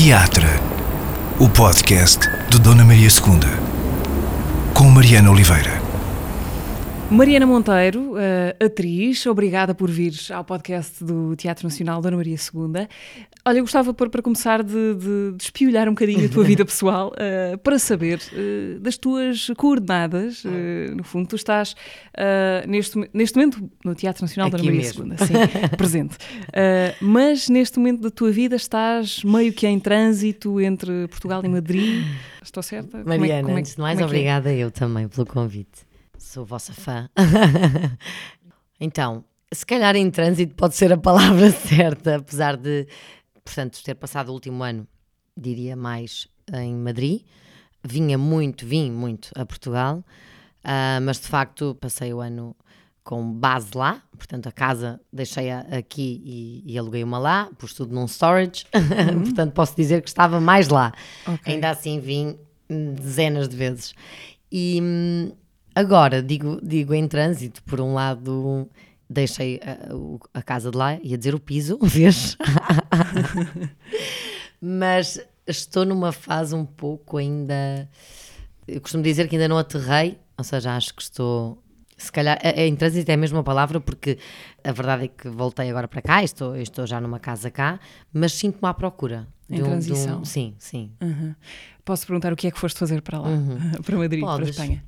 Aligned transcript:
Teatro, 0.00 0.46
o 1.40 1.48
podcast 1.48 2.20
de 2.48 2.60
Dona 2.60 2.84
Maria 2.84 3.08
II, 3.08 4.72
com 4.72 4.84
Mariana 4.84 5.28
Oliveira. 5.28 5.77
Mariana 7.10 7.46
Monteiro, 7.46 8.12
uh, 8.12 8.64
atriz, 8.64 9.24
obrigada 9.26 9.74
por 9.74 9.90
vir 9.90 10.12
ao 10.30 10.44
podcast 10.44 11.02
do 11.02 11.34
Teatro 11.36 11.66
Nacional 11.66 12.02
Dona 12.02 12.18
Maria 12.18 12.36
II. 12.36 12.86
Olha, 13.46 13.58
eu 13.58 13.62
gostava 13.62 13.94
para 13.94 14.20
começar 14.20 14.62
de, 14.62 14.94
de, 14.94 15.32
de 15.34 15.42
espiolhar 15.42 15.88
um 15.88 15.92
bocadinho 15.92 16.26
a 16.26 16.28
tua 16.28 16.44
vida 16.44 16.64
pessoal 16.66 17.10
uh, 17.14 17.56
para 17.58 17.78
saber 17.78 18.20
uh, 18.32 18.78
das 18.80 18.98
tuas 18.98 19.50
coordenadas. 19.56 20.42
no 20.94 21.02
fundo, 21.02 21.28
tu 21.28 21.36
estás 21.36 21.74
neste, 22.66 22.98
neste 23.14 23.36
momento 23.38 23.70
no 23.82 23.94
Teatro 23.94 24.22
Nacional 24.22 24.48
Aqui 24.48 24.58
Dona 24.58 24.70
Maria 24.70 24.82
mesmo. 24.82 25.06
II, 25.06 25.16
sim, 25.18 25.32
presente. 25.78 26.16
mas 27.00 27.48
neste 27.48 27.78
momento 27.78 28.02
da 28.02 28.10
tua 28.10 28.30
vida 28.30 28.54
estás 28.54 29.24
meio 29.24 29.52
que 29.54 29.66
em 29.66 29.80
trânsito 29.80 30.60
entre 30.60 31.08
Portugal 31.08 31.42
e 31.42 31.48
Madrid. 31.48 32.04
Estou 32.42 32.62
certa? 32.62 32.98
Como 32.98 33.12
é 33.12 33.18
Mariana, 33.18 33.42
como 33.42 33.52
é 33.52 33.54
que- 33.54 33.60
antes 33.60 33.74
de 33.74 33.80
mais, 33.80 33.98
como 33.98 34.02
é 34.02 34.04
é? 34.04 34.06
obrigada 34.06 34.52
eu 34.52 34.70
também 34.70 35.08
pelo 35.08 35.26
convite. 35.26 35.87
Sou 36.28 36.44
vossa 36.44 36.74
fã. 36.74 37.08
então, 38.78 39.24
se 39.50 39.64
calhar 39.64 39.96
em 39.96 40.10
trânsito 40.10 40.54
pode 40.54 40.76
ser 40.76 40.92
a 40.92 40.98
palavra 40.98 41.48
certa, 41.66 42.16
apesar 42.16 42.54
de, 42.54 42.86
portanto, 43.42 43.82
ter 43.82 43.94
passado 43.94 44.28
o 44.28 44.32
último 44.34 44.62
ano, 44.62 44.86
diria 45.34 45.74
mais 45.74 46.28
em 46.52 46.74
Madrid. 46.74 47.22
Vinha 47.82 48.18
muito, 48.18 48.66
vim 48.66 48.90
muito 48.90 49.30
a 49.34 49.46
Portugal, 49.46 50.04
ah, 50.62 50.98
mas 51.00 51.18
de 51.18 51.28
facto 51.28 51.74
passei 51.80 52.12
o 52.12 52.20
ano 52.20 52.54
com 53.02 53.32
base 53.32 53.70
lá, 53.74 54.02
portanto 54.14 54.48
a 54.48 54.52
casa 54.52 55.00
deixei-a 55.10 55.60
aqui 55.60 56.20
e, 56.22 56.74
e 56.74 56.78
aluguei 56.78 57.02
uma 57.02 57.18
lá, 57.18 57.48
pus 57.56 57.72
tudo 57.72 57.94
num 57.94 58.06
storage, 58.06 58.66
portanto 59.24 59.54
posso 59.54 59.74
dizer 59.74 60.02
que 60.02 60.08
estava 60.08 60.38
mais 60.42 60.68
lá. 60.68 60.92
Ok. 61.26 61.54
Ainda 61.54 61.70
assim 61.70 61.98
vim 61.98 62.38
dezenas 62.68 63.48
de 63.48 63.56
vezes. 63.56 63.94
E 64.52 64.78
hum, 64.82 65.32
agora, 65.80 66.22
digo, 66.22 66.58
digo 66.62 66.92
em 66.94 67.06
trânsito, 67.08 67.62
por 67.62 67.80
um 67.80 67.94
lado 67.94 68.68
deixei 69.08 69.60
a, 69.62 70.38
a 70.38 70.42
casa 70.42 70.70
de 70.70 70.76
lá, 70.76 70.98
ia 71.02 71.16
dizer 71.16 71.34
o 71.34 71.40
piso, 71.40 71.78
vês? 71.82 72.36
Mas 74.60 75.20
estou 75.46 75.84
numa 75.84 76.12
fase 76.12 76.54
um 76.54 76.64
pouco 76.64 77.16
ainda. 77.16 77.88
Eu 78.66 78.80
costumo 78.80 79.02
dizer 79.02 79.28
que 79.28 79.36
ainda 79.36 79.48
não 79.48 79.58
aterrei, 79.58 80.18
ou 80.36 80.44
seja, 80.44 80.76
acho 80.76 80.94
que 80.94 81.02
estou. 81.02 81.62
Se 81.96 82.12
calhar, 82.12 82.38
é- 82.42 82.62
é 82.62 82.66
em 82.66 82.76
trânsito 82.76 83.10
é 83.10 83.14
a 83.14 83.16
mesma 83.16 83.42
palavra, 83.42 83.80
porque 83.80 84.18
a 84.62 84.70
verdade 84.72 85.04
é 85.06 85.08
que 85.08 85.28
voltei 85.28 85.68
agora 85.68 85.88
para 85.88 86.00
cá, 86.00 86.22
estou, 86.22 86.54
estou 86.56 86.86
já 86.86 87.00
numa 87.00 87.18
casa 87.18 87.50
cá, 87.50 87.80
mas 88.12 88.32
sinto-me 88.34 88.68
à 88.68 88.74
procura. 88.74 89.26
Em 89.50 89.56
de 89.56 89.62
um- 89.62 89.64
de 89.64 89.68
um- 89.70 89.70
transição. 89.70 90.24
sim, 90.24 90.54
sim. 90.58 90.92
Uhum. 91.00 91.34
Posso 91.84 92.06
perguntar 92.06 92.32
o 92.32 92.36
que 92.36 92.46
é 92.46 92.50
que 92.50 92.58
foste 92.58 92.78
fazer 92.78 93.00
para 93.02 93.18
lá? 93.18 93.28
para 93.84 93.96
Madrid, 93.96 94.20
para 94.20 94.30
Uhum. 94.32 94.38
Podes. 94.38 94.50
Espanha? 94.50 94.84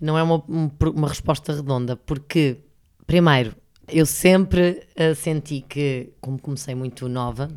Não 0.00 0.16
é 0.16 0.22
uma, 0.22 0.36
um- 0.48 0.70
uma 0.94 1.08
resposta 1.08 1.52
redonda, 1.54 1.96
porque, 1.96 2.58
primeiro, 3.06 3.54
eu 3.88 4.06
sempre 4.06 4.86
eh, 4.96 5.14
senti 5.14 5.60
que, 5.68 6.12
como 6.20 6.40
comecei 6.40 6.74
muito 6.74 7.08
nova, 7.08 7.48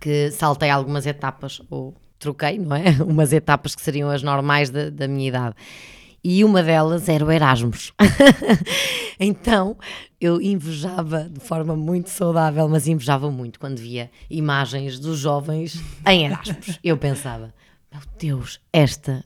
que 0.00 0.30
saltei 0.30 0.68
algumas 0.70 1.06
etapas, 1.06 1.60
ou 1.70 1.94
troquei, 2.18 2.58
não 2.58 2.76
é? 2.76 2.90
Umas 3.02 3.32
etapas 3.32 3.74
que 3.74 3.80
seriam 3.82 4.10
as 4.10 4.22
normais 4.22 4.70
da, 4.70 4.90
da 4.90 5.08
minha 5.08 5.28
idade. 5.28 5.54
E 6.22 6.44
uma 6.44 6.62
delas 6.62 7.08
era 7.08 7.24
o 7.24 7.30
Erasmus. 7.30 7.92
então 9.20 9.76
eu 10.20 10.40
invejava 10.40 11.28
de 11.28 11.40
forma 11.40 11.76
muito 11.76 12.10
saudável, 12.10 12.68
mas 12.68 12.88
invejava 12.88 13.30
muito 13.30 13.58
quando 13.60 13.78
via 13.78 14.10
imagens 14.28 14.98
dos 14.98 15.18
jovens 15.18 15.80
em 16.06 16.26
Erasmus. 16.26 16.78
Eu 16.82 16.96
pensava, 16.96 17.54
meu 17.92 18.02
Deus, 18.18 18.60
esta 18.72 19.24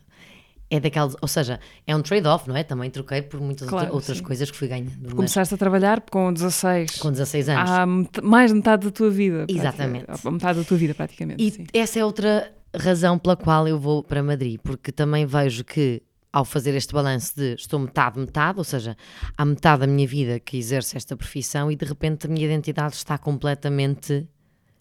é 0.74 0.80
daquelas. 0.80 1.14
Ou 1.20 1.28
seja, 1.28 1.60
é 1.86 1.94
um 1.94 2.00
trade-off, 2.02 2.48
não 2.48 2.56
é? 2.56 2.64
Também 2.64 2.88
troquei 2.90 3.20
por 3.22 3.40
muitas 3.40 3.68
Claro, 3.68 3.84
outra- 3.86 3.96
outras 3.96 4.18
sim. 4.18 4.24
coisas 4.24 4.50
que 4.50 4.56
fui 4.56 4.68
ganhando. 4.68 4.92
mas 5.02 5.12
Começaste 5.12 5.54
a 5.54 5.58
trabalhar 5.58 6.00
com 6.10 6.32
16. 6.32 6.96
com 6.98 7.10
16 7.12 7.48
anos. 7.50 7.70
Há 7.70 7.86
mais 8.22 8.50
de 8.50 8.56
metade 8.56 8.86
da 8.86 8.90
tua 8.90 9.10
vida. 9.10 9.46
Exatamente. 9.48 10.06
A 10.24 10.30
metade 10.30 10.58
da 10.60 10.64
tua 10.64 10.76
vida, 10.78 10.94
praticamente. 10.94 11.42
E 11.44 11.50
sim. 11.50 11.66
essa 11.74 11.98
é 11.98 12.04
outra 12.04 12.50
razão 12.74 13.18
pela 13.18 13.36
qual 13.36 13.68
eu 13.68 13.78
vou 13.78 14.02
para 14.02 14.22
Madrid, 14.22 14.58
porque 14.62 14.90
também 14.90 15.26
vejo 15.26 15.62
que 15.62 16.02
ao 16.32 16.46
fazer 16.46 16.74
este 16.74 16.94
balanço 16.94 17.36
de 17.36 17.52
estou 17.58 17.78
metade, 17.78 18.18
metade, 18.18 18.56
ou 18.56 18.64
seja, 18.64 18.96
há 19.36 19.44
metade 19.44 19.80
da 19.82 19.86
minha 19.86 20.08
vida 20.08 20.40
que 20.40 20.56
exerce 20.56 20.96
esta 20.96 21.14
profissão 21.14 21.70
e 21.70 21.76
de 21.76 21.84
repente 21.84 22.26
a 22.26 22.30
minha 22.30 22.46
identidade 22.46 22.94
está 22.94 23.18
completamente 23.18 24.26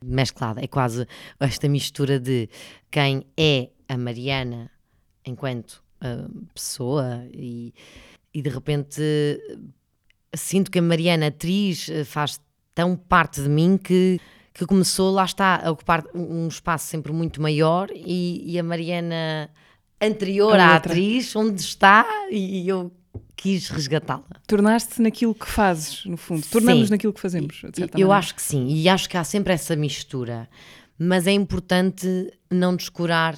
mesclada. 0.01 0.63
É 0.63 0.67
quase 0.67 1.05
esta 1.37 1.67
mistura 1.67 2.17
de 2.17 2.47
quem 2.89 3.25
é 3.37 3.67
a 3.89 3.97
Mariana 3.97 4.71
enquanto 5.25 5.83
ah, 6.01 6.27
pessoa 6.53 7.23
e, 7.31 7.73
e 8.33 8.41
de 8.41 8.49
repente 8.49 9.01
sinto 10.35 10.71
que 10.71 10.79
a 10.79 10.81
Mariana, 10.81 11.27
atriz, 11.27 11.89
eh, 11.89 12.03
faz 12.03 12.39
tão 12.73 12.95
parte 12.95 13.41
de 13.41 13.49
mim 13.49 13.77
que, 13.77 14.19
que 14.53 14.65
começou, 14.65 15.11
lá 15.11 15.25
está, 15.25 15.61
a 15.63 15.71
ocupar 15.71 16.05
um 16.13 16.47
espaço 16.47 16.87
sempre 16.87 17.11
muito 17.11 17.41
maior 17.41 17.89
e, 17.93 18.41
e 18.45 18.59
a 18.59 18.63
Mariana 18.63 19.49
anterior 20.01 20.55
A 20.57 20.71
à 20.71 20.73
outra. 20.75 20.91
atriz, 20.91 21.35
onde 21.35 21.61
está, 21.61 22.05
e 22.31 22.67
eu 22.67 22.91
quis 23.35 23.69
resgatá-la. 23.69 24.39
Tornaste 24.47 25.01
naquilo 25.01 25.35
que 25.35 25.47
fazes, 25.47 26.05
no 26.05 26.17
fundo. 26.17 26.45
Tornamos 26.47 26.87
Sim. 26.87 26.91
naquilo 26.91 27.13
que 27.13 27.19
fazemos. 27.19 27.61
Eu 27.63 27.87
maneira. 27.91 28.13
acho 28.15 28.35
que 28.35 28.41
sim, 28.41 28.67
e 28.67 28.87
acho 28.87 29.09
que 29.09 29.17
há 29.17 29.23
sempre 29.23 29.53
essa 29.53 29.75
mistura, 29.75 30.47
mas 30.97 31.27
é 31.27 31.31
importante 31.31 32.31
não 32.49 32.75
descurar 32.75 33.37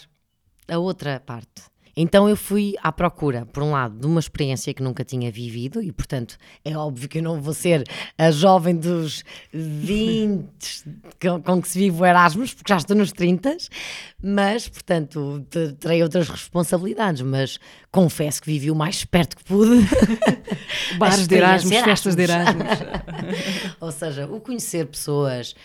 a 0.67 0.77
outra 0.77 1.19
parte. 1.19 1.72
Então 1.95 2.27
eu 2.27 2.35
fui 2.35 2.73
à 2.81 2.91
procura, 2.91 3.45
por 3.45 3.61
um 3.63 3.71
lado, 3.71 3.99
de 3.99 4.05
uma 4.07 4.19
experiência 4.19 4.73
que 4.73 4.81
nunca 4.81 5.03
tinha 5.03 5.31
vivido, 5.31 5.81
e 5.81 5.91
portanto 5.91 6.37
é 6.65 6.75
óbvio 6.77 7.07
que 7.07 7.19
eu 7.19 7.23
não 7.23 7.39
vou 7.41 7.53
ser 7.53 7.83
a 8.17 8.31
jovem 8.31 8.75
dos 8.75 9.23
20 9.53 10.45
com, 11.45 11.61
que 11.61 11.67
se 11.67 11.79
vive 11.79 12.01
o 12.01 12.05
Erasmus, 12.05 12.53
porque 12.53 12.71
já 12.73 12.77
estou 12.77 12.95
nos 12.95 13.11
30, 13.11 13.55
mas 14.21 14.67
portanto 14.67 15.45
te- 15.49 15.73
terei 15.73 16.01
outras 16.03 16.27
responsabilidades, 16.29 17.21
mas 17.21 17.59
confesso 17.93 18.41
que 18.41 18.47
vivi 18.47 18.69
o 18.71 18.75
mais 18.75 19.05
perto 19.05 19.37
que 19.37 19.43
pude. 19.45 19.85
Bares 20.97 21.15
de 21.17 21.21
experiência 21.35 21.67
Erasmus, 21.75 21.83
festas 21.83 22.15
de 22.15 22.23
Erasmus. 22.23 22.61
Erasmus. 22.65 23.75
Ou 23.79 23.91
seja, 23.91 24.25
o 24.27 24.41
conhecer 24.41 24.87
pessoas, 24.87 25.55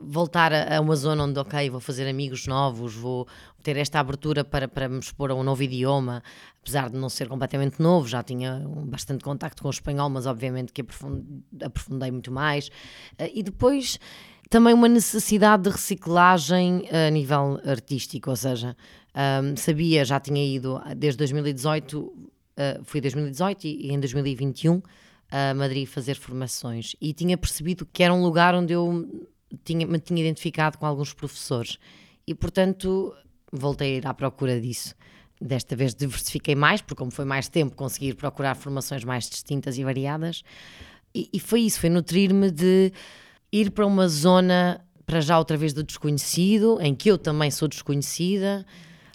voltar 0.00 0.52
a, 0.52 0.80
uma 0.80 0.96
zona 0.96 1.22
onde, 1.24 1.38
ok, 1.38 1.68
vou 1.70 1.80
fazer 1.80 2.08
amigos 2.08 2.46
novos, 2.46 2.94
vou 2.94 3.28
ter 3.62 3.76
esta 3.76 4.00
abertura 4.00 4.42
para, 4.44 4.66
para 4.66 4.88
me 4.88 4.98
expor 4.98 5.30
a 5.30 5.34
um 5.34 5.42
novo 5.42 5.62
idioma, 5.62 6.22
apesar 6.62 6.88
de 6.90 6.96
não 6.96 7.08
ser 7.10 7.28
completamente 7.28 7.80
novo, 7.80 8.08
já 8.08 8.22
tinha 8.22 8.62
bastante 8.86 9.22
contacto 9.22 9.62
com 9.62 9.68
o 9.68 9.70
espanhol, 9.70 10.08
mas 10.08 10.26
obviamente 10.26 10.72
que 10.72 10.80
aprofund- 10.80 11.24
aprofundei 11.62 12.10
muito 12.10 12.32
mais. 12.32 12.70
Eh, 13.18 13.30
E 13.34 13.42
depois 13.42 13.98
também 14.50 14.72
uma 14.74 14.88
necessidade 14.88 15.64
de 15.64 15.70
reciclagem 15.70 16.88
a 16.90 17.10
nível 17.10 17.60
artístico, 17.66 18.30
ou 18.30 18.36
seja, 18.36 18.76
ahm, 19.14 19.56
sabia, 19.56 20.04
já 20.04 20.18
tinha 20.18 20.44
ido 20.44 20.80
desde 20.96 21.18
2018, 21.18 22.00
uh, 22.00 22.24
fui 22.84 23.00
2018 23.00 23.64
e, 23.64 23.86
e 23.86 23.92
em 23.92 24.00
2021 24.00 24.82
a 25.30 25.54
Madrid 25.54 25.86
fazer 25.86 26.14
formações 26.14 26.94
e 27.00 27.12
tinha 27.12 27.36
percebido 27.36 27.86
que 27.92 28.02
era 28.02 28.12
um 28.12 28.22
lugar 28.22 28.54
onde 28.54 28.72
eu 28.72 29.26
tinha, 29.64 29.86
me 29.86 29.98
tinha 29.98 30.20
identificado 30.20 30.78
com 30.78 30.86
alguns 30.86 31.12
professores 31.12 31.78
e 32.26 32.34
portanto 32.34 33.14
voltei 33.52 33.94
a 33.94 33.96
ir 33.98 34.06
à 34.06 34.14
procura 34.14 34.60
disso. 34.60 34.94
Desta 35.40 35.76
vez 35.76 35.94
diversifiquei 35.94 36.54
mais, 36.54 36.80
porque 36.80 36.98
como 36.98 37.10
foi 37.10 37.24
mais 37.24 37.48
tempo, 37.48 37.74
consegui 37.74 38.14
procurar 38.14 38.54
formações 38.54 39.04
mais 39.04 39.28
distintas 39.28 39.76
e 39.76 39.84
variadas. 39.84 40.42
E, 41.14 41.28
e 41.32 41.40
foi 41.40 41.62
isso, 41.62 41.80
foi 41.80 41.90
nutrir-me 41.90 42.50
de 42.50 42.92
ir 43.52 43.70
para 43.70 43.86
uma 43.86 44.08
zona, 44.08 44.80
para 45.04 45.20
já 45.20 45.38
outra 45.38 45.56
vez 45.56 45.72
do 45.72 45.82
desconhecido, 45.82 46.78
em 46.80 46.94
que 46.94 47.10
eu 47.10 47.18
também 47.18 47.50
sou 47.50 47.68
desconhecida. 47.68 48.64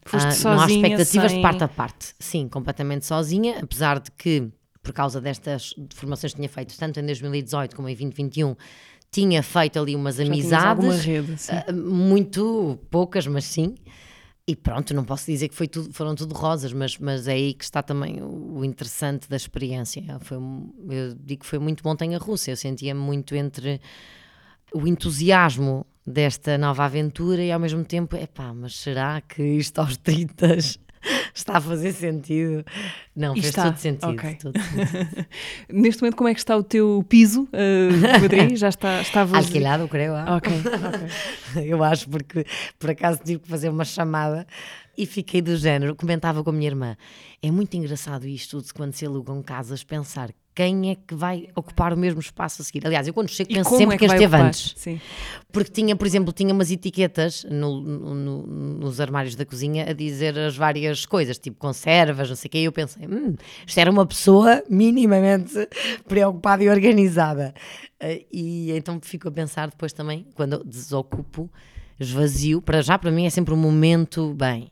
Foste 0.05 0.25
Ah, 0.25 0.49
não 0.49 0.59
há 0.61 0.67
sozinha, 0.67 0.85
expectativas 0.87 1.31
sem- 1.31 1.39
de 1.39 1.41
parte 1.41 1.63
a 1.63 1.67
parte. 1.67 2.13
Sim, 2.19 2.47
completamente 2.47 3.05
sozinha, 3.05 3.59
apesar 3.61 3.99
de 3.99 4.11
que, 4.11 4.49
por 4.81 4.93
causa 4.93 5.19
destas 5.21 5.73
formações 5.93 6.33
que 6.33 6.37
tinha 6.37 6.49
feito, 6.49 6.77
tanto 6.77 6.99
em 6.99 7.05
2018 7.05 7.75
como 7.75 7.87
em 7.89 7.93
2021, 7.93 8.55
tinha 9.11 9.41
feito 9.43 9.79
ali 9.79 9.95
umas 9.95 10.15
Já 10.17 10.23
amizades. 10.23 11.03
rede, 11.03 11.35
ah, 11.49 11.71
muito 11.73 12.79
poucas, 12.89 13.25
mas 13.27 13.45
sim. 13.45 13.75
E 14.47 14.55
pronto, 14.55 14.95
não 14.95 15.03
posso 15.03 15.27
dizer 15.27 15.47
que 15.47 15.53
foi 15.53 15.67
tudo, 15.67 15.93
foram 15.93 16.15
tudo 16.15 16.33
rosas, 16.33 16.73
mas, 16.73 16.97
mas 16.97 17.27
é 17.27 17.33
aí 17.33 17.53
que 17.53 17.63
está 17.63 17.83
também 17.83 18.19
o 18.23 18.65
interessante 18.65 19.29
da 19.29 19.35
experiência. 19.35 20.03
Foi, 20.21 20.37
eu 20.89 21.13
digo 21.13 21.41
que 21.41 21.45
foi 21.45 21.59
muito 21.59 21.83
montanha 21.85 22.17
russa. 22.17 22.49
Eu 22.49 22.55
sentia 22.57 22.95
muito 22.95 23.35
entre 23.35 23.79
o 24.73 24.87
entusiasmo 24.87 25.85
desta 26.09 26.57
nova 26.57 26.85
aventura 26.85 27.41
e 27.44 27.51
ao 27.51 27.59
mesmo 27.59 27.83
tempo, 27.85 28.15
epá, 28.15 28.53
mas 28.53 28.75
será 28.75 29.21
que 29.21 29.41
isto 29.44 29.79
aos 29.79 29.95
30 29.97 30.57
está 31.33 31.57
a 31.57 31.61
fazer 31.61 31.94
sentido. 31.94 32.65
Não, 33.15 33.33
E 33.35 33.41
fez 33.41 33.47
está, 33.50 33.63
todo 33.65 33.77
sentido. 33.77 34.09
ok. 34.09 34.35
todo 34.35 34.59
sentido. 34.59 35.25
Neste 35.71 36.01
momento, 36.01 36.15
como 36.17 36.29
é 36.29 36.33
que 36.33 36.39
está 36.39 36.57
o 36.57 36.63
teu 36.63 37.06
piso, 37.07 37.44
uh, 37.53 38.19
Madrid? 38.21 38.56
Já 38.57 38.69
está, 38.69 39.01
está 39.01 39.23
vazio? 39.23 39.45
Alquilhado, 39.47 39.88
creio. 39.88 40.15
ah. 40.15 40.35
Ok, 40.38 40.51
ok. 41.56 41.63
Eu 41.69 41.83
acho, 41.83 42.09
porque 42.09 42.45
por 42.77 42.89
acaso 42.89 43.19
tive 43.23 43.39
que 43.41 43.47
fazer 43.47 43.69
uma 43.69 43.85
chamada 43.85 44.45
e 45.01 45.05
fiquei 45.05 45.41
do 45.41 45.55
género. 45.57 45.95
Comentava 45.95 46.43
com 46.43 46.49
a 46.49 46.53
minha 46.53 46.67
irmã: 46.67 46.97
é 47.41 47.49
muito 47.51 47.75
engraçado 47.75 48.27
isto 48.27 48.61
de 48.61 48.73
quando 48.73 48.93
se 48.93 49.05
alugam 49.05 49.41
casas, 49.41 49.83
pensar 49.83 50.31
quem 50.55 50.91
é 50.91 50.95
que 50.95 51.15
vai 51.15 51.47
ocupar 51.55 51.93
o 51.93 51.97
mesmo 51.97 52.19
espaço 52.19 52.61
a 52.61 52.65
seguir. 52.65 52.85
Aliás, 52.85 53.07
eu 53.07 53.13
quando 53.13 53.29
chego 53.29 53.53
penso 53.53 53.77
sempre 53.77 53.95
é 53.95 53.97
que 53.97 54.05
quem 54.05 54.07
esteve 54.13 54.25
ocupar? 54.35 54.47
antes. 54.47 54.73
Sim. 54.75 54.99
Porque 55.53 55.71
tinha, 55.71 55.95
por 55.95 56.05
exemplo, 56.05 56.33
tinha 56.33 56.53
umas 56.53 56.69
etiquetas 56.69 57.45
no- 57.49 57.79
no- 57.79 58.13
no- 58.15 58.47
nos 58.47 58.99
armários 58.99 59.35
da 59.35 59.45
cozinha 59.45 59.89
a 59.89 59.93
dizer 59.93 60.37
as 60.37 60.57
várias 60.57 61.05
coisas, 61.05 61.37
tipo 61.39 61.57
conservas, 61.57 62.27
não 62.27 62.35
sei 62.35 62.49
o 62.49 62.51
quê, 62.51 62.57
e 62.59 62.63
eu 62.65 62.73
pensei, 62.73 63.07
hum, 63.07 63.35
isto 63.65 63.77
era 63.79 63.89
uma 63.89 64.05
pessoa 64.05 64.61
minimamente 64.69 65.53
preocupada 66.09 66.61
e 66.61 66.69
organizada. 66.69 67.53
Eh, 67.97 68.25
E 68.31 68.71
então 68.73 68.99
fico 69.01 69.29
a 69.29 69.31
pensar 69.31 69.69
depois 69.69 69.93
também, 69.93 70.25
quando 70.35 70.61
desocupo, 70.65 71.49
esvazio, 71.97 72.61
para 72.61 72.81
já 72.81 72.97
para 72.97 73.11
mim 73.11 73.25
é 73.25 73.29
sempre 73.29 73.53
um 73.53 73.57
momento, 73.57 74.33
bem, 74.33 74.69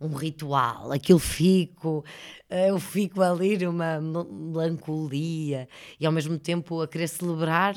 um 0.00 0.14
ritual, 0.14 0.92
aquilo 0.92 1.18
fico, 1.18 2.04
eh, 2.48 2.70
eu 2.70 2.78
fico 2.78 3.20
ali 3.20 3.58
numa 3.58 4.00
melancolia 4.00 5.68
e 5.98 6.06
ao 6.06 6.12
mesmo 6.12 6.38
tempo 6.38 6.80
a 6.80 6.88
querer 6.88 7.08
celebrar 7.08 7.74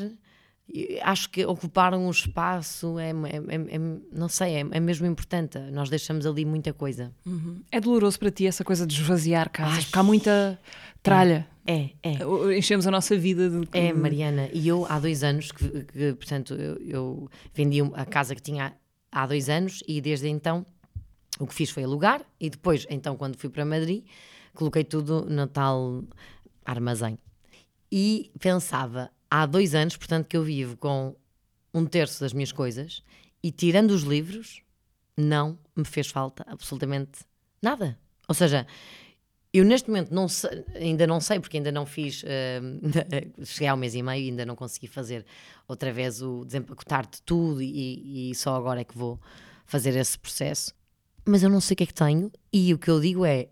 acho 1.02 1.30
que 1.30 1.46
ocupar 1.46 1.94
um 1.94 2.10
espaço 2.10 2.98
é, 2.98 3.10
é- 3.10 3.56
é- 3.56 3.76
é- 3.76 4.00
não 4.12 4.30
sei, 4.30 4.56
é, 4.56 4.60
é 4.72 4.80
mesmo 4.80 5.06
importante. 5.06 5.58
Nós 5.72 5.90
deixamos 5.90 6.26
ali 6.26 6.46
muita 6.46 6.74
coisa. 6.74 7.12
É 7.72 7.80
doloroso 7.80 8.18
para 8.20 8.32
ti 8.32 8.48
essa 8.48 8.64
coisa 8.64 8.86
de 8.88 8.94
esvaziar 8.94 9.50
casas, 9.50 9.80
Ai. 9.80 9.84
porque 9.84 10.00
há 10.00 10.04
muita 10.04 10.60
tralha. 11.04 11.48
É, 11.66 11.90
é. 12.02 12.58
Enchemos 12.58 12.88
a 12.88 12.92
nossa 12.92 13.18
vida 13.18 13.50
de. 13.50 13.68
É, 13.74 13.94
Mariana, 13.94 14.50
e 14.54 14.68
eu 14.68 14.86
há 14.90 14.98
dois 15.00 15.24
anos 15.24 15.52
que, 15.52 15.68
que, 15.86 16.14
portanto, 16.14 16.54
eu, 16.56 16.78
eu 16.82 17.30
vendi 17.54 17.82
a 17.94 18.06
casa 18.06 18.34
que 18.34 18.42
tinha 18.42 18.74
há 19.12 19.28
dois 19.28 19.50
anos 19.50 19.84
e 19.88 20.02
desde 20.02 20.28
então 20.28 20.66
o 21.42 21.48
que 21.48 21.56
fiz 21.56 21.72
foi 21.72 21.84
alugar 21.84 22.24
e 22.40 22.50
depois, 22.50 22.86
então, 22.90 23.18
quando 23.18 23.36
fui 23.36 23.50
para 23.50 23.66
Madrid, 23.66 24.06
coloquei 24.54 24.84
tudo 24.84 25.26
no 25.26 25.48
tal 25.48 26.04
armazém. 26.64 27.18
E 27.92 28.32
pensava, 28.40 29.10
há 29.30 29.46
dois 29.46 29.74
anos, 29.74 29.98
portanto, 29.98 30.28
que 30.28 30.38
eu 30.38 30.44
vivo 30.44 30.78
com 30.78 31.16
um 31.74 31.86
terço 31.86 32.20
das 32.22 32.32
minhas 32.32 32.52
coisas 32.52 33.04
e 33.42 33.52
tirando 33.52 33.90
os 33.90 34.04
livros, 34.04 34.62
não 35.18 35.58
me 35.76 35.84
fez 35.84 36.08
falta 36.08 36.46
absolutamente 36.48 37.22
nada. 37.62 37.98
Ou 38.28 38.36
seja, 38.36 38.68
eu 39.52 39.66
neste 39.66 39.90
momento 39.90 40.14
não 40.14 40.28
sei- 40.28 40.64
ainda 40.76 41.08
não 41.08 41.20
sei, 41.20 41.40
porque 41.40 41.58
ainda 41.58 41.72
não 41.72 41.86
fiz, 41.86 42.24
eh, 42.26 42.62
cheguei 43.44 43.68
ao 43.68 43.76
mês 43.76 43.96
e 43.96 44.04
meio 44.04 44.24
e 44.26 44.30
ainda 44.30 44.46
não 44.46 44.56
consegui 44.56 44.88
fazer 44.88 45.26
outra 45.68 45.92
vez 45.92 46.22
o 46.22 46.46
desempacotar 46.46 47.10
de 47.10 47.22
tudo 47.24 47.62
e, 47.62 48.30
e 48.32 48.36
só 48.36 48.56
agora 48.56 48.82
é 48.82 48.84
que 48.84 48.96
vou 48.98 49.20
fazer 49.66 49.96
esse 49.96 50.20
processo. 50.20 50.74
Mas 51.26 51.44
eu 51.44 51.50
não 51.50 51.62
sei 51.62 51.74
o 51.74 51.78
que 51.78 51.84
é 51.84 51.88
que 51.88 51.94
tenho 51.94 52.32
e 52.52 52.74
o 52.74 52.78
que 52.78 52.90
eu 52.90 53.00
digo 53.00 53.26
é, 53.26 53.48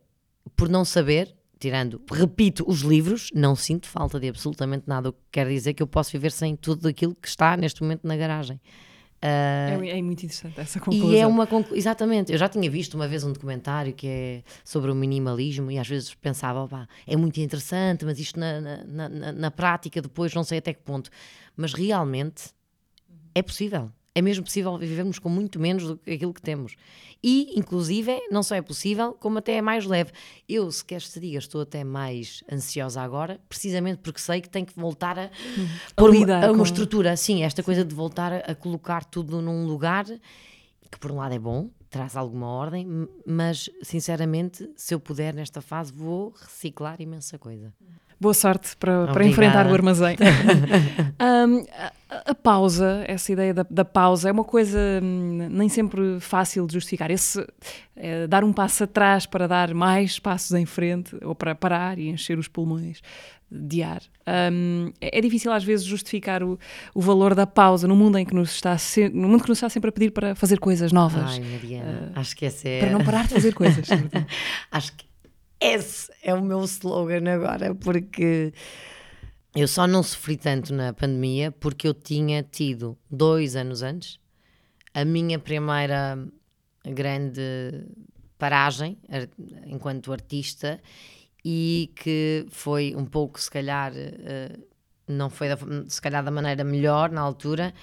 por 0.56 0.68
não 0.70 0.84
saber, 0.84 1.36
tirando, 1.60 2.02
repito, 2.12 2.64
os 2.68 2.82
livros, 2.82 3.30
não 3.34 3.56
sinto 3.56 3.88
falta 3.88 4.20
de 4.20 4.28
absolutamente 4.30 4.86
nada, 4.88 5.10
o 5.10 5.14
que 5.14 5.20
quer 5.32 5.48
dizer 5.48 5.74
que 5.74 5.84
eu 5.84 5.88
posso 5.88 6.12
viver 6.12 6.32
sem 6.32 6.56
tudo 6.56 6.88
aquilo 6.88 7.14
que 7.16 7.28
está 7.28 7.56
neste 7.58 7.82
momento 7.82 8.08
na 8.08 8.16
garagem. 8.18 8.60
Ah, 9.22 9.78
É, 9.84 9.98
é 10.00 10.02
muito 10.02 10.24
interessante 10.24 10.60
essa 10.62 10.80
conclusão. 10.80 11.12
e 11.14 11.20
é 11.20 11.28
uma 11.28 11.46
conclu... 11.46 11.76
Exatamente, 11.76 12.32
eu 12.32 12.38
já 12.38 12.48
tinha 12.48 12.70
visto 12.72 12.94
uma 12.96 13.08
vez 13.08 13.24
um 13.26 13.34
documentário 13.34 13.94
que 13.94 14.08
é 14.08 14.44
sobre 14.64 14.90
o 14.90 14.96
minimalismo 14.96 15.70
e 15.70 15.78
às 15.78 15.88
vezes 15.88 16.16
pensava, 16.16 16.62
opá, 16.64 16.88
é 17.06 17.18
muito 17.18 17.38
interessante, 17.42 18.06
mas 18.06 18.18
isto 18.18 18.40
na, 18.40 18.62
na, 18.62 18.84
na- 18.86 19.10
na- 19.10 19.32
na 19.34 19.52
prática 19.52 20.02
depois 20.02 20.34
não 20.34 20.44
sei 20.46 20.60
até 20.60 20.74
que 20.74 20.82
ponto. 20.82 21.10
Mas 21.56 21.74
realmente 21.74 22.46
é 23.36 23.42
possível. 23.44 23.92
É 24.20 24.22
mesmo 24.22 24.44
possível 24.44 24.78
vivermos 24.78 25.18
com 25.18 25.30
muito 25.30 25.62
menos 25.62 25.86
do 25.86 25.96
que 25.96 26.12
aquilo 26.12 26.34
que 26.34 26.42
temos. 26.42 26.76
E, 27.24 27.58
inclusive, 27.58 28.20
não 28.30 28.44
só 28.44 28.54
é 28.54 28.62
possível, 28.62 29.14
como 29.14 29.38
até 29.38 29.54
é 29.54 29.62
mais 29.62 29.86
leve. 29.86 30.12
Eu, 30.48 30.70
se 30.70 30.84
queres 30.84 31.08
que 31.08 31.14
te 31.14 31.20
diga, 31.22 31.38
estou 31.38 31.62
até 31.62 31.86
mais 31.86 32.44
ansiosa 32.52 33.02
agora, 33.02 33.40
precisamente 33.48 34.00
porque 34.00 34.20
sei 34.20 34.42
que 34.42 34.50
tenho 34.50 34.66
que 34.66 34.76
voltar 34.76 35.18
a 35.18 35.30
uma, 36.04 36.46
a 36.48 36.52
uma 36.52 36.64
estrutura, 36.64 37.16
sim, 37.16 37.44
esta 37.44 37.64
coisa 37.64 37.86
de 37.86 37.96
voltar 37.96 38.34
a, 38.34 38.54
colocar 38.54 39.06
tudo 39.06 39.42
num 39.42 39.66
lugar 39.66 40.06
que 40.06 41.00
por 41.00 41.14
um 41.14 41.16
lado 41.16 41.34
é 41.34 41.40
bom, 41.40 41.70
traz 41.90 42.18
alguma 42.18 42.48
ordem, 42.48 43.08
mas 43.26 43.70
sinceramente, 43.82 44.70
se 44.76 44.94
eu 44.94 45.00
puder 45.00 45.34
nesta 45.34 45.62
fase, 45.62 45.94
vou 45.94 46.32
reciclar 46.32 47.00
imensa 47.00 47.38
coisa. 47.40 47.74
Boa 48.20 48.34
sorte 48.34 48.76
para, 48.78 49.08
para 49.08 49.26
enfrentar 49.26 49.66
o 49.68 49.74
armazém. 49.74 50.18
Hum, 51.22 51.66
a, 52.10 52.32
a 52.32 52.36
pausa, 52.36 53.04
essa 53.08 53.32
ideia 53.32 53.54
da, 53.54 53.66
da 53.70 53.84
pausa, 53.86 54.30
é 54.30 54.32
uma 54.32 54.44
coisa 54.44 54.80
hum, 55.04 55.48
nem 55.52 55.68
sempre 55.70 56.20
fácil 56.20 56.66
de 56.66 56.74
justificar. 56.74 57.12
Esse, 57.12 57.46
eh, 57.96 58.26
dar 58.28 58.44
um 58.44 58.52
passo 58.54 58.84
atrás 58.86 59.26
para 59.26 59.48
dar 59.48 59.74
mais 59.74 60.18
passos 60.20 60.52
em 60.54 60.66
frente, 60.66 61.16
ou 61.24 61.36
para 61.36 61.54
parar 61.56 62.00
e 62.00 62.08
encher 62.10 62.38
os 62.40 62.48
pulmões 62.48 63.02
de 63.52 63.82
ar. 63.84 64.02
Hum, 64.52 64.92
é 65.02 65.18
é 65.18 65.22
difícil 65.22 65.52
às 65.52 65.64
vezes 65.64 65.86
justificar 65.86 66.42
o, 66.44 66.58
o 66.94 67.02
valor 67.02 67.34
da 67.36 67.46
pausa 67.48 67.88
no 67.88 67.96
mundo 67.96 68.18
em 68.18 68.26
que 68.26 68.34
nos 68.36 68.52
está 68.54 68.78
se- 68.78 69.10
no 69.10 69.28
mundo 69.28 69.44
que 69.44 69.50
nos 69.50 69.58
está 69.58 69.70
sempre 69.70 69.90
a 69.90 69.92
pedir 69.92 70.12
para 70.12 70.36
fazer 70.36 70.60
coisas 70.60 70.92
novas, 70.92 71.32
Ai, 71.32 71.40
Mariana, 71.42 72.12
acho 72.16 72.36
que 72.36 72.46
esse 72.46 72.68
é. 72.68 72.80
Para 72.80 72.92
não 72.92 73.04
parar 73.04 73.24
de 73.28 73.34
fazer 73.34 73.54
coisas. 73.54 73.88
Acho 74.72 74.94
que 74.94 75.09
esse 75.60 76.12
é 76.24 76.34
o 76.34 76.42
meu 76.42 76.64
slogan 76.64 77.30
agora, 77.30 77.76
porque 77.76 78.54
eu 79.56 79.68
só 79.68 79.88
não 79.88 80.04
sofri 80.04 80.38
tanto 80.38 80.74
na 80.74 80.94
pandemia 80.94 81.52
porque 81.52 81.88
eu 81.88 81.94
tinha 81.94 82.44
tido 82.44 82.98
dois 83.10 83.56
anos 83.56 83.82
antes 83.82 84.20
a 84.94 85.04
minha 85.06 85.38
primeira 85.40 86.18
grande 86.86 87.42
paragem 88.38 88.98
ar- 89.10 89.30
enquanto 89.66 90.12
artista 90.12 90.80
e 91.44 91.92
que 91.96 92.46
foi 92.50 92.94
um 92.96 93.06
pouco, 93.06 93.40
se 93.40 93.50
calhar, 93.50 93.94
eh, 93.96 94.58
não 95.08 95.30
foi 95.30 95.48
se 95.88 96.02
calhar 96.02 96.24
da 96.24 96.32
maneira 96.32 96.64
melhor 96.64 97.10
na 97.12 97.22
altura. 97.22 97.74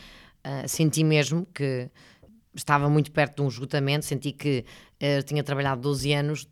Ah, 0.44 0.68
senti 0.68 1.02
mesmo 1.02 1.46
que 1.46 1.90
estava 2.54 2.88
muito 2.90 3.10
perto 3.12 3.36
de 3.36 3.42
um 3.42 3.48
esgotamento, 3.48 4.04
senti 4.04 4.32
que 4.32 4.64
eh, 5.00 5.22
tinha 5.22 5.42
trabalhado 5.42 5.80
12 5.80 6.12
anos 6.12 6.48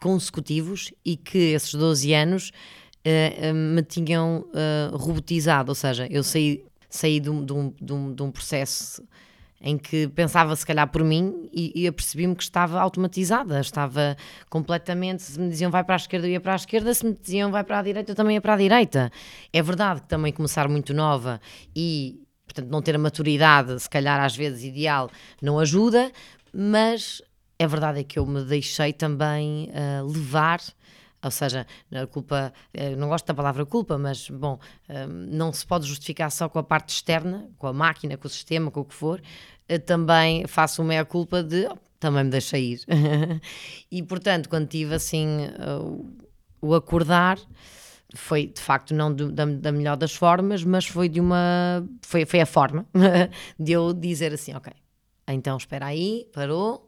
consecutivos 0.00 0.92
e 1.04 1.16
que 1.16 1.38
esses 1.54 1.74
12 1.74 2.12
anos 2.12 2.50
eh, 3.04 3.52
me 3.52 3.82
tinham 3.82 4.46
eh, 4.54 4.90
robotizado, 4.92 5.70
ou 5.70 5.74
seja, 5.74 6.06
eu 6.10 6.22
saí, 6.24 6.64
saí 6.90 7.20
de 7.20 7.30
um- 7.30 7.44
de 7.44 7.52
um- 7.92 8.12
de 8.14 8.22
um 8.22 8.30
processo 8.32 9.02
em 9.60 9.78
que 9.78 10.06
pensava 10.08 10.54
se 10.54 10.66
calhar 10.66 10.86
por 10.90 11.02
mim 11.02 11.48
e, 11.52 11.72
e 11.74 11.86
apercebi-me 11.86 12.34
que 12.36 12.42
estava 12.42 12.78
automatizada, 12.80 13.58
estava 13.60 14.16
completamente, 14.50 15.22
se 15.22 15.40
me 15.40 15.48
diziam 15.48 15.70
vai 15.70 15.82
para 15.82 15.94
a 15.94 15.96
esquerda 15.96 16.26
eu 16.26 16.32
ia 16.32 16.40
para 16.40 16.52
a 16.52 16.56
esquerda, 16.56 16.92
se 16.92 17.06
me 17.06 17.14
diziam 17.14 17.50
vai 17.50 17.64
para 17.64 17.78
a 17.78 17.82
direita 17.82 18.10
eu 18.12 18.14
também 18.16 18.34
ia 18.34 18.40
para 18.40 18.54
a 18.54 18.56
direita. 18.56 19.10
É 19.52 19.62
verdade 19.62 20.02
que 20.02 20.08
também 20.08 20.32
começar 20.32 20.68
muito 20.68 20.92
nova 20.92 21.40
e 21.74 22.20
portanto 22.44 22.70
não 22.70 22.82
ter 22.82 22.94
a 22.96 22.98
maturidade, 22.98 23.80
se 23.80 23.88
calhar 23.88 24.20
às 24.22 24.36
vezes 24.36 24.62
ideal, 24.64 25.10
não 25.40 25.58
ajuda, 25.58 26.12
mas 26.52 27.22
a 27.58 27.66
verdade 27.66 28.00
é 28.00 28.04
que 28.04 28.18
eu 28.18 28.26
me 28.26 28.44
deixei 28.44 28.92
também 28.92 29.70
ah, 29.74 30.02
levar 30.02 30.60
ou 31.24 31.30
seja, 31.30 31.66
a 31.92 32.06
culpa, 32.06 32.52
eh, 32.72 32.94
não 32.94 33.08
gosto 33.08 33.26
da 33.26 33.34
palavra 33.34 33.66
culpa, 33.66 33.98
mas 33.98 34.30
bom, 34.30 34.60
eh, 34.88 35.06
não 35.08 35.52
se 35.52 35.66
pode 35.66 35.84
justificar 35.86 36.30
só 36.30 36.48
com 36.48 36.58
a 36.58 36.62
parte 36.62 36.90
externa, 36.90 37.50
com 37.58 37.66
a 37.66 37.72
máquina, 37.72 38.16
com 38.16 38.28
o 38.28 38.30
sistema, 38.30 38.70
com 38.70 38.80
o 38.80 38.84
que 38.84 38.94
for. 38.94 39.20
Também 39.86 40.46
faço 40.46 40.82
uma 40.82 40.88
meia-culpa 40.88 41.42
de 41.42 41.66
oh, 41.66 41.76
também 41.98 42.22
me 42.22 42.30
deixei 42.30 42.74
ir. 42.74 42.80
e 43.90 44.02
portanto, 44.04 44.48
quando 44.48 44.68
tive 44.68 44.94
assim 44.94 45.26
o- 46.60 46.74
acordar, 46.74 47.38
foi 48.14 48.46
de 48.46 48.60
facto 48.60 48.94
não 48.94 49.12
da, 49.12 49.44
da 49.44 49.72
melhor 49.72 49.96
das 49.96 50.14
formas, 50.14 50.62
mas 50.62 50.86
foi 50.86 51.08
de 51.08 51.20
uma. 51.20 51.84
Foi, 52.02 52.24
foi 52.24 52.40
a 52.40 52.46
forma 52.46 52.86
de 53.58 53.72
eu 53.72 53.92
dizer 53.92 54.32
assim: 54.32 54.54
ok, 54.54 54.72
então 55.28 55.56
espera 55.56 55.86
aí, 55.86 56.28
parou. 56.32 56.85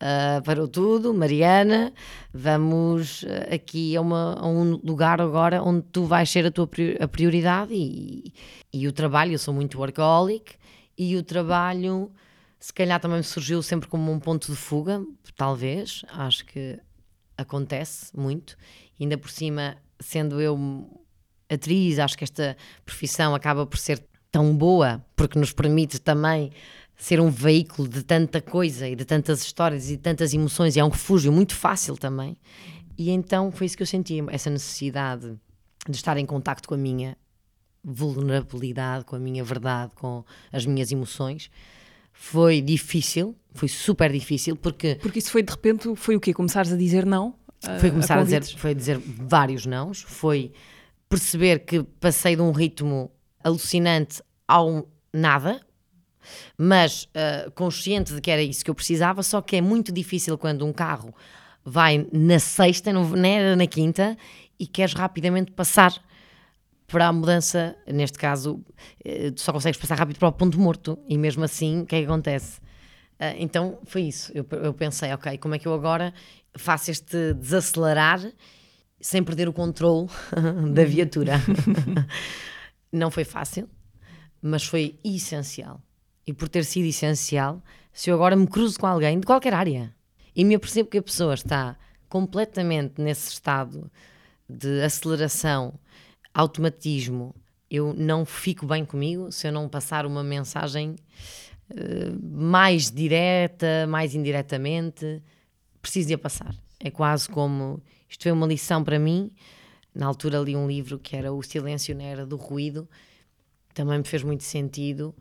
Ah, 0.00 0.40
parou 0.44 0.68
tudo, 0.68 1.12
Mariana. 1.14 1.92
Vamos 2.32 3.24
ah, 3.28 3.54
aqui 3.54 3.96
a, 3.96 4.00
uma- 4.00 4.34
a 4.38 4.46
um 4.46 4.76
lugar 4.84 5.20
agora 5.20 5.62
onde 5.62 5.82
tu 5.92 6.04
vais 6.04 6.28
ser 6.30 6.46
a 6.46 6.50
tua 6.50 6.68
a 7.00 7.08
prioridade 7.08 7.72
e, 7.74 8.32
e 8.72 8.86
o 8.86 8.92
trabalho. 8.92 9.32
Eu 9.32 9.38
sou 9.38 9.52
muito 9.54 9.78
workaholic 9.78 10.54
e 10.96 11.16
o 11.16 11.22
trabalho, 11.22 12.10
se 12.58 12.72
calhar, 12.72 13.00
também 13.00 13.18
me 13.18 13.24
surgiu 13.24 13.62
sempre 13.62 13.88
como 13.88 14.10
um 14.10 14.18
ponto 14.18 14.50
de 14.50 14.56
fuga, 14.56 15.02
talvez. 15.36 16.04
Acho 16.10 16.44
que 16.46 16.78
acontece 17.36 18.16
muito, 18.16 18.56
ainda 19.00 19.16
por 19.16 19.30
cima, 19.30 19.76
sendo 20.00 20.40
eu 20.40 20.58
atriz, 21.48 21.98
acho 21.98 22.18
que 22.18 22.24
esta 22.24 22.56
profissão 22.84 23.34
acaba 23.34 23.64
por 23.64 23.78
ser 23.78 24.04
tão 24.30 24.54
boa 24.54 25.02
porque 25.16 25.38
nos 25.38 25.52
permite 25.52 25.98
também 25.98 26.50
ser 26.98 27.20
um 27.20 27.30
veículo 27.30 27.88
de 27.88 28.02
tanta 28.02 28.42
coisa 28.42 28.88
e 28.88 28.96
de 28.96 29.04
tantas 29.04 29.40
histórias 29.40 29.88
e 29.88 29.96
de 29.96 30.02
tantas 30.02 30.34
emoções 30.34 30.74
e 30.74 30.80
é 30.80 30.84
um 30.84 30.88
refúgio 30.88 31.32
muito 31.32 31.54
fácil 31.54 31.96
também. 31.96 32.36
E 32.98 33.10
então 33.10 33.52
foi 33.52 33.66
isso 33.66 33.76
que 33.76 33.82
eu 33.84 33.86
senti, 33.86 34.22
essa 34.28 34.50
necessidade 34.50 35.38
de 35.88 35.96
estar 35.96 36.16
em 36.16 36.26
contacto 36.26 36.68
com 36.68 36.74
a 36.74 36.78
minha 36.78 37.16
vulnerabilidade, 37.84 39.04
com 39.04 39.14
a 39.14 39.18
minha 39.20 39.44
verdade, 39.44 39.94
com 39.94 40.24
as 40.52 40.66
minhas 40.66 40.90
emoções. 40.90 41.48
Foi 42.12 42.60
difícil, 42.60 43.36
foi 43.54 43.68
super 43.68 44.12
difícil, 44.12 44.56
porque. 44.56 44.96
Porque 45.00 45.20
isso 45.20 45.30
foi 45.30 45.44
de 45.44 45.52
repente, 45.52 45.94
foi 45.94 46.16
o 46.16 46.20
quê? 46.20 46.34
Começares 46.34 46.72
a 46.72 46.76
dizer 46.76 47.06
não? 47.06 47.34
Foi 47.80 47.90
começar 47.90 48.18
a, 48.18 48.20
a 48.20 48.24
dizer, 48.24 48.44
foi 48.44 48.74
dizer 48.74 48.98
vários 48.98 49.66
nãos, 49.66 50.02
foi 50.02 50.52
perceber 51.08 51.60
que 51.60 51.82
passei 52.00 52.36
de 52.36 52.42
um 52.42 52.52
ritmo 52.52 53.10
alucinante 53.42 54.22
ao 54.46 54.88
nada, 55.12 55.60
mas 56.56 57.04
uh, 57.04 57.50
consciente 57.52 58.14
de 58.14 58.20
que 58.20 58.30
era 58.30 58.42
isso 58.42 58.64
que 58.64 58.70
eu 58.70 58.74
precisava, 58.74 59.22
só 59.22 59.40
que 59.40 59.56
é 59.56 59.60
muito 59.60 59.92
difícil 59.92 60.36
quando 60.38 60.64
um 60.66 60.72
carro 60.72 61.14
vai 61.64 62.06
na 62.12 62.38
sexta, 62.38 62.92
não, 62.92 63.08
não 63.08 63.28
era 63.28 63.54
na 63.54 63.66
quinta, 63.66 64.16
e 64.58 64.66
queres 64.66 64.94
rapidamente 64.94 65.52
passar 65.52 65.92
para 66.86 67.06
a 67.06 67.12
mudança, 67.12 67.76
neste 67.86 68.18
caso, 68.18 68.64
eh, 69.04 69.30
só 69.36 69.52
consegues 69.52 69.78
passar 69.78 69.98
rápido 69.98 70.18
para 70.18 70.28
o 70.28 70.32
ponto 70.32 70.58
morto, 70.58 70.98
e 71.06 71.18
mesmo 71.18 71.44
assim, 71.44 71.82
o 71.82 71.86
que 71.86 71.96
é 71.96 72.00
que 72.00 72.06
acontece? 72.06 72.60
Uh, 73.20 73.34
então 73.36 73.78
foi 73.84 74.02
isso. 74.02 74.32
Eu, 74.32 74.46
eu, 74.62 74.72
pensei, 74.72 75.12
ok, 75.12 75.36
como 75.38 75.54
é 75.54 75.58
que 75.58 75.66
eu 75.66 75.74
agora 75.74 76.14
faço 76.56 76.90
este 76.90 77.34
desacelerar 77.34 78.20
sem 79.00 79.22
perder 79.22 79.48
o 79.48 79.52
controle 79.52 80.08
da 80.72 80.84
viatura? 80.84 81.34
Não 82.92 83.10
foi 83.10 83.24
fácil, 83.24 83.68
mas 84.40 84.64
foi 84.64 84.98
essencial. 85.04 85.82
E 86.28 86.32
por 86.34 86.46
ter 86.46 86.62
sido 86.66 86.84
essencial, 86.84 87.62
se 87.90 88.10
eu 88.10 88.14
agora 88.14 88.36
me 88.36 88.46
cruzo 88.46 88.78
com 88.78 88.86
alguém 88.86 89.18
de 89.18 89.24
qualquer 89.24 89.54
área 89.54 89.94
e 90.36 90.44
me 90.44 90.56
apercebo 90.56 90.90
que 90.90 90.98
a 90.98 91.02
pessoa 91.02 91.32
está 91.32 91.74
completamente 92.06 93.00
nesse 93.00 93.30
estado 93.30 93.90
de 94.46 94.82
aceleração, 94.82 95.80
automatismo, 96.34 97.34
eu 97.70 97.94
não 97.94 98.26
fico 98.26 98.66
bem 98.66 98.84
comigo 98.84 99.32
se 99.32 99.48
eu 99.48 99.52
não 99.52 99.70
passar 99.70 100.04
uma 100.04 100.22
mensagem 100.22 100.96
uh, 101.70 102.18
mais 102.22 102.90
direta, 102.90 103.86
mais 103.88 104.14
indiretamente, 104.14 105.22
preciso 105.80 106.08
de 106.08 106.14
a 106.14 106.18
passar. 106.18 106.54
É 106.78 106.90
quase 106.90 107.26
como 107.26 107.82
isto 108.06 108.24
foi 108.24 108.32
uma 108.32 108.46
lição 108.46 108.84
para 108.84 108.98
mim. 108.98 109.32
Na 109.94 110.04
altura 110.04 110.40
li 110.40 110.54
um 110.54 110.68
livro 110.68 110.98
que 110.98 111.16
era 111.16 111.32
O 111.32 111.42
Silêncio 111.42 111.96
na 111.96 112.02
Era 112.02 112.26
do 112.26 112.36
Ruído, 112.36 112.86
também 113.72 113.96
me 113.96 114.04
fez 114.04 114.22
muito 114.22 114.44
sentido. 114.44 115.14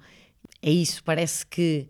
É 0.61 0.71
isso, 0.71 1.03
parece 1.03 1.45
que 1.45 1.89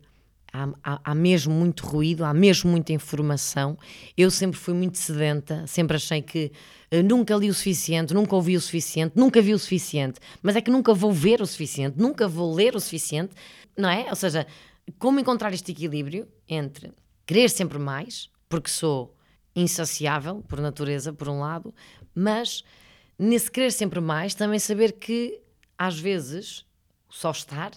há, 0.51 0.69
há, 0.83 1.01
há, 1.11 1.15
mesmo 1.15 1.53
muito 1.53 1.85
ruído, 1.85 2.23
há 2.25 2.33
mesmo 2.33 2.71
muita 2.71 2.93
informação. 2.93 3.77
Eu 4.17 4.31
sempre 4.31 4.59
fui 4.59 4.73
muito 4.73 4.97
sedenta, 4.97 5.65
sempre 5.67 5.95
achei 5.95 6.21
que 6.21 6.51
uh, 6.91 7.03
nunca 7.03 7.35
li 7.35 7.49
o 7.49 7.53
suficiente, 7.53 8.13
nunca 8.13 8.35
ouvi 8.35 8.55
o 8.55 8.61
suficiente, 8.61 9.13
nunca 9.15 9.41
vi 9.41 9.53
o 9.53 9.59
suficiente, 9.59 10.19
mas 10.41 10.55
é 10.55 10.61
que 10.61 10.71
nunca 10.71 10.93
vou 10.93 11.11
ver 11.11 11.41
o 11.41 11.45
suficiente, 11.45 11.97
nunca 11.97 12.27
vou 12.27 12.53
ler 12.53 12.75
o 12.75 12.79
suficiente, 12.79 13.33
não 13.77 13.89
é? 13.89 14.07
Ou 14.09 14.15
seja, 14.15 14.45
como 14.99 15.19
encontrar 15.19 15.53
este 15.53 15.71
equilíbrio 15.71 16.27
entre 16.47 16.91
querer 17.25 17.49
sempre 17.49 17.77
mais, 17.77 18.29
porque 18.49 18.69
sou 18.69 19.15
insaciável 19.55 20.43
por 20.47 20.61
natureza, 20.61 21.11
por 21.11 21.27
um 21.27 21.39
lado, 21.39 21.73
mas 22.13 22.63
nesse 23.17 23.51
querer 23.51 23.71
sempre 23.71 23.99
mais, 23.99 24.35
também 24.35 24.59
saber 24.59 24.93
que 24.93 25.41
às 25.77 25.99
vezes 25.99 26.65
só 27.09 27.31
estar 27.31 27.71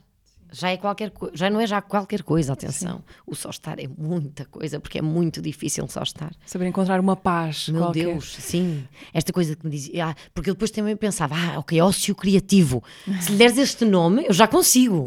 já 0.53 0.71
é 0.71 0.77
qualquer 0.77 1.13
já 1.33 1.49
não 1.49 1.61
é 1.61 1.67
já 1.67 1.81
qualquer 1.81 2.23
coisa, 2.23 2.53
atenção. 2.53 2.99
Sim. 2.99 3.15
O 3.27 3.35
só 3.35 3.51
estar 3.51 3.79
é 3.79 3.89
muita 3.89 4.45
coisa, 4.45 4.81
porque 4.81 4.99
é 4.99 5.03
muito 5.03 5.41
difícil 5.41 5.87
só 5.89 6.03
estar. 6.03 6.33
Saber 6.45 6.67
encontrar 6.67 7.01
uma 7.01 7.17
paz. 7.17 7.69
Meu 7.69 7.83
qualquer. 7.83 8.07
Deus, 8.07 8.35
sim. 8.35 8.87
Esta 9.13 9.33
coisa 9.33 9.55
que 9.57 9.65
me 9.65 9.71
dizia, 9.73 10.07
ah, 10.07 10.15
porque 10.35 10.51
depois 10.51 10.71
também 10.71 10.97
pensava, 10.97 11.35
ah, 11.35 11.59
ok, 11.59 11.81
ócio 11.81 12.15
criativo. 12.15 12.83
Se 13.21 13.33
lhe 13.33 13.39
deres 13.39 13.59
este 13.59 13.85
nome, 13.85 14.27
eu 14.27 14.33
já 14.33 14.47
consigo. 14.47 15.05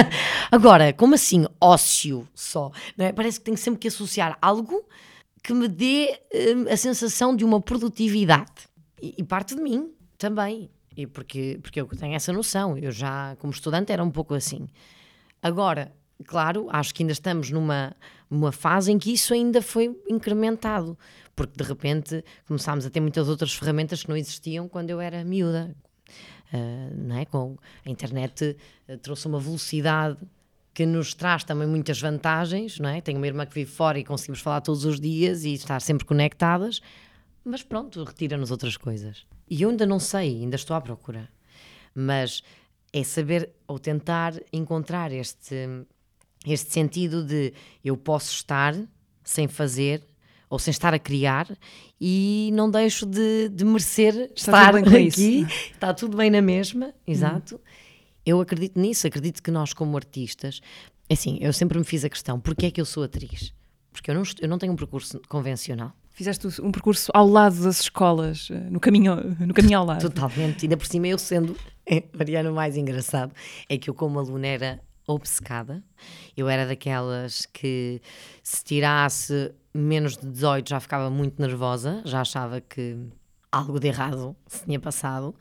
Agora, 0.50 0.92
como 0.92 1.14
assim 1.14 1.46
ócio 1.60 2.28
só? 2.34 2.70
Não 2.96 3.06
é? 3.06 3.12
Parece 3.12 3.38
que 3.38 3.44
tenho 3.44 3.56
sempre 3.56 3.80
que 3.80 3.88
associar 3.88 4.36
algo 4.40 4.84
que 5.42 5.52
me 5.52 5.66
dê 5.66 6.20
hum, 6.32 6.66
a 6.70 6.76
sensação 6.76 7.34
de 7.34 7.44
uma 7.44 7.60
produtividade. 7.60 8.68
E, 9.00 9.14
e 9.18 9.24
parte 9.24 9.54
de 9.54 9.60
mim 9.60 9.92
também. 10.16 10.70
E 10.96 11.06
porque, 11.06 11.58
porque 11.62 11.80
eu 11.80 11.86
tenho 11.86 12.14
essa 12.14 12.32
noção, 12.32 12.76
eu 12.76 12.90
já, 12.90 13.36
como 13.36 13.52
estudante, 13.52 13.92
era 13.92 14.02
um 14.02 14.10
pouco 14.10 14.34
assim. 14.34 14.68
Agora, 15.42 15.92
claro, 16.26 16.68
acho 16.70 16.94
que 16.94 17.02
ainda 17.02 17.12
estamos 17.12 17.50
numa, 17.50 17.94
numa 18.30 18.52
fase 18.52 18.92
em 18.92 18.98
que 18.98 19.12
isso 19.12 19.34
ainda 19.34 19.60
foi 19.60 19.96
incrementado, 20.08 20.96
porque 21.34 21.54
de 21.56 21.64
repente 21.68 22.24
começámos 22.46 22.86
a 22.86 22.90
ter 22.90 23.00
muitas 23.00 23.28
outras 23.28 23.54
ferramentas 23.54 24.02
que 24.02 24.08
não 24.08 24.16
existiam 24.16 24.68
quando 24.68 24.90
eu 24.90 25.00
era 25.00 25.24
miúda. 25.24 25.74
Uh, 26.52 26.94
não 26.94 27.16
é? 27.16 27.24
Com 27.24 27.56
a 27.84 27.88
internet 27.88 28.56
uh, 28.88 28.98
trouxe 28.98 29.26
uma 29.26 29.40
velocidade 29.40 30.18
que 30.74 30.86
nos 30.86 31.14
traz 31.14 31.44
também 31.44 31.66
muitas 31.66 32.00
vantagens, 32.00 32.78
não 32.78 32.88
é? 32.88 33.00
Tenho 33.00 33.18
uma 33.18 33.26
irmã 33.26 33.46
que 33.46 33.54
vive 33.54 33.70
fora 33.70 33.98
e 33.98 34.04
conseguimos 34.04 34.40
falar 34.40 34.60
todos 34.60 34.84
os 34.84 35.00
dias 35.00 35.44
e 35.44 35.54
estar 35.54 35.80
sempre 35.80 36.04
conectadas, 36.04 36.80
mas 37.44 37.62
pronto, 37.62 38.04
retira-nos 38.04 38.50
outras 38.50 38.76
coisas. 38.76 39.26
E 39.52 39.60
eu 39.60 39.68
ainda 39.68 39.84
não 39.84 40.00
sei, 40.00 40.40
ainda 40.40 40.56
estou 40.56 40.74
à 40.74 40.80
procura. 40.80 41.28
Mas 41.94 42.42
é 42.90 43.04
saber 43.04 43.50
ou 43.68 43.78
tentar 43.78 44.32
encontrar 44.50 45.12
este, 45.12 45.54
este 46.46 46.72
sentido 46.72 47.22
de 47.22 47.52
eu 47.84 47.94
posso 47.94 48.32
estar 48.32 48.74
sem 49.22 49.46
fazer 49.46 50.02
ou 50.48 50.58
sem 50.58 50.70
estar 50.70 50.94
a 50.94 50.98
criar 50.98 51.46
e 52.00 52.48
não 52.54 52.70
deixo 52.70 53.04
de, 53.04 53.50
de 53.50 53.62
merecer 53.62 54.32
está 54.34 54.70
estar 54.70 54.74
aqui. 54.76 54.98
Isso. 54.98 55.46
Está 55.74 55.92
tudo 55.92 56.16
bem 56.16 56.30
na 56.30 56.40
mesma, 56.40 56.94
exato. 57.06 57.56
Hum. 57.56 57.58
Eu 58.24 58.40
acredito 58.40 58.80
nisso, 58.80 59.06
acredito 59.06 59.42
que 59.42 59.50
nós, 59.50 59.74
como 59.74 59.98
artistas, 59.98 60.62
assim, 61.10 61.36
eu 61.42 61.52
sempre 61.52 61.78
me 61.78 61.84
fiz 61.84 62.06
a 62.06 62.08
questão: 62.08 62.40
porquê 62.40 62.66
é 62.66 62.70
que 62.70 62.80
eu 62.80 62.86
sou 62.86 63.02
atriz? 63.02 63.52
Porque 63.92 64.10
eu 64.10 64.14
não, 64.14 64.22
eu 64.40 64.48
não 64.48 64.56
tenho 64.56 64.72
um 64.72 64.76
percurso 64.76 65.20
convencional. 65.28 65.92
Fizeste 66.12 66.46
um 66.60 66.70
percurso 66.70 67.10
ao 67.14 67.26
lado 67.26 67.62
das 67.62 67.80
escolas, 67.80 68.48
eh, 68.50 68.54
no 68.70 68.78
caminho, 68.78 69.16
no 69.40 69.54
caminho 69.54 69.78
ao 69.78 69.84
lado. 69.86 70.02
Totalmente. 70.02 70.66
Ainda 70.66 70.76
por 70.76 70.86
cima, 70.86 71.08
eu 71.08 71.18
sendo, 71.18 71.56
é, 71.86 72.04
Mariana, 72.16 72.50
o 72.50 72.54
mais 72.54 72.76
engraçado 72.76 73.32
é 73.68 73.78
que 73.78 73.88
eu, 73.88 73.94
como 73.94 74.18
aluna, 74.18 74.46
era 74.46 74.80
obcecada. 75.06 75.82
Eu 76.36 76.48
era 76.48 76.66
daquelas 76.66 77.46
que, 77.46 78.00
se 78.42 78.62
tirasse 78.62 79.52
menos 79.74 80.16
de 80.16 80.26
18, 80.26 80.68
já 80.68 80.80
ficava 80.80 81.08
muito 81.10 81.40
nervosa, 81.40 82.02
já 82.04 82.20
achava 82.20 82.60
que 82.60 82.96
algo 83.50 83.80
de 83.80 83.88
errado 83.88 84.36
se 84.46 84.64
tinha 84.64 84.78
passado. 84.78 85.34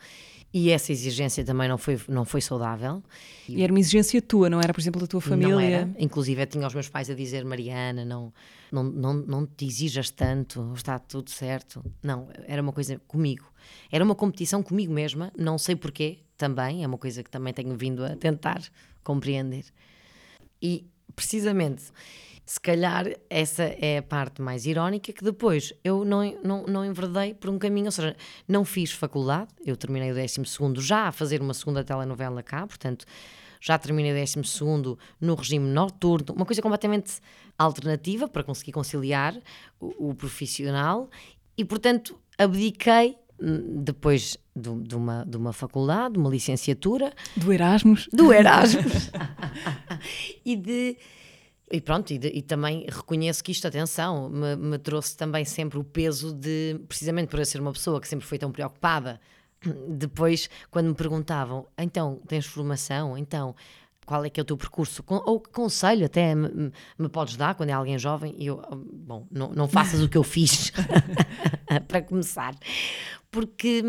E 0.53 0.69
essa 0.69 0.91
exigência 0.91 1.45
também 1.45 1.69
não 1.69 1.77
foi, 1.77 1.99
não 2.09 2.25
foi 2.25 2.41
saudável. 2.41 3.01
E 3.47 3.63
era 3.63 3.71
uma 3.71 3.79
exigência 3.79 4.21
tua, 4.21 4.49
não 4.49 4.59
era, 4.59 4.73
por 4.73 4.81
exemplo, 4.81 4.99
da 4.99 5.07
tua 5.07 5.21
família? 5.21 5.55
Não 5.55 5.59
era. 5.59 5.89
Inclusive, 5.97 6.41
eu 6.41 6.47
tinha 6.47 6.67
os 6.67 6.73
meus 6.73 6.89
pais 6.89 7.09
a 7.09 7.13
dizer: 7.13 7.45
Mariana, 7.45 8.03
não, 8.03 8.33
não, 8.71 8.83
não, 8.83 9.13
não 9.13 9.45
te 9.45 9.65
exijas 9.65 10.09
tanto, 10.09 10.73
está 10.75 10.99
tudo 10.99 11.29
certo. 11.29 11.81
Não, 12.03 12.27
era 12.45 12.61
uma 12.61 12.73
coisa 12.73 12.99
comigo. 13.07 13.45
Era 13.89 14.03
uma 14.03 14.15
competição 14.15 14.61
comigo 14.61 14.91
mesma, 14.91 15.31
não 15.37 15.57
sei 15.57 15.75
porquê 15.75 16.19
também, 16.37 16.83
é 16.83 16.87
uma 16.87 16.97
coisa 16.97 17.23
que 17.23 17.29
também 17.29 17.53
tenho 17.53 17.75
vindo 17.77 18.03
a 18.03 18.15
tentar 18.15 18.61
compreender. 19.03 19.63
E, 20.61 20.85
precisamente, 21.15 21.83
se 22.45 22.59
calhar 22.59 23.05
essa 23.29 23.63
é 23.63 23.99
a 23.99 24.03
parte 24.03 24.41
mais 24.41 24.65
irónica 24.65 25.13
que 25.13 25.23
depois 25.23 25.73
eu 25.83 26.03
não, 26.03 26.37
não, 26.43 26.65
não 26.65 26.85
enverdei 26.85 27.33
por 27.33 27.49
um 27.49 27.57
caminho, 27.57 27.85
ou 27.85 27.91
seja, 27.91 28.15
não 28.47 28.65
fiz 28.65 28.91
faculdade, 28.91 29.49
eu 29.65 29.77
terminei 29.77 30.11
o 30.11 30.15
12 30.15 30.41
já 30.77 31.07
a 31.07 31.11
fazer 31.11 31.41
uma 31.41 31.53
segunda 31.53 31.83
telenovela 31.83 32.43
cá, 32.43 32.65
portanto 32.67 33.05
já 33.59 33.77
terminei 33.77 34.11
o 34.11 34.15
12 34.15 34.97
no 35.21 35.35
regime 35.35 35.67
noturno, 35.67 36.33
uma 36.33 36.45
coisa 36.45 36.61
completamente 36.61 37.21
alternativa 37.57 38.27
para 38.27 38.43
conseguir 38.43 38.71
conciliar 38.71 39.37
o, 39.79 40.09
o 40.09 40.15
profissional 40.15 41.09
e 41.57 41.63
portanto 41.63 42.19
abdiquei 42.37 43.15
hum, 43.39 43.83
depois 43.83 44.37
de, 44.55 44.69
de, 44.83 44.95
uma, 44.95 45.23
de 45.25 45.37
uma 45.37 45.53
faculdade, 45.53 46.13
de 46.13 46.19
uma 46.19 46.29
licenciatura. 46.29 47.13
Do 47.37 47.53
Erasmus. 47.53 48.09
Do 48.11 48.33
Erasmus. 48.33 49.11
e 50.43 50.55
de 50.55 50.97
e 51.71 51.79
pronto, 51.79 52.11
e, 52.11 52.17
de, 52.17 52.27
e, 52.27 52.41
também 52.41 52.85
reconheço 52.89 53.43
que 53.43 53.51
isto, 53.51 53.67
atenção, 53.67 54.29
me, 54.29 54.55
me, 54.55 54.77
trouxe 54.77 55.15
também 55.15 55.45
sempre 55.45 55.77
o 55.77 55.83
peso 55.83 56.33
de, 56.33 56.79
precisamente 56.87 57.29
por 57.29 57.39
eu 57.39 57.45
ser 57.45 57.61
uma 57.61 57.71
pessoa 57.71 58.01
que 58.01 58.07
sempre 58.07 58.25
foi 58.25 58.37
tão 58.37 58.51
preocupada, 58.51 59.19
depois, 59.87 60.49
quando 60.69 60.87
me 60.87 60.95
perguntavam, 60.95 61.65
então, 61.77 62.21
tens 62.27 62.45
formação? 62.45 63.17
Então, 63.17 63.55
qual 64.05 64.25
é 64.25 64.29
que 64.29 64.39
é 64.39 64.43
o 64.43 64.45
teu 64.45 64.57
percurso? 64.57 65.03
Ou 65.07 65.39
que 65.39 65.49
conselho 65.51 66.05
até 66.05 66.35
me, 66.35 66.71
me 66.97 67.09
podes 67.09 67.37
dar 67.37 67.55
quando 67.55 67.69
é 67.69 67.73
alguém 67.73 67.97
jovem? 67.97 68.35
E 68.37 68.47
eu, 68.47 68.61
bom, 68.71 69.25
não, 69.31 69.53
não 69.53 69.67
faças 69.67 70.01
o 70.01 70.09
que 70.09 70.17
eu 70.17 70.23
fiz, 70.23 70.71
para 71.87 72.01
começar. 72.01 72.53
Porque, 73.29 73.81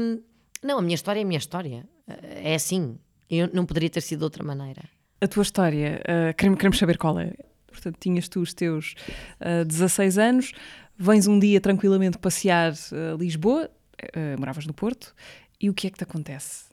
não, 0.62 0.78
a 0.78 0.82
minha 0.82 0.94
história 0.94 1.20
é 1.20 1.22
a 1.22 1.26
minha 1.26 1.38
história. 1.38 1.84
É 2.06 2.54
assim, 2.54 2.98
eu 3.28 3.50
não 3.52 3.64
poderia 3.64 3.90
ter 3.90 4.00
sido 4.00 4.20
de 4.20 4.24
outra 4.24 4.44
maneira. 4.44 4.82
a 5.20 5.26
tua 5.26 5.42
história, 5.42 6.00
uh, 6.02 6.34
queremos 6.36 6.78
saber 6.78 6.98
qual 6.98 7.18
é. 7.18 7.32
Portanto, 7.72 7.96
tinhas 7.98 8.28
tu 8.28 8.40
os 8.40 8.54
teus 8.54 8.94
uh, 9.40 9.64
16 9.64 10.18
anos, 10.18 10.52
vens 10.96 11.26
um 11.26 11.38
dia 11.38 11.60
tranquilamente 11.60 12.18
passear 12.18 12.72
a 12.72 13.14
uh, 13.14 13.18
Lisboa, 13.18 13.68
uh, 13.68 14.38
moravas 14.38 14.66
no 14.66 14.72
Porto, 14.72 15.14
e 15.60 15.68
o 15.68 15.74
que 15.74 15.88
é 15.88 15.90
que 15.90 15.98
te 15.98 16.04
acontece? 16.04 16.66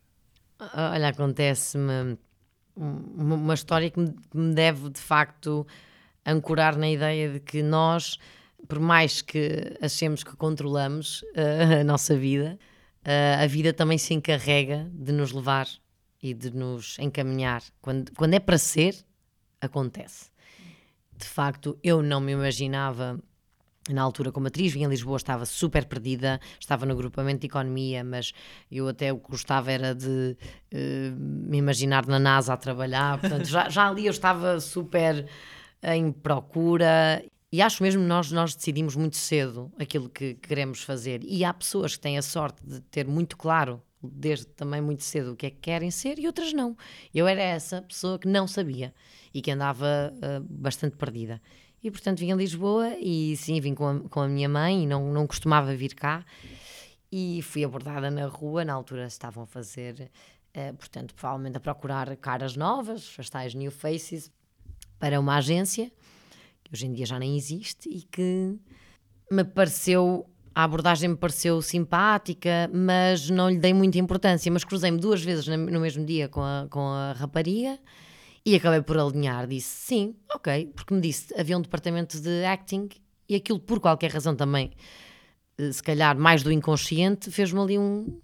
Olha, 0.73 1.07
acontece-me 1.07 2.17
uma, 2.75 3.35
uma, 3.35 3.53
história 3.53 3.89
que 3.89 3.99
me, 3.99 4.11
que 4.11 4.37
me 4.37 4.53
deve 4.53 4.89
de 4.89 4.99
facto 4.99 5.65
ancorar 6.25 6.77
na 6.77 6.89
ideia 6.89 7.33
de 7.33 7.39
que 7.39 7.61
nós, 7.61 8.17
por 8.67 8.79
mais 8.79 9.21
que 9.21 9.77
achemos 9.81 10.23
que 10.23 10.35
controlamos 10.35 11.21
uh, 11.21 11.81
a 11.81 11.83
nossa 11.83 12.15
vida, 12.15 12.57
uh, 13.05 13.43
a 13.43 13.47
vida 13.47 13.73
também 13.73 13.97
se 13.97 14.13
encarrega 14.13 14.89
de 14.93 15.11
nos 15.11 15.31
levar 15.31 15.67
e 16.21 16.33
de 16.33 16.51
nos 16.51 16.97
encaminhar. 16.99 17.63
Quando, 17.81 18.11
quando 18.13 18.33
é 18.33 18.39
para 18.39 18.57
ser, 18.57 18.95
acontece. 19.61 20.29
De 21.19 21.25
facto, 21.25 21.77
eu 21.83 22.01
não 22.01 22.21
me 22.21 22.31
imaginava 22.31 23.19
na 23.89 24.01
altura 24.01 24.31
como 24.31 24.47
atriz, 24.47 24.73
vim 24.73 24.85
a 24.85 24.87
Lisboa, 24.87 25.17
estava 25.17 25.45
super 25.45 25.85
perdida, 25.85 26.39
estava 26.59 26.85
no 26.85 26.93
agrupamento 26.93 27.41
de 27.41 27.47
economia, 27.47 28.03
mas 28.03 28.31
eu 28.71 28.87
até 28.87 29.11
o 29.11 29.17
que 29.17 29.31
gostava 29.31 29.71
era 29.71 29.93
de 29.93 30.37
uh, 30.73 31.15
me 31.17 31.57
imaginar 31.57 32.05
na 32.05 32.19
NASA 32.19 32.53
a 32.53 32.57
trabalhar, 32.57 33.19
portanto 33.19 33.45
já, 33.45 33.67
já 33.67 33.89
ali 33.89 34.05
eu 34.05 34.11
estava 34.11 34.59
super 34.59 35.27
em 35.83 36.11
procura 36.11 37.23
e 37.51 37.61
acho 37.61 37.81
mesmo 37.81 38.03
nós 38.03 38.31
nós 38.31 38.55
decidimos 38.55 38.95
muito 38.95 39.17
cedo 39.17 39.71
aquilo 39.79 40.07
que 40.07 40.35
queremos 40.35 40.83
fazer. 40.83 41.21
E 41.23 41.43
há 41.43 41.53
pessoas 41.53 41.95
que 41.95 42.01
têm 42.01 42.17
a 42.17 42.21
sorte 42.21 42.63
de 42.65 42.79
ter 42.81 43.07
muito 43.07 43.35
claro 43.35 43.81
desde 44.01 44.45
também 44.47 44.81
muito 44.81 45.03
cedo 45.03 45.33
o 45.33 45.35
que 45.35 45.47
é 45.47 45.49
que 45.49 45.57
querem 45.57 45.91
ser 45.91 46.19
e 46.19 46.27
outras 46.27 46.53
não. 46.53 46.75
Eu 47.13 47.27
era 47.27 47.41
essa 47.41 47.81
pessoa 47.81 48.17
que 48.17 48.27
não 48.27 48.47
sabia 48.47 48.93
e 49.33 49.41
que 49.41 49.51
andava 49.51 50.13
uh, 50.15 50.45
bastante 50.49 50.95
perdida. 50.95 51.41
E 51.83 51.89
portanto 51.89 52.19
vim 52.19 52.31
a 52.31 52.35
Lisboa 52.35 52.95
e 52.99 53.35
sim, 53.37 53.59
vim 53.59 53.73
com 53.73 53.87
a, 53.87 53.99
com 54.09 54.21
a 54.21 54.27
minha 54.27 54.49
mãe 54.49 54.83
e 54.83 54.87
não, 54.87 55.11
não 55.11 55.27
costumava 55.27 55.75
vir 55.75 55.95
cá. 55.95 56.25
E 57.11 57.41
fui 57.41 57.63
abordada 57.63 58.11
na 58.11 58.27
rua, 58.27 58.63
na 58.63 58.73
altura 58.73 59.07
estavam 59.07 59.43
a 59.43 59.47
fazer, 59.47 60.11
uh, 60.55 60.75
portanto, 60.75 61.15
provavelmente 61.15 61.57
a 61.57 61.59
procurar 61.59 62.15
caras 62.17 62.55
novas, 62.55 63.15
as 63.17 63.29
tais 63.29 63.55
new 63.55 63.71
faces, 63.71 64.31
para 64.99 65.19
uma 65.19 65.37
agência, 65.37 65.91
que 66.63 66.73
hoje 66.73 66.85
em 66.85 66.93
dia 66.93 67.05
já 67.05 67.17
nem 67.17 67.35
existe, 67.35 67.89
e 67.89 68.01
que 68.03 68.59
me 69.31 69.43
pareceu, 69.43 70.29
a 70.53 70.63
abordagem 70.63 71.09
me 71.09 71.15
pareceu 71.15 71.61
simpática, 71.61 72.69
mas 72.73 73.29
não 73.29 73.49
lhe 73.49 73.57
dei 73.57 73.73
muita 73.73 73.97
importância. 73.97 74.51
Mas 74.51 74.63
cruzei-me 74.63 74.99
duas 74.99 75.23
vezes 75.23 75.47
no 75.47 75.79
mesmo 75.79 76.05
dia 76.05 76.27
com 76.27 76.41
a, 76.41 76.67
com 76.69 76.87
a 76.87 77.13
rapariga 77.13 77.79
e 78.45 78.55
acabei 78.55 78.81
por 78.81 78.97
alinhar, 78.97 79.47
disse 79.47 79.67
sim, 79.67 80.15
ok, 80.33 80.71
porque 80.75 80.93
me 80.93 81.01
disse 81.01 81.33
havia 81.39 81.57
um 81.57 81.61
departamento 81.61 82.19
de 82.19 82.45
acting 82.45 82.89
e 83.27 83.35
aquilo 83.35 83.59
por 83.59 83.79
qualquer 83.79 84.11
razão 84.11 84.35
também, 84.35 84.71
eh, 85.57 85.71
se 85.71 85.83
calhar 85.83 86.17
mais 86.17 86.41
do 86.41 86.51
inconsciente, 86.51 87.29
fez-me 87.29 87.59
ali 87.59 87.77
um, 87.77 88.05
um 88.07 88.21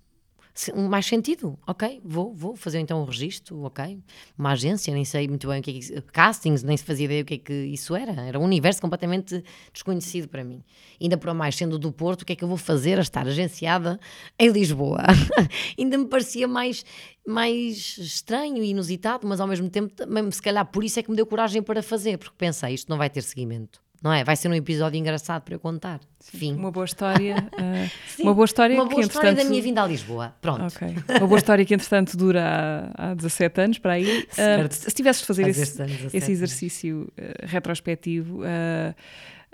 mais 0.90 1.06
sentido. 1.06 1.60
Ok, 1.68 2.02
vou, 2.04 2.34
vou 2.34 2.56
fazer 2.56 2.80
então 2.80 3.02
um 3.02 3.06
registro, 3.06 3.62
ok. 3.64 4.00
Uma 4.38 4.52
agência, 4.52 4.94
nem 4.94 5.04
sei 5.04 5.28
muito 5.28 5.48
bem 5.48 5.60
o 5.60 5.64
que 5.64 5.72
é 5.72 5.74
que 5.74 6.02
castings, 6.12 6.64
nem 6.64 6.78
se 6.78 6.84
fazia 6.84 7.06
ideia 7.06 7.24
o 7.24 7.26
que 7.26 7.34
é 7.36 7.38
que 7.38 7.54
isso 7.54 7.96
era. 7.96 8.14
Era 8.22 8.40
um 8.40 8.44
universo 8.44 8.82
completamente 8.82 9.44
desconhecido 9.74 10.28
para 10.30 10.44
mim. 10.44 10.64
Ainda 11.02 11.18
por 11.18 11.34
mais 11.34 11.56
sendo 11.56 11.78
do 11.78 11.92
Porto, 11.92 12.22
o 12.22 12.26
que 12.26 12.34
é 12.34 12.36
que 12.36 12.44
eu 12.44 12.48
vou 12.48 12.58
fazer 12.58 12.98
a 12.98 13.02
estar 13.02 13.28
agenciada 13.28 14.00
em 14.40 14.50
Lisboa? 14.50 15.04
Ainda 15.78 15.98
me 15.98 16.08
parecia 16.08 16.48
mais 16.48 16.86
mais 17.28 17.98
estranho 17.98 18.64
e 18.64 18.70
inusitado, 18.70 19.28
mas 19.28 19.40
ao 19.40 19.48
mesmo 19.48 19.68
tempo, 19.70 19.92
também, 19.94 20.30
se 20.30 20.42
calhar 20.42 20.64
por 20.66 20.84
isso 20.84 21.00
é 21.00 21.04
que 21.04 21.10
me 21.10 21.16
deu 21.16 21.26
coragem 21.26 21.62
para 21.62 21.82
fazer, 21.82 22.20
porque 22.20 22.36
pensei, 22.38 22.76
isto 22.76 22.88
não 22.88 22.98
vai 23.00 23.10
ter 23.10 23.24
seguimento 23.24 23.85
não 24.06 24.14
é? 24.14 24.24
Vai 24.24 24.36
ser 24.36 24.48
um 24.50 24.54
episódio 24.54 25.00
engraçado 25.00 25.42
para 25.42 25.56
eu 25.56 25.60
contar. 25.60 26.00
Fim. 26.20 26.54
Uma 26.54 26.70
boa 26.70 26.86
história. 26.86 27.38
Uh, 27.54 27.90
Sim, 28.16 28.22
uma 28.22 28.36
boa 28.36 28.46
história, 28.46 28.76
uma 28.76 28.86
boa 28.86 29.02
que, 29.02 29.08
história 29.08 29.34
da 29.34 29.44
minha 29.44 29.60
vinda 29.60 29.82
a 29.82 29.88
Lisboa. 29.88 30.36
Pronto. 30.40 30.68
Okay. 30.68 30.96
Uma 31.18 31.26
boa 31.26 31.40
história 31.40 31.66
que, 31.66 31.74
entretanto, 31.74 32.16
dura 32.16 32.92
há, 32.96 33.10
há 33.10 33.14
17 33.16 33.62
anos 33.62 33.80
para 33.80 33.94
aí. 33.94 34.06
Uh, 34.36 34.68
se 34.70 34.92
tivesses 34.92 35.22
de 35.22 35.28
fazer 35.28 35.48
esse, 35.48 35.82
esse, 36.14 36.32
exercício 36.32 37.12
uh, 37.18 37.46
retrospectivo. 37.46 38.42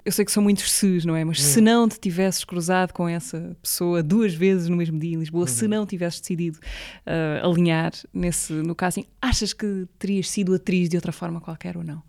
eu 0.03 0.11
sei 0.11 0.25
que 0.25 0.31
são 0.31 0.41
muitos 0.41 0.69
se's, 0.71 1.05
não 1.05 1.15
é? 1.15 1.23
Mas 1.23 1.39
hum. 1.39 1.43
se 1.43 1.61
não 1.61 1.87
te 1.87 1.99
tivesses 1.99 2.43
cruzado 2.43 2.91
com 2.93 3.07
essa 3.07 3.55
pessoa 3.61 4.01
duas 4.01 4.33
vezes 4.33 4.67
no 4.67 4.75
mesmo 4.75 4.99
dia 4.99 5.15
em 5.15 5.19
Lisboa, 5.19 5.43
uhum. 5.43 5.47
se 5.47 5.67
não 5.67 5.85
tivesses 5.85 6.19
decidido 6.19 6.59
alinhar 7.41 7.91
nesse, 8.13 8.51
no 8.53 8.73
casting, 8.73 9.05
achas 9.21 9.53
que 9.53 9.87
terias 9.99 10.29
sido 10.29 10.53
atriz 10.55 10.89
de 10.89 10.97
outra 10.97 11.11
forma 11.11 11.39
qualquer 11.39 11.77
ou 11.77 11.83
não? 11.83 12.01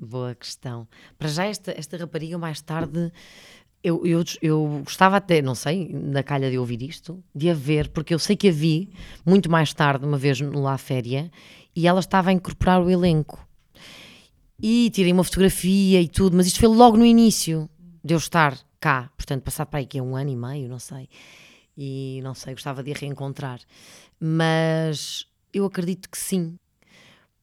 Boa 0.00 0.34
questão. 0.34 0.86
Para 1.18 1.28
já, 1.28 1.46
esta, 1.46 1.72
esta 1.76 1.96
rapariga, 1.96 2.36
mais 2.36 2.60
tarde, 2.60 3.10
eu, 3.82 4.04
eu, 4.06 4.24
eu 4.40 4.82
gostava 4.84 5.16
até, 5.16 5.42
não 5.42 5.54
sei, 5.54 5.88
na 5.92 6.22
calha 6.22 6.50
de 6.50 6.58
ouvir 6.58 6.82
isto, 6.82 7.22
de 7.34 7.50
a 7.50 7.54
ver, 7.54 7.88
porque 7.88 8.14
eu 8.14 8.18
sei 8.18 8.36
que 8.36 8.48
a 8.48 8.52
vi 8.52 8.90
muito 9.24 9.50
mais 9.50 9.72
tarde, 9.74 10.06
uma 10.06 10.16
vez 10.16 10.40
no 10.40 10.62
La 10.62 10.78
Féria, 10.78 11.30
e 11.76 11.86
ela 11.86 12.00
estava 12.00 12.30
a 12.30 12.32
incorporar 12.32 12.82
o 12.82 12.90
elenco. 12.90 13.46
E 14.60 14.90
tirei 14.90 15.12
uma 15.12 15.24
fotografia 15.24 16.00
e 16.00 16.08
tudo, 16.08 16.36
mas 16.36 16.46
isto 16.46 16.60
foi 16.60 16.68
logo 16.68 16.96
no 16.96 17.04
início 17.04 17.68
de 18.02 18.14
eu 18.14 18.18
estar 18.18 18.58
cá, 18.80 19.10
portanto, 19.16 19.42
passar 19.42 19.66
para 19.66 19.80
aí 19.80 19.86
que 19.86 19.98
é 19.98 20.02
um 20.02 20.16
ano 20.16 20.30
e 20.30 20.36
meio, 20.36 20.68
não 20.68 20.78
sei. 20.78 21.08
E 21.76 22.20
não 22.22 22.34
sei, 22.34 22.54
gostava 22.54 22.82
de 22.82 22.92
a 22.92 22.94
reencontrar. 22.94 23.60
Mas 24.18 25.26
eu 25.52 25.64
acredito 25.64 26.08
que 26.08 26.16
sim, 26.16 26.56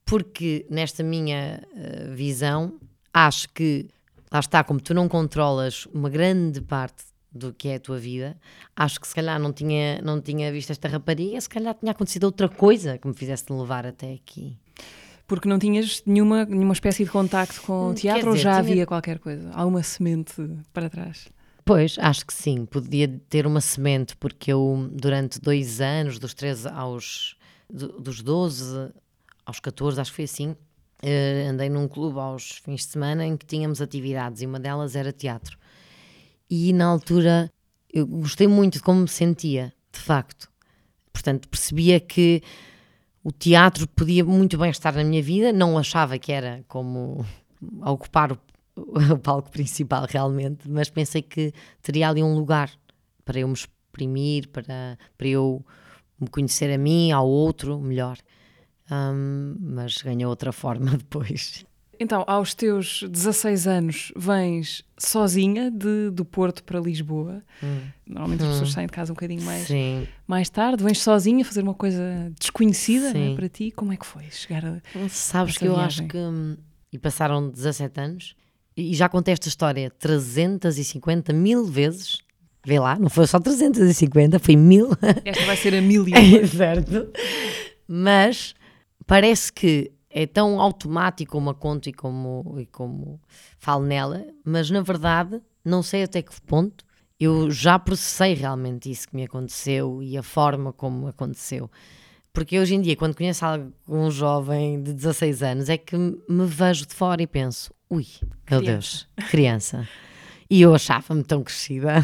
porque 0.05 0.65
nesta 0.69 1.03
minha 1.03 1.61
uh, 1.73 2.15
visão, 2.15 2.79
acho 3.13 3.49
que, 3.49 3.87
lá 4.31 4.39
está, 4.39 4.63
como 4.63 4.79
tu 4.79 4.93
não 4.93 5.07
controlas 5.07 5.85
uma 5.87 6.09
grande 6.09 6.61
parte 6.61 7.05
do 7.31 7.53
que 7.53 7.69
é 7.69 7.75
a 7.75 7.79
tua 7.79 7.97
vida, 7.97 8.37
acho 8.75 8.99
que 8.99 9.07
se 9.07 9.15
calhar 9.15 9.39
não 9.39 9.53
tinha, 9.53 10.01
não 10.01 10.19
tinha 10.19 10.51
visto 10.51 10.71
esta 10.71 10.87
rapariga, 10.87 11.39
se 11.39 11.47
calhar 11.47 11.73
tinha 11.73 11.91
acontecido 11.91 12.25
outra 12.25 12.49
coisa 12.49 12.97
que 12.97 13.07
me 13.07 13.13
fizesse 13.13 13.51
levar 13.51 13.85
até 13.85 14.13
aqui. 14.13 14.57
Porque 15.25 15.47
não 15.47 15.57
tinhas 15.57 16.03
nenhuma, 16.05 16.43
nenhuma 16.43 16.73
espécie 16.73 17.05
de 17.05 17.09
contacto 17.09 17.61
com 17.61 17.91
o 17.91 17.93
teatro 17.93 18.19
dizer, 18.19 18.29
ou 18.31 18.35
já 18.35 18.51
tinha... 18.51 18.59
havia 18.59 18.85
qualquer 18.85 19.17
coisa? 19.17 19.49
Alguma 19.53 19.81
semente 19.81 20.33
para 20.73 20.89
trás? 20.89 21.29
Pois, 21.63 21.95
acho 21.99 22.25
que 22.25 22.33
sim, 22.33 22.65
podia 22.65 23.07
ter 23.29 23.47
uma 23.47 23.61
semente, 23.61 24.17
porque 24.17 24.51
eu 24.51 24.89
durante 24.91 25.39
dois 25.39 25.79
anos, 25.79 26.19
dos 26.19 26.33
13 26.33 26.67
aos 26.67 27.37
dos 27.69 28.21
12 28.21 28.91
aos 29.51 29.59
14, 29.59 29.99
acho 29.99 30.11
que 30.11 30.15
foi 30.15 30.25
assim, 30.25 30.51
uh, 30.51 31.49
andei 31.49 31.69
num 31.69 31.87
clube 31.87 32.17
aos 32.17 32.61
fins 32.63 32.81
de 32.81 32.87
semana 32.87 33.25
em 33.25 33.35
que 33.35 33.45
tínhamos 33.45 33.81
atividades 33.81 34.41
e 34.41 34.45
uma 34.45 34.59
delas 34.59 34.95
era 34.95 35.11
teatro. 35.11 35.57
E 36.49 36.71
na 36.73 36.85
altura 36.85 37.51
eu 37.93 38.07
gostei 38.07 38.47
muito 38.47 38.75
de 38.75 38.83
como 38.83 39.01
me 39.01 39.07
sentia, 39.07 39.73
de 39.91 39.99
facto. 39.99 40.49
Portanto, 41.11 41.49
percebia 41.49 41.99
que 41.99 42.41
o 43.23 43.31
teatro 43.31 43.87
podia 43.87 44.23
muito 44.23 44.57
bem 44.57 44.69
estar 44.69 44.93
na 44.93 45.03
minha 45.03 45.21
vida, 45.21 45.51
não 45.51 45.77
achava 45.77 46.17
que 46.17 46.31
era 46.31 46.63
como 46.67 47.25
ocupar 47.85 48.31
o, 48.31 48.39
o 48.75 49.17
palco 49.19 49.51
principal 49.51 50.05
realmente, 50.09 50.69
mas 50.69 50.89
pensei 50.89 51.21
que 51.21 51.53
teria 51.81 52.09
ali 52.09 52.23
um 52.23 52.35
lugar 52.35 52.71
para 53.25 53.39
eu 53.39 53.47
me 53.47 53.53
exprimir, 53.53 54.47
para, 54.47 54.97
para 55.17 55.27
eu 55.27 55.63
me 56.19 56.27
conhecer 56.29 56.73
a 56.73 56.77
mim, 56.77 57.11
ao 57.11 57.27
outro 57.27 57.79
melhor 57.79 58.17
um, 58.91 59.55
mas 59.59 59.97
ganhou 60.01 60.29
outra 60.29 60.51
forma 60.51 60.91
depois. 60.97 61.65
Então, 61.99 62.23
aos 62.25 62.55
teus 62.55 63.03
16 63.03 63.67
anos, 63.67 64.11
vens 64.15 64.83
sozinha 64.97 65.69
de, 65.69 66.09
do 66.09 66.25
Porto 66.25 66.63
para 66.63 66.79
Lisboa. 66.79 67.43
Hum. 67.61 67.81
Normalmente 68.07 68.41
as 68.41 68.47
hum. 68.47 68.51
pessoas 68.53 68.71
saem 68.71 68.87
de 68.87 68.93
casa 68.93 69.11
um 69.11 69.15
bocadinho 69.15 69.43
mais, 69.43 69.67
mais 70.25 70.49
tarde. 70.49 70.83
Vens 70.83 70.99
sozinha 70.99 71.45
fazer 71.45 71.61
uma 71.61 71.75
coisa 71.75 72.31
desconhecida 72.39 73.13
né, 73.13 73.35
para 73.35 73.47
ti. 73.47 73.69
Como 73.69 73.93
é 73.93 73.97
que 73.97 74.05
foi 74.05 74.23
chegar 74.31 74.65
a. 74.65 74.81
Sabes 75.09 75.59
que 75.59 75.65
eu 75.65 75.75
viagem? 75.75 76.05
acho 76.05 76.11
que. 76.11 76.17
Hum, 76.17 76.57
e 76.91 76.97
passaram 76.97 77.49
17 77.49 78.01
anos 78.01 78.35
e 78.75 78.93
já 78.93 79.07
contei 79.07 79.33
esta 79.33 79.47
história 79.47 79.91
350 79.99 81.31
mil 81.33 81.65
vezes. 81.65 82.19
Vê 82.65 82.79
lá, 82.79 82.97
não 82.97 83.09
foi 83.09 83.25
só 83.25 83.39
350, 83.39 84.37
foi 84.37 84.55
mil. 84.55 84.91
Esta 85.25 85.45
vai 85.45 85.57
ser 85.57 85.73
a 85.73 85.81
mil 85.81 86.07
e 86.07 86.13
é, 86.13 86.45
certo. 86.45 87.07
Mas 87.87 88.53
parece 89.05 89.51
que 89.51 89.91
é 90.09 90.25
tão 90.25 90.59
automático 90.59 91.31
como 91.31 91.49
a 91.49 91.55
conto 91.55 91.89
e 91.89 91.93
como, 91.93 92.55
e 92.59 92.65
como 92.65 93.19
falo 93.57 93.85
nela, 93.85 94.25
mas 94.43 94.69
na 94.69 94.81
verdade 94.81 95.41
não 95.63 95.81
sei 95.81 96.03
até 96.03 96.21
que 96.21 96.39
ponto 96.41 96.85
eu 97.19 97.51
já 97.51 97.77
processei 97.77 98.33
realmente 98.33 98.89
isso 98.89 99.07
que 99.07 99.15
me 99.15 99.23
aconteceu 99.23 100.01
e 100.01 100.17
a 100.17 100.23
forma 100.23 100.73
como 100.73 101.07
aconteceu. 101.07 101.69
Porque 102.33 102.57
hoje 102.57 102.73
em 102.73 102.81
dia, 102.81 102.95
quando 102.95 103.15
conheço 103.15 103.45
algum 103.45 104.09
jovem 104.09 104.81
de 104.81 104.91
16 104.93 105.43
anos, 105.43 105.69
é 105.69 105.77
que 105.77 105.95
me 105.95 106.45
vejo 106.47 106.87
de 106.87 106.95
fora 106.95 107.21
e 107.21 107.27
penso: 107.27 107.71
ui, 107.89 108.07
meu 108.49 108.61
Deus, 108.61 109.07
criança. 109.29 109.87
E 110.49 110.61
eu 110.61 110.73
achava-me 110.73 111.23
tão 111.23 111.43
crescida. 111.43 111.95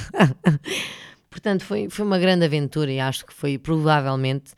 Portanto, 1.31 1.63
foi, 1.63 1.89
foi 1.89 2.05
uma 2.05 2.19
grande 2.19 2.45
aventura 2.45 2.91
e 2.91 2.99
acho 2.99 3.25
que 3.25 3.33
foi 3.33 3.57
provavelmente 3.57 4.53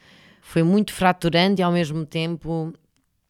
foi 0.49 0.63
muito 0.63 0.91
fraturante 0.91 1.61
e 1.61 1.63
ao 1.63 1.71
mesmo 1.71 2.03
tempo 2.07 2.73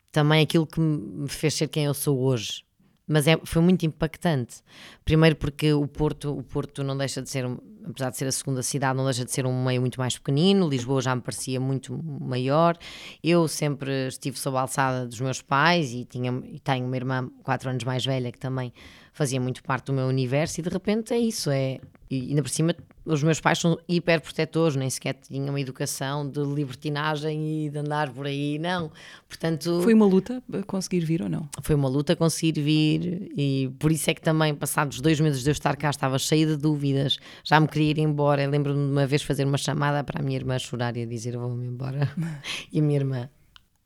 também 0.09 0.41
aquilo 0.41 0.65
que 0.65 0.79
me 0.79 1.27
fez 1.27 1.53
ser 1.53 1.67
quem 1.67 1.83
eu 1.83 1.93
sou 1.93 2.17
hoje. 2.17 2.63
Mas 3.05 3.27
é, 3.27 3.37
foi 3.43 3.61
muito 3.61 3.85
impactante. 3.85 4.61
Primeiro 5.03 5.35
porque 5.35 5.73
o 5.73 5.85
Porto, 5.85 6.31
o 6.31 6.41
Porto 6.41 6.81
não 6.81 6.97
deixa 6.97 7.21
de 7.21 7.29
ser, 7.29 7.45
apesar 7.85 8.11
de 8.11 8.17
ser 8.17 8.25
a 8.25 8.31
segunda 8.31 8.63
cidade, 8.63 8.95
não 8.95 9.03
deixa 9.03 9.25
de 9.25 9.33
ser 9.33 9.45
um 9.45 9.65
meio 9.65 9.81
muito 9.81 9.99
mais 9.99 10.17
pequenino. 10.17 10.69
Lisboa 10.69 11.01
já 11.01 11.13
me 11.13 11.21
parecia 11.21 11.59
muito 11.59 12.01
maior. 12.21 12.77
Eu 13.21 13.49
sempre 13.49 14.07
estive 14.07 14.39
sob 14.39 14.55
a 14.55 14.61
alçada 14.61 15.05
dos 15.05 15.19
meus 15.19 15.41
pais 15.41 15.91
e, 15.91 16.05
tinha, 16.05 16.31
e 16.45 16.57
tenho 16.57 16.85
uma 16.85 16.95
irmã 16.95 17.29
quatro 17.43 17.69
anos 17.69 17.83
mais 17.83 18.05
velha 18.05 18.31
que 18.31 18.39
também 18.39 18.71
fazia 19.19 19.37
muito 19.41 19.61
parte 19.61 19.87
do 19.87 19.93
meu 19.93 20.05
universo 20.05 20.61
e 20.61 20.63
de 20.63 20.69
repente 20.69 21.13
é 21.13 21.19
isso, 21.19 21.49
é... 21.51 21.79
E 22.09 22.29
ainda 22.29 22.41
por 22.41 22.49
cima, 22.49 22.73
os 23.05 23.21
meus 23.21 23.39
pais 23.41 23.59
são 23.59 23.77
hiper 23.87 24.19
protetores, 24.21 24.75
nem 24.77 24.89
sequer 24.89 25.13
tinham 25.13 25.49
uma 25.49 25.59
educação 25.59 26.27
de 26.27 26.39
libertinagem 26.39 27.65
e 27.65 27.69
de 27.69 27.77
andar 27.77 28.09
por 28.11 28.25
aí, 28.25 28.57
não. 28.57 28.89
Portanto, 29.27 29.81
Foi 29.83 29.93
uma 29.93 30.05
luta 30.05 30.41
a 30.53 30.63
conseguir 30.63 31.01
vir 31.01 31.21
ou 31.21 31.27
não? 31.29 31.49
foi 31.61 31.75
uma 31.75 31.89
luta 31.89 32.15
conseguir 32.15 32.61
vir 32.61 33.29
e 33.37 33.69
por 33.77 33.91
isso 33.91 34.09
é 34.09 34.13
que 34.13 34.21
também, 34.21 34.55
passados 34.55 35.01
dois 35.01 35.19
meses 35.19 35.43
de 35.43 35.49
eu 35.49 35.51
estar 35.51 35.75
cá, 35.75 35.89
estava 35.89 36.17
cheia 36.17 36.47
de 36.47 36.55
dúvidas, 36.55 37.17
já 37.43 37.59
me 37.59 37.67
queria 37.67 37.91
ir 37.91 37.99
embora. 37.99 38.41
Eu 38.43 38.49
Lembro-me 38.49 38.79
de 38.85 38.91
uma 38.91 39.05
vez 39.05 39.21
fazer 39.21 39.43
uma 39.45 39.57
chamada 39.57 40.01
para 40.01 40.21
a 40.21 40.23
minha 40.23 40.37
irmã 40.37 40.57
chorar 40.57 40.95
e 40.95 41.05
dizer: 41.05 41.37
vou-me 41.37 41.67
embora. 41.67 42.09
e 42.71 42.79
a 42.79 42.81
minha 42.81 42.97
irmã 42.99 43.29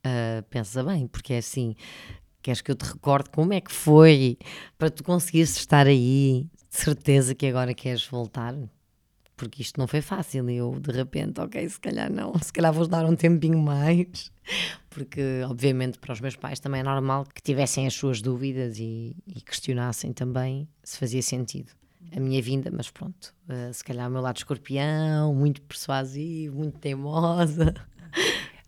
"Ah, 0.04 0.42
pensa 0.48 0.82
bem, 0.84 1.08
porque 1.08 1.32
é 1.34 1.38
assim. 1.38 1.74
Queres 2.44 2.60
que 2.60 2.70
eu 2.70 2.74
te 2.74 2.84
recorde 2.84 3.30
como 3.30 3.54
é 3.54 3.60
que 3.62 3.72
foi 3.72 4.36
para 4.76 4.90
tu 4.90 5.02
conseguires 5.02 5.56
estar 5.56 5.86
aí? 5.86 6.46
De 6.70 6.76
certeza 6.76 7.34
que 7.34 7.46
agora 7.46 7.72
queres 7.72 8.06
voltar? 8.06 8.54
Porque 9.34 9.62
isto 9.62 9.80
não 9.80 9.86
foi 9.88 10.02
fácil. 10.02 10.50
E 10.50 10.56
eu, 10.56 10.78
de 10.78 10.92
repente, 10.92 11.40
ok, 11.40 11.66
se 11.66 11.80
calhar 11.80 12.12
não, 12.12 12.34
se 12.38 12.52
calhar 12.52 12.70
vou 12.70 12.86
dar 12.86 13.06
um 13.06 13.16
tempinho 13.16 13.58
mais 13.58 14.30
porque 14.90 15.42
obviamente 15.48 15.98
para 15.98 16.12
os 16.12 16.20
meus 16.20 16.36
pais 16.36 16.60
também 16.60 16.82
é 16.82 16.84
normal 16.84 17.24
que 17.34 17.40
tivessem 17.42 17.86
as 17.86 17.94
suas 17.94 18.20
dúvidas 18.20 18.78
e, 18.78 19.16
e 19.26 19.40
questionassem 19.40 20.12
também 20.12 20.68
se 20.82 20.98
fazia 20.98 21.22
sentido 21.22 21.72
a 22.14 22.20
minha 22.20 22.40
vinda, 22.42 22.70
mas 22.70 22.90
pronto, 22.90 23.34
eh, 23.48 23.72
se 23.72 23.82
calhar 23.82 24.08
o 24.08 24.12
meu 24.12 24.20
lado 24.20 24.36
escorpião, 24.36 25.34
muito 25.34 25.62
persuasivo, 25.62 26.58
muito 26.58 26.78
teimosa. 26.78 27.74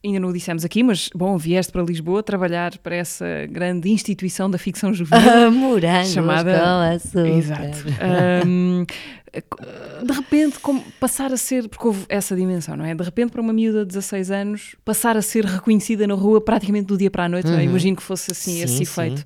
Ainda 0.07 0.21
não 0.21 0.29
o 0.29 0.33
dissemos 0.33 0.65
aqui, 0.65 0.83
mas 0.83 1.11
bom, 1.15 1.37
vieste 1.37 1.73
para 1.73 1.83
Lisboa 1.83 2.23
trabalhar 2.23 2.79
para 2.79 2.95
essa 2.95 3.27
grande 3.51 3.91
instituição 3.91 4.49
da 4.49 4.57
ficção 4.57 4.95
juvenil. 4.95 5.51
Morangos 5.51 6.13
Chamada- 6.13 6.59
com 6.59 6.95
açúcar. 6.95 7.29
Exato. 7.29 7.79
Ahm, 8.01 8.85
de 10.05 10.13
repente, 10.13 10.59
como 10.61 10.81
passar 11.01 11.33
a 11.33 11.37
ser, 11.37 11.69
porque 11.69 11.87
houve 11.87 12.07
essa 12.09 12.35
dimensão, 12.37 12.77
não 12.77 12.85
é? 12.85 12.95
De 12.95 13.03
repente, 13.03 13.31
para 13.33 13.41
uma 13.41 13.53
miúda 13.53 13.81
de 13.81 13.89
16 13.89 14.31
anos, 14.31 14.77
passar 14.85 15.17
a 15.17 15.23
ser 15.23 15.45
reconhecida 15.45 16.07
na 16.07 16.15
rua 16.15 16.41
praticamente 16.41 16.87
do 16.87 16.97
dia 16.97 17.11
para 17.11 17.25
a 17.25 17.29
noite, 17.29 17.51
não 17.51 17.59
é? 17.59 17.65
imagino 17.65 17.97
que 17.97 18.03
fosse 18.03 18.33
assim 18.33 18.53
Sim, 18.53 18.63
esse 18.63 18.85
sim. 18.87 19.25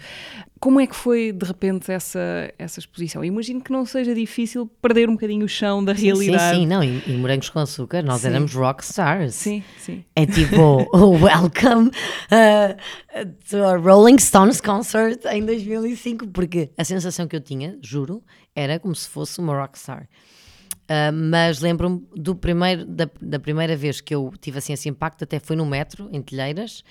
Como 0.60 0.78
é 0.78 0.86
que 0.86 0.94
foi, 0.94 1.32
de 1.32 1.46
repente, 1.46 1.90
essa, 1.90 2.52
essa 2.58 2.78
exposição? 2.78 3.24
Imagino 3.24 3.62
que 3.62 3.72
não 3.72 3.86
seja 3.86 4.14
difícil 4.14 4.66
perder 4.82 5.08
um 5.08 5.12
bocadinho 5.12 5.46
o 5.46 5.48
chão 5.48 5.82
da 5.82 5.94
realidade. 5.94 6.54
Sim, 6.54 6.60
sim, 6.60 6.66
não, 6.66 6.84
e, 6.84 7.02
e 7.06 7.16
morangos 7.16 7.48
com 7.48 7.60
açúcar, 7.60 8.02
nós 8.02 8.20
Sim. 8.20 8.28
éramos 8.28 8.52
rock 8.52 8.84
stars. 8.84 9.34
sim, 9.34 9.64
sim. 9.78 10.04
É 10.14 10.26
tipo, 10.26 10.86
welcome 10.92 11.88
uh, 11.88 13.26
to 13.48 13.56
a 13.64 13.76
Rolling 13.78 14.18
Stones 14.18 14.60
concert 14.60 15.24
em 15.32 15.46
2005, 15.46 16.28
porque 16.28 16.70
a 16.76 16.84
sensação 16.84 17.26
que 17.26 17.34
eu 17.34 17.40
tinha, 17.40 17.78
juro, 17.80 18.22
era 18.54 18.78
como 18.78 18.94
se 18.94 19.08
fosse 19.08 19.40
uma 19.40 19.58
rockstar. 19.58 20.06
Uh, 20.82 21.10
mas 21.10 21.60
lembro-me 21.60 22.06
do 22.14 22.36
primeiro, 22.36 22.84
da, 22.84 23.08
da 23.18 23.38
primeira 23.38 23.74
vez 23.74 24.02
que 24.02 24.14
eu 24.14 24.30
tive 24.38 24.58
assim 24.58 24.74
esse 24.74 24.90
impacto, 24.90 25.24
até 25.24 25.40
foi 25.40 25.56
no 25.56 25.64
metro, 25.64 26.10
em 26.12 26.20
Telheiras, 26.20 26.84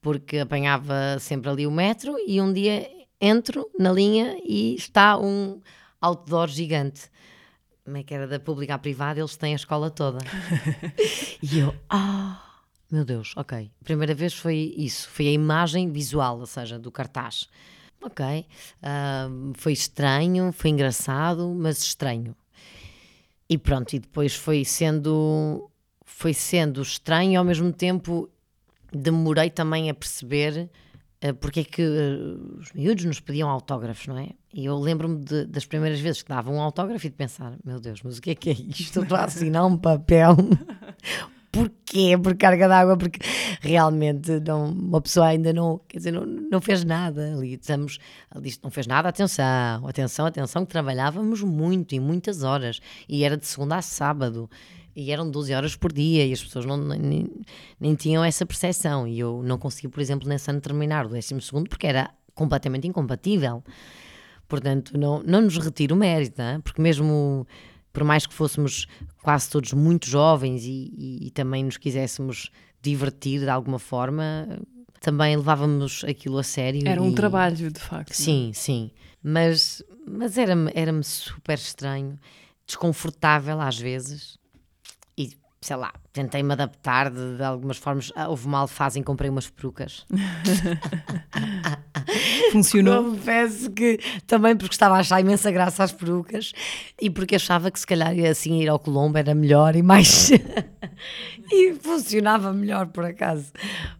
porque 0.00 0.38
apanhava 0.38 1.18
sempre 1.20 1.50
ali 1.50 1.66
o 1.66 1.70
metro 1.70 2.16
e 2.26 2.40
um 2.40 2.50
dia 2.50 2.88
entro 3.20 3.68
na 3.78 3.92
linha 3.92 4.38
e 4.44 4.74
está 4.74 5.18
um 5.18 5.60
outdoor 6.00 6.48
gigante. 6.48 7.10
Como 7.84 7.96
é 7.96 8.02
que 8.02 8.14
era 8.14 8.26
da 8.26 8.38
pública 8.38 8.74
à 8.74 8.78
privada? 8.78 9.20
Eles 9.20 9.36
têm 9.36 9.52
a 9.52 9.56
escola 9.56 9.90
toda. 9.90 10.18
e 11.42 11.58
eu, 11.58 11.74
ah, 11.88 12.40
meu 12.90 13.04
Deus, 13.04 13.32
ok. 13.36 13.70
A 13.80 13.84
primeira 13.84 14.14
vez 14.14 14.34
foi 14.34 14.74
isso, 14.76 15.08
foi 15.08 15.28
a 15.28 15.32
imagem 15.32 15.90
visual, 15.90 16.38
ou 16.38 16.46
seja, 16.46 16.78
do 16.78 16.90
cartaz. 16.90 17.48
Ok, 18.02 18.46
ah, 18.82 19.28
foi 19.54 19.72
estranho, 19.72 20.52
foi 20.52 20.70
engraçado, 20.70 21.48
mas 21.54 21.82
estranho. 21.82 22.34
E 23.48 23.58
pronto, 23.58 23.92
e 23.94 23.98
depois 23.98 24.34
foi 24.34 24.64
sendo, 24.64 25.68
foi 26.04 26.32
sendo 26.32 26.80
estranho 26.80 27.32
e 27.32 27.36
ao 27.36 27.44
mesmo 27.44 27.72
tempo 27.72 28.30
demorei 28.92 29.50
também 29.50 29.90
a 29.90 29.94
perceber 29.94 30.70
porque 31.40 31.60
é 31.60 31.64
que 31.64 31.82
eh, 31.82 32.58
os 32.58 32.72
miúdos 32.72 33.04
nos 33.04 33.20
pediam 33.20 33.48
autógrafos, 33.48 34.06
não 34.06 34.16
é? 34.16 34.30
E 34.54 34.64
eu 34.64 34.78
lembro-me 34.78 35.22
das 35.46 35.66
primeiras 35.66 36.00
vezes 36.00 36.22
que 36.22 36.28
davam 36.30 36.54
um 36.54 36.60
autógrafo 36.60 37.06
e 37.06 37.10
de 37.10 37.16
pensar: 37.16 37.54
meu 37.64 37.78
Deus, 37.78 38.02
mas 38.02 38.18
o 38.18 38.22
que 38.22 38.30
é 38.30 38.34
que 38.34 38.50
é 38.50 38.52
isto? 38.52 39.02
Estou 39.02 39.16
a 39.16 39.24
assinar 39.24 39.66
um 39.66 39.76
papel. 39.76 40.36
Porquê? 41.52 42.16
Por 42.16 42.36
carga 42.36 42.68
d'água? 42.68 42.96
Porque 42.96 43.18
realmente 43.60 44.38
não, 44.40 44.70
uma 44.70 45.00
pessoa 45.00 45.26
ainda 45.26 45.52
não, 45.52 45.80
quer 45.88 45.98
dizer, 45.98 46.12
não, 46.12 46.24
não 46.24 46.60
fez 46.60 46.84
nada 46.84 47.34
ali. 47.34 47.54
Estamos, 47.54 47.98
ali 48.30 48.54
não 48.62 48.70
fez 48.70 48.86
nada, 48.86 49.08
atenção, 49.08 49.86
atenção, 49.86 50.26
atenção, 50.26 50.64
que 50.64 50.70
trabalhávamos 50.70 51.42
muito 51.42 51.94
e 51.94 52.00
muitas 52.00 52.44
horas 52.44 52.80
e 53.08 53.24
era 53.24 53.36
de 53.36 53.46
segunda 53.46 53.76
a 53.76 53.82
sábado 53.82 54.48
e 54.94 55.10
eram 55.10 55.30
12 55.30 55.52
horas 55.54 55.76
por 55.76 55.92
dia 55.92 56.26
e 56.26 56.32
as 56.32 56.42
pessoas 56.42 56.64
não, 56.66 56.76
nem, 56.76 57.26
nem 57.78 57.94
tinham 57.94 58.22
essa 58.24 58.44
percepção. 58.44 59.06
E 59.06 59.18
eu 59.18 59.42
não 59.44 59.58
consegui, 59.58 59.88
por 59.88 60.00
exemplo, 60.00 60.28
nesse 60.28 60.50
ano 60.50 60.60
terminar 60.60 61.06
o 61.06 61.08
12 61.08 61.34
porque 61.68 61.86
era 61.86 62.10
completamente 62.34 62.86
incompatível. 62.86 63.62
Portanto, 64.48 64.96
não, 64.98 65.22
não 65.22 65.42
nos 65.42 65.56
retiro 65.58 65.94
o 65.94 65.98
mérito, 65.98 66.40
é? 66.42 66.58
porque 66.58 66.82
mesmo 66.82 67.46
por 67.92 68.04
mais 68.04 68.26
que 68.26 68.34
fôssemos 68.34 68.86
quase 69.22 69.48
todos 69.50 69.72
muito 69.72 70.08
jovens 70.08 70.64
e, 70.64 70.92
e- 70.96 71.26
e 71.26 71.30
também 71.30 71.64
nos 71.64 71.76
quiséssemos 71.76 72.50
divertir 72.82 73.40
de 73.40 73.48
alguma 73.48 73.78
forma, 73.78 74.60
também 75.00 75.36
levávamos 75.36 76.04
aquilo 76.04 76.38
a 76.38 76.42
sério. 76.42 76.86
Era 76.88 77.02
um 77.02 77.10
e- 77.10 77.14
trabalho, 77.14 77.70
de 77.70 77.80
facto. 77.80 78.10
é? 78.10 78.14
Sim, 78.14 78.52
sim. 78.54 78.90
Mas, 79.22 79.82
mas 80.06 80.38
era-me 80.38 80.70
era 80.74 80.92
super 81.02 81.58
estranho, 81.58 82.18
desconfortável 82.66 83.60
às 83.60 83.78
vezes. 83.78 84.38
Sei 85.62 85.76
lá, 85.76 85.92
tentei-me 86.10 86.54
adaptar 86.54 87.10
de, 87.10 87.36
de 87.36 87.42
algumas 87.42 87.76
formas. 87.76 88.10
Ah, 88.16 88.30
Houve 88.30 88.46
uma 88.46 88.60
alfase 88.60 88.98
em 88.98 89.02
que 89.02 89.06
comprei 89.06 89.28
umas 89.28 89.50
perucas. 89.50 90.06
Funcionou. 92.50 93.04
Confesso 93.04 93.70
que 93.70 93.98
também 94.26 94.56
porque 94.56 94.74
estava 94.74 94.96
a 94.96 95.00
achar 95.00 95.20
imensa 95.20 95.50
graça 95.50 95.84
às 95.84 95.92
perucas 95.92 96.54
e 96.98 97.10
porque 97.10 97.36
achava 97.36 97.70
que 97.70 97.78
se 97.78 97.86
calhar 97.86 98.14
assim 98.30 98.62
ir 98.62 98.68
ao 98.68 98.78
Colombo 98.78 99.18
era 99.18 99.34
melhor 99.34 99.76
e 99.76 99.82
mais. 99.82 100.30
e 101.52 101.74
funcionava 101.74 102.54
melhor 102.54 102.86
por 102.86 103.04
acaso. 103.04 103.52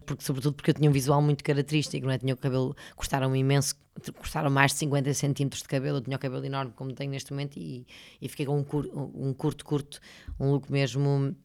Porque, 0.03 0.23
sobretudo 0.23 0.55
porque 0.55 0.71
eu 0.71 0.75
tinha 0.75 0.89
um 0.89 0.93
visual 0.93 1.21
muito 1.21 1.43
característico, 1.43 2.07
não 2.07 2.13
é? 2.13 2.17
Tinha 2.17 2.33
o 2.33 2.37
cabelo, 2.37 2.75
custaram 2.95 3.35
imenso, 3.35 3.75
custaram 4.17 4.49
mais 4.49 4.71
de 4.71 4.79
50 4.79 5.13
centímetros 5.13 5.61
de 5.61 5.67
cabelo, 5.67 5.97
eu 5.97 6.01
tinha 6.01 6.17
o 6.17 6.19
cabelo 6.19 6.43
enorme 6.43 6.73
como 6.75 6.91
tenho 6.91 7.11
neste 7.11 7.31
momento 7.31 7.57
e, 7.57 7.85
e 8.19 8.27
fiquei 8.27 8.47
com 8.47 8.57
um, 8.57 8.63
cur, 8.63 8.89
um 8.93 9.31
curto, 9.31 9.63
curto, 9.63 9.99
um 10.39 10.51
look 10.51 10.71
mesmo 10.71 11.35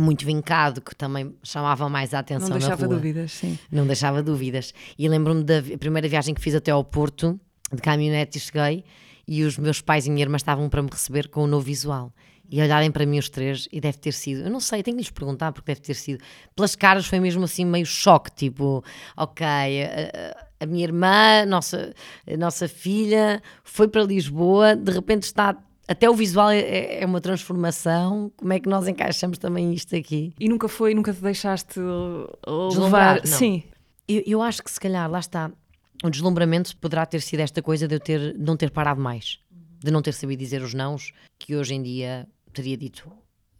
muito 0.00 0.24
vincado 0.24 0.80
que 0.80 0.94
também 0.94 1.34
chamava 1.42 1.88
mais 1.88 2.12
a 2.14 2.18
atenção 2.20 2.48
Não 2.48 2.58
deixava 2.58 2.88
dúvidas, 2.96 3.32
sim. 3.32 3.58
Não 3.70 3.86
deixava 3.86 4.22
dúvidas. 4.22 4.74
E 4.98 5.08
lembro-me 5.08 5.44
da 5.44 5.62
primeira 5.78 6.08
viagem 6.08 6.34
que 6.34 6.40
fiz 6.40 6.54
até 6.54 6.70
ao 6.70 6.82
Porto, 6.84 7.38
de 7.72 7.80
caminhonete 7.80 8.38
e 8.38 8.40
cheguei, 8.40 8.84
e 9.28 9.44
os 9.44 9.56
meus 9.58 9.80
pais 9.80 10.06
e 10.06 10.10
minha 10.10 10.22
irmã 10.24 10.36
estavam 10.36 10.68
para 10.68 10.82
me 10.82 10.88
receber 10.90 11.28
com 11.28 11.44
o 11.44 11.46
novo 11.46 11.64
visual. 11.64 12.12
E 12.52 12.60
olharem 12.60 12.90
para 12.90 13.06
mim 13.06 13.16
os 13.16 13.28
três, 13.30 13.68
e 13.70 13.80
deve 13.80 13.96
ter 13.98 14.10
sido, 14.10 14.42
eu 14.42 14.50
não 14.50 14.58
sei, 14.58 14.82
tenho 14.82 14.96
que 14.96 15.02
lhes 15.04 15.10
perguntar, 15.10 15.52
porque 15.52 15.70
deve 15.70 15.80
ter 15.80 15.94
sido. 15.94 16.20
Pelas 16.56 16.74
caras 16.74 17.06
foi 17.06 17.20
mesmo 17.20 17.44
assim 17.44 17.64
meio 17.64 17.86
choque, 17.86 18.32
tipo, 18.32 18.82
ok, 19.16 19.46
a, 19.46 20.36
a- 20.60 20.66
minha 20.66 20.82
irmã, 20.84 21.46
nossa, 21.46 21.94
a 22.28 22.36
nossa 22.36 22.66
filha, 22.66 23.40
foi 23.62 23.86
para 23.86 24.02
Lisboa, 24.02 24.74
de 24.74 24.90
repente 24.90 25.22
está. 25.22 25.56
Até 25.90 26.08
o 26.08 26.14
visual 26.14 26.50
é- 26.50 26.60
é, 26.60 27.02
é 27.02 27.06
uma 27.06 27.20
transformação. 27.20 28.30
Como 28.36 28.52
é 28.52 28.60
que 28.60 28.68
nós 28.68 28.86
encaixamos 28.86 29.38
também 29.38 29.74
isto 29.74 29.96
aqui? 29.96 30.32
E 30.38 30.48
nunca 30.48 30.68
foi, 30.68 30.94
nunca 30.94 31.12
te 31.12 31.20
deixaste 31.20 31.80
Deslumbrar, 32.68 33.14
levar. 33.16 33.28
não. 33.28 33.38
Sim. 33.38 33.64
Eu, 34.06 34.22
eu 34.24 34.42
acho 34.42 34.62
que 34.62 34.70
se 34.70 34.78
calhar, 34.78 35.10
lá 35.10 35.18
está, 35.18 35.50
o 36.04 36.08
deslumbramento 36.08 36.76
poderá 36.76 37.04
ter 37.04 37.20
sido 37.20 37.40
esta 37.40 37.60
coisa 37.60 37.88
de 37.88 37.96
eu 37.96 38.00
ter, 38.00 38.36
não 38.38 38.56
ter 38.56 38.70
parado 38.70 39.00
mais, 39.00 39.40
de 39.82 39.90
não 39.90 40.00
ter 40.00 40.12
sabido 40.12 40.38
dizer 40.38 40.62
os 40.62 40.74
nãos, 40.74 41.12
que 41.38 41.56
hoje 41.56 41.74
em 41.74 41.82
dia 41.82 42.26
teria 42.52 42.76
dito. 42.76 43.10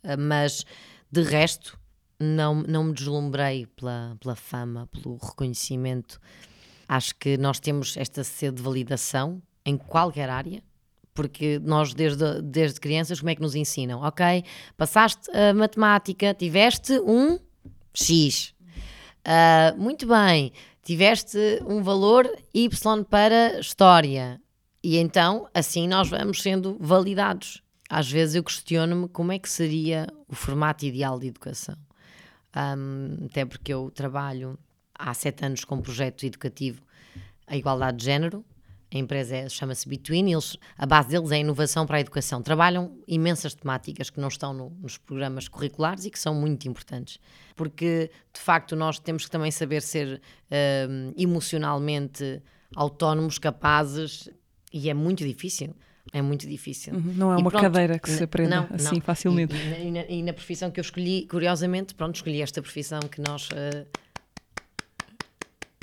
Ah, 0.04 0.16
Mas, 0.16 0.64
de 1.10 1.22
resto, 1.22 1.76
não, 2.18 2.62
não 2.62 2.84
me 2.84 2.92
deslumbrei 2.92 3.66
pela, 3.66 4.16
pela 4.20 4.36
fama, 4.36 4.86
pelo 4.92 5.16
reconhecimento. 5.16 6.20
Acho 6.88 7.14
que 7.16 7.36
nós 7.36 7.58
temos 7.58 7.96
esta 7.96 8.22
sede 8.22 8.56
de 8.56 8.62
validação 8.62 9.42
em 9.66 9.76
qualquer 9.76 10.28
área, 10.30 10.62
porque 11.14 11.58
nós 11.62 11.94
desde, 11.94 12.40
desde 12.42 12.80
crianças 12.80 13.20
como 13.20 13.30
é 13.30 13.34
que 13.34 13.42
nos 13.42 13.54
ensinam? 13.54 14.00
Ok, 14.00 14.44
passaste 14.76 15.30
a 15.30 15.52
matemática, 15.52 16.34
tiveste 16.34 16.98
um 17.00 17.38
X. 17.94 18.54
Ah, 19.24 19.74
muito 19.76 20.06
bem, 20.06 20.52
tiveste 20.82 21.38
um 21.66 21.82
valor 21.82 22.30
Y 22.54 23.04
para 23.04 23.60
história. 23.60 24.40
E 24.82 24.96
então, 24.96 25.48
assim 25.52 25.86
nós 25.86 26.08
vamos 26.08 26.42
sendo 26.42 26.76
validados. 26.80 27.62
Às 27.88 28.10
vezes 28.10 28.36
eu 28.36 28.44
questiono-me 28.44 29.08
como 29.08 29.32
é 29.32 29.38
que 29.38 29.48
seria 29.48 30.06
o 30.28 30.34
formato 30.34 30.84
ideal 30.86 31.18
de 31.18 31.26
educação. 31.26 31.76
Um, 32.56 33.26
até 33.26 33.44
porque 33.44 33.72
eu 33.72 33.90
trabalho 33.90 34.58
há 34.94 35.12
sete 35.12 35.44
anos 35.44 35.64
com 35.64 35.76
um 35.76 35.82
projeto 35.82 36.24
educativo 36.24 36.82
a 37.50 37.56
igualdade 37.56 37.98
de 37.98 38.04
género. 38.04 38.44
A 38.92 38.98
empresa 38.98 39.36
é, 39.36 39.48
chama-se 39.48 39.88
Between, 39.88 40.32
eles, 40.32 40.56
a 40.76 40.84
base 40.84 41.10
deles 41.10 41.30
é 41.30 41.36
a 41.36 41.38
inovação 41.38 41.86
para 41.86 41.98
a 41.98 42.00
educação. 42.00 42.42
Trabalham 42.42 42.98
imensas 43.06 43.54
temáticas 43.54 44.10
que 44.10 44.18
não 44.18 44.28
estão 44.28 44.52
no, 44.52 44.70
nos 44.82 44.98
programas 44.98 45.46
curriculares 45.46 46.04
e 46.04 46.10
que 46.10 46.18
são 46.18 46.34
muito 46.34 46.66
importantes. 46.66 47.18
Porque, 47.54 48.10
de 48.32 48.40
facto, 48.40 48.74
nós 48.74 48.98
temos 48.98 49.24
que 49.24 49.30
também 49.30 49.50
saber 49.52 49.82
ser 49.82 50.20
uh, 50.20 51.14
emocionalmente 51.16 52.42
autónomos, 52.74 53.38
capazes, 53.38 54.28
e 54.72 54.90
é 54.90 54.94
muito 54.94 55.24
difícil. 55.24 55.74
É 56.12 56.20
muito 56.20 56.48
difícil. 56.48 56.94
Uhum, 56.94 57.14
não 57.14 57.32
é 57.32 57.36
uma 57.36 57.50
pronto, 57.50 57.62
cadeira 57.62 57.98
que 57.98 58.10
se 58.10 58.24
aprende 58.24 58.50
não, 58.50 58.66
assim 58.72 58.96
não. 58.96 59.02
facilmente. 59.02 59.54
E, 59.54 59.86
e, 59.86 59.90
na, 59.92 60.00
e, 60.06 60.22
na, 60.22 60.32
profissão 60.32 60.70
que 60.70 60.80
eu 60.80 60.82
escolhi, 60.82 61.26
curiosamente, 61.26 61.94
pronto, 61.94 62.16
escolhi 62.16 62.42
esta 62.42 62.60
profissão 62.60 62.98
que 63.00 63.20
nós 63.20 63.48
uh, 63.50 63.86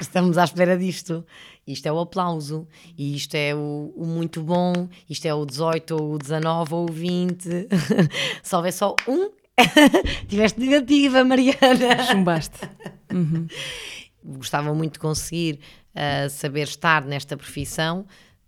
estamos 0.01 0.37
à 0.37 0.43
espera 0.43 0.77
disto. 0.77 1.25
Isto 1.65 1.87
é 1.87 1.91
o 1.91 1.99
aplauso, 1.99 2.67
e 2.97 3.15
isto 3.15 3.35
é 3.35 3.53
o, 3.53 3.93
o 3.95 4.05
muito 4.05 4.41
bom, 4.41 4.87
isto 5.09 5.25
é 5.25 5.33
o 5.33 5.45
18, 5.45 5.95
ou 5.95 6.13
o 6.13 6.17
19, 6.17 6.73
ou 6.73 6.89
o 6.89 6.91
20. 6.91 7.67
se 8.41 8.55
houver 8.55 8.71
só 8.71 8.95
um, 9.07 9.29
tiveste 10.27 10.59
negativa, 10.59 11.23
Mariana. 11.23 12.03
Chumbaste. 12.09 12.59
Uhum. 13.11 13.47
Gostava 14.23 14.73
muito 14.73 14.93
de 14.93 14.99
conseguir 14.99 15.59
uh, 15.95 16.29
saber 16.29 16.63
estar 16.63 17.03
nesta 17.03 17.35
profissão 17.35 18.05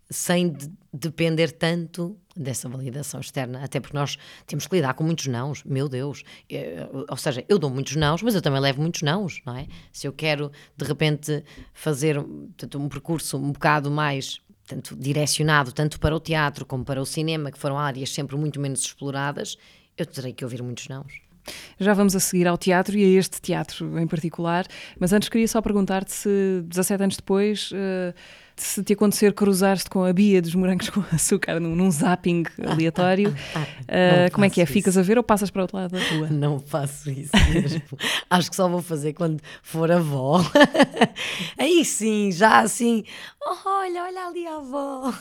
sem 0.09 0.51
de 0.51 0.71
depender 0.93 1.51
tanto 1.51 2.17
dessa 2.39 2.69
validação 2.69 3.19
externa, 3.19 3.63
até 3.63 3.79
porque 3.79 3.95
nós 3.95 4.17
temos 4.47 4.65
que 4.65 4.75
lidar 4.75 4.93
com 4.93 5.03
muitos 5.03 5.27
nãos, 5.27 5.63
meu 5.65 5.89
Deus. 5.89 6.23
Eu, 6.49 7.05
ou 7.09 7.17
seja, 7.17 7.43
eu 7.49 7.59
dou 7.59 7.69
muitos 7.69 7.95
nãos, 7.95 8.23
mas 8.23 8.33
eu 8.33 8.41
também 8.41 8.61
levo 8.61 8.81
muitos 8.81 9.01
nãos, 9.01 9.41
não 9.45 9.55
é? 9.55 9.67
Se 9.91 10.07
eu 10.07 10.13
quero, 10.13 10.51
de 10.75 10.85
repente, 10.85 11.43
fazer 11.73 12.23
tanto, 12.55 12.79
um 12.79 12.87
percurso 12.87 13.37
um 13.37 13.51
bocado 13.51 13.91
mais 13.91 14.39
tanto 14.65 14.95
direcionado 14.95 15.71
tanto 15.71 15.99
para 15.99 16.15
o 16.15 16.19
teatro 16.19 16.65
como 16.65 16.85
para 16.85 17.01
o 17.01 17.05
cinema, 17.05 17.51
que 17.51 17.57
foram 17.57 17.77
áreas 17.77 18.13
sempre 18.13 18.37
muito 18.37 18.59
menos 18.59 18.81
exploradas, 18.81 19.57
eu 19.97 20.05
terei 20.05 20.31
que 20.31 20.43
ouvir 20.43 20.61
muitos 20.61 20.87
nãos. 20.87 21.21
Já 21.79 21.93
vamos 21.93 22.15
a 22.15 22.19
seguir 22.19 22.47
ao 22.47 22.57
teatro 22.57 22.95
e 22.95 23.03
a 23.03 23.19
este 23.19 23.41
teatro 23.41 23.99
em 23.99 24.05
particular, 24.05 24.65
mas 24.99 25.11
antes 25.11 25.27
queria 25.27 25.47
só 25.47 25.61
perguntar-te 25.61 26.13
se 26.13 26.61
17 26.67 27.03
anos 27.03 27.15
depois. 27.17 27.71
Uh, 27.71 28.13
se 28.63 28.83
te 28.83 28.93
acontecer 28.93 29.33
cruzar-te 29.33 29.89
com 29.89 30.03
a 30.03 30.13
Bia 30.13 30.41
dos 30.41 30.55
morangos 30.55 30.89
com 30.91 31.03
açúcar 31.11 31.59
num, 31.59 31.75
num 31.75 31.89
zapping 31.91 32.43
aleatório, 32.65 33.29
uh, 33.29 34.31
como 34.31 34.45
é 34.45 34.49
que 34.49 34.61
é? 34.61 34.63
Isso. 34.63 34.73
Ficas 34.73 34.97
a 34.97 35.01
ver 35.01 35.17
ou 35.17 35.23
passas 35.23 35.49
para 35.49 35.59
o 35.59 35.63
outro 35.63 35.77
lado 35.77 35.91
da 35.91 36.03
rua? 36.09 36.27
Não 36.29 36.59
faço 36.59 37.09
isso 37.09 37.31
mesmo. 37.53 37.81
Acho 38.29 38.49
que 38.49 38.55
só 38.55 38.67
vou 38.67 38.81
fazer 38.81 39.13
quando 39.13 39.41
for 39.61 39.91
avó. 39.91 40.43
Aí 41.57 41.83
sim, 41.85 42.31
já 42.31 42.59
assim, 42.59 43.03
oh, 43.41 43.69
olha, 43.69 44.03
olha 44.03 44.27
ali 44.27 44.47
a 44.47 44.55
avó. 44.55 45.13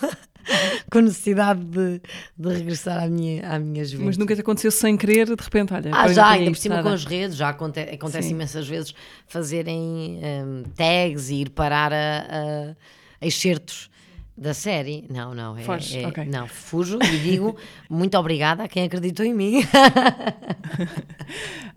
com 0.91 1.01
necessidade 1.01 1.63
de, 1.65 2.01
de 2.37 2.49
regressar 2.49 3.03
à 3.03 3.09
minha, 3.09 3.49
à 3.49 3.59
minha 3.59 3.85
juventude. 3.85 4.07
Mas 4.07 4.17
nunca 4.17 4.35
te 4.35 4.41
aconteceu 4.41 4.71
sem 4.71 4.97
querer, 4.97 5.27
de 5.27 5.43
repente, 5.43 5.75
olha. 5.75 5.91
Ah, 5.93 6.09
já, 6.09 6.31
ainda 6.31 6.51
por 6.51 6.57
cima 6.57 6.83
com 6.83 6.89
as 6.89 7.05
redes, 7.05 7.37
já 7.37 7.51
acontece, 7.51 7.95
acontece 7.95 8.31
imensas 8.31 8.67
vezes 8.67 8.95
fazerem 9.27 10.21
um, 10.23 10.63
tags 10.75 11.31
e 11.31 11.43
ir 11.43 11.51
parar 11.51 11.93
a, 11.93 12.27
a 12.31 12.98
excertos 13.21 13.91
da 14.39 14.55
série. 14.55 15.05
Não, 15.11 15.35
não. 15.35 15.57
É, 15.57 15.63
é, 15.63 16.07
okay. 16.07 16.25
Não, 16.27 16.47
fujo 16.47 16.99
e 17.03 17.19
digo 17.19 17.57
muito 17.91 18.17
obrigada 18.17 18.63
a 18.63 18.69
quem 18.69 18.85
acreditou 18.85 19.27
em 19.27 19.35
mim. 19.35 19.63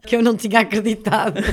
que 0.06 0.16
eu 0.16 0.22
não 0.22 0.36
tinha 0.36 0.60
acreditado. 0.60 1.42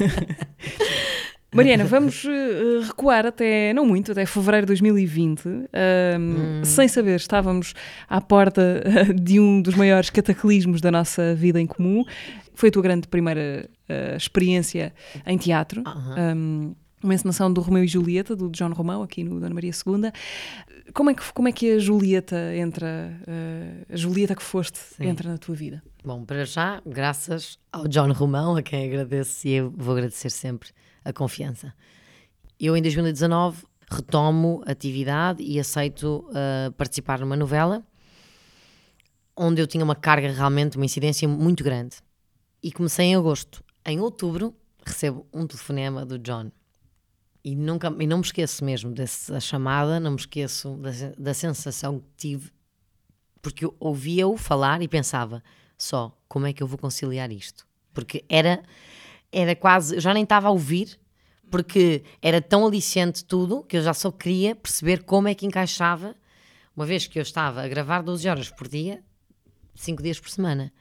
Mariana, 1.50 1.84
vamos 1.84 2.24
uh, 2.24 2.82
recuar 2.86 3.24
até, 3.24 3.72
não 3.72 3.86
muito, 3.86 4.12
até 4.12 4.26
fevereiro 4.26 4.66
de 4.66 4.72
2020. 4.72 5.46
Um, 5.46 5.50
hum. 5.50 6.62
Sem 6.62 6.86
saber, 6.88 7.16
estávamos 7.16 7.72
à 8.06 8.20
porta 8.20 8.84
uh, 8.84 9.14
de 9.14 9.40
um 9.40 9.62
dos 9.62 9.74
maiores 9.74 10.10
cataclismos 10.10 10.82
da 10.82 10.90
nossa 10.90 11.34
vida 11.34 11.58
em 11.58 11.66
comum. 11.66 12.04
Foi 12.54 12.68
a 12.68 12.72
tua 12.72 12.82
grande 12.82 13.08
primeira 13.08 13.66
uh, 13.88 14.16
experiência 14.16 14.92
em 15.26 15.38
teatro. 15.38 15.82
Um, 16.18 16.74
uma 17.02 17.14
encenação 17.14 17.52
do 17.52 17.60
Romeu 17.60 17.84
e 17.84 17.86
Julieta, 17.86 18.34
do 18.34 18.50
John 18.50 18.72
Romão, 18.72 19.02
aqui 19.02 19.22
no 19.22 19.38
Dona 19.40 19.54
Maria 19.54 19.70
II. 19.70 20.12
Como 20.92 21.10
é 21.10 21.14
que, 21.14 21.32
como 21.32 21.48
é 21.48 21.52
que 21.52 21.72
a 21.72 21.78
Julieta 21.78 22.36
entra, 22.56 23.12
uh, 23.22 23.92
a 23.92 23.96
Julieta 23.96 24.34
que 24.34 24.42
foste, 24.42 24.78
Sim. 24.78 25.06
entra 25.06 25.30
na 25.30 25.38
tua 25.38 25.54
vida? 25.54 25.82
Bom, 26.04 26.24
para 26.24 26.44
já, 26.44 26.82
graças 26.84 27.58
ao 27.72 27.86
John 27.86 28.12
Romão, 28.12 28.56
a 28.56 28.62
quem 28.62 28.86
agradeço 28.86 29.46
e 29.46 29.52
eu 29.52 29.70
vou 29.70 29.94
agradecer 29.94 30.30
sempre 30.30 30.70
a 31.04 31.12
confiança. 31.12 31.72
Eu, 32.58 32.76
em 32.76 32.82
2019, 32.82 33.64
retomo 33.90 34.62
atividade 34.66 35.42
e 35.42 35.58
aceito 35.58 36.26
uh, 36.30 36.72
participar 36.72 37.20
numa 37.20 37.36
novela 37.36 37.84
onde 39.38 39.62
eu 39.62 39.66
tinha 39.66 39.84
uma 39.84 39.94
carga 39.94 40.30
realmente, 40.32 40.76
uma 40.76 40.84
incidência 40.84 41.28
muito 41.28 41.62
grande. 41.62 41.96
E 42.62 42.72
comecei 42.72 43.06
em 43.06 43.14
agosto. 43.14 43.62
Em 43.86 44.00
outubro, 44.00 44.52
recebo 44.84 45.26
um 45.32 45.46
telefonema 45.46 46.04
do 46.04 46.18
John 46.18 46.50
e, 47.44 47.54
nunca, 47.54 47.94
e 47.98 48.06
não 48.06 48.18
me 48.18 48.24
esqueço 48.24 48.64
mesmo 48.64 48.92
dessa 48.92 49.40
chamada, 49.40 50.00
não 50.00 50.12
me 50.12 50.16
esqueço 50.16 50.76
da, 50.76 50.90
da 51.16 51.34
sensação 51.34 52.00
que 52.00 52.06
tive, 52.16 52.50
porque 53.40 53.64
eu 53.64 53.74
ouvia-o 53.78 54.36
falar 54.36 54.82
e 54.82 54.88
pensava 54.88 55.42
só, 55.76 56.16
como 56.28 56.46
é 56.46 56.52
que 56.52 56.62
eu 56.62 56.66
vou 56.66 56.78
conciliar 56.78 57.30
isto? 57.30 57.66
Porque 57.94 58.24
era, 58.28 58.62
era 59.32 59.54
quase, 59.54 59.96
eu 59.96 60.00
já 60.00 60.12
nem 60.12 60.24
estava 60.24 60.48
a 60.48 60.50
ouvir, 60.50 60.98
porque 61.50 62.02
era 62.20 62.42
tão 62.42 62.66
aliciante 62.66 63.24
tudo 63.24 63.62
que 63.62 63.76
eu 63.76 63.82
já 63.82 63.94
só 63.94 64.10
queria 64.10 64.54
perceber 64.54 65.04
como 65.04 65.28
é 65.28 65.34
que 65.34 65.46
encaixava, 65.46 66.14
uma 66.76 66.84
vez 66.84 67.06
que 67.06 67.18
eu 67.18 67.22
estava 67.22 67.62
a 67.62 67.68
gravar 67.68 68.02
12 68.02 68.28
horas 68.28 68.50
por 68.50 68.68
dia, 68.68 69.02
5 69.74 70.02
dias 70.02 70.20
por 70.20 70.30
semana. 70.30 70.72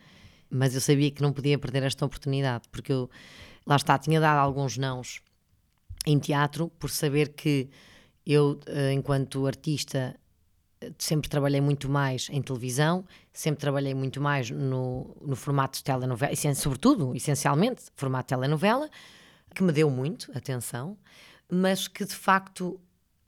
Mas 0.49 0.75
eu 0.75 0.81
sabia 0.81 1.11
que 1.11 1.21
não 1.21 1.33
podia 1.33 1.57
perder 1.57 1.83
esta 1.83 2.05
oportunidade, 2.05 2.67
porque 2.71 2.91
eu, 2.91 3.09
lá 3.65 3.75
está, 3.75 3.97
tinha 3.97 4.19
dado 4.19 4.39
alguns 4.39 4.77
nãos 4.77 5.21
em 6.07 6.17
teatro, 6.17 6.69
por 6.79 6.89
saber 6.89 7.33
que 7.33 7.69
eu, 8.25 8.59
eh, 8.65 8.93
enquanto 8.93 9.45
artista, 9.45 10.15
sempre 10.97 11.29
trabalhei 11.29 11.59
muito 11.59 11.89
mais 11.89 12.29
em 12.31 12.41
televisão, 12.41 13.05
sempre 13.33 13.59
trabalhei 13.59 13.93
muito 13.93 14.21
mais 14.21 14.49
no, 14.49 15.15
no 15.21 15.35
formato 15.35 15.77
de 15.77 15.83
telenovela, 15.83 16.31
e, 16.31 16.55
sobretudo, 16.55 17.13
essencialmente, 17.15 17.83
formato 17.95 18.33
de 18.33 18.39
telenovela, 18.39 18.89
que 19.53 19.63
me 19.63 19.71
deu 19.71 19.89
muito 19.89 20.31
atenção, 20.35 20.97
mas 21.51 21.87
que 21.87 22.05
de 22.05 22.13
facto 22.13 22.79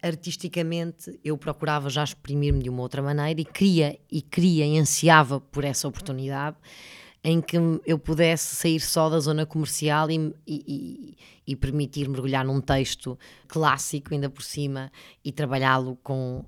artisticamente 0.01 1.19
eu 1.23 1.37
procurava 1.37 1.89
já 1.89 2.03
exprimir-me 2.03 2.63
de 2.63 2.69
uma 2.69 2.81
outra 2.81 3.01
maneira 3.01 3.41
e 3.41 3.45
queria 3.45 3.99
e 4.09 4.21
queria 4.21 4.65
e 4.65 4.77
ansiava 4.77 5.41
por 5.41 5.65
essa 5.65 5.87
oportunidade 5.87 6.55
em 7.23 7.41
que 7.41 7.57
eu 7.85 7.99
pudesse 7.99 8.55
sair 8.55 8.79
só 8.79 9.09
da 9.09 9.19
zona 9.19 9.45
comercial 9.45 10.09
e, 10.09 10.33
e, 10.47 11.17
e 11.45 11.55
permitir 11.55 12.07
mergulhar 12.07 12.45
num 12.45 12.61
texto 12.61 13.17
clássico, 13.47 14.13
ainda 14.13 14.29
por 14.29 14.41
cima, 14.41 14.91
e 15.23 15.31
trabalhá-lo 15.31 15.97
com 16.01 16.45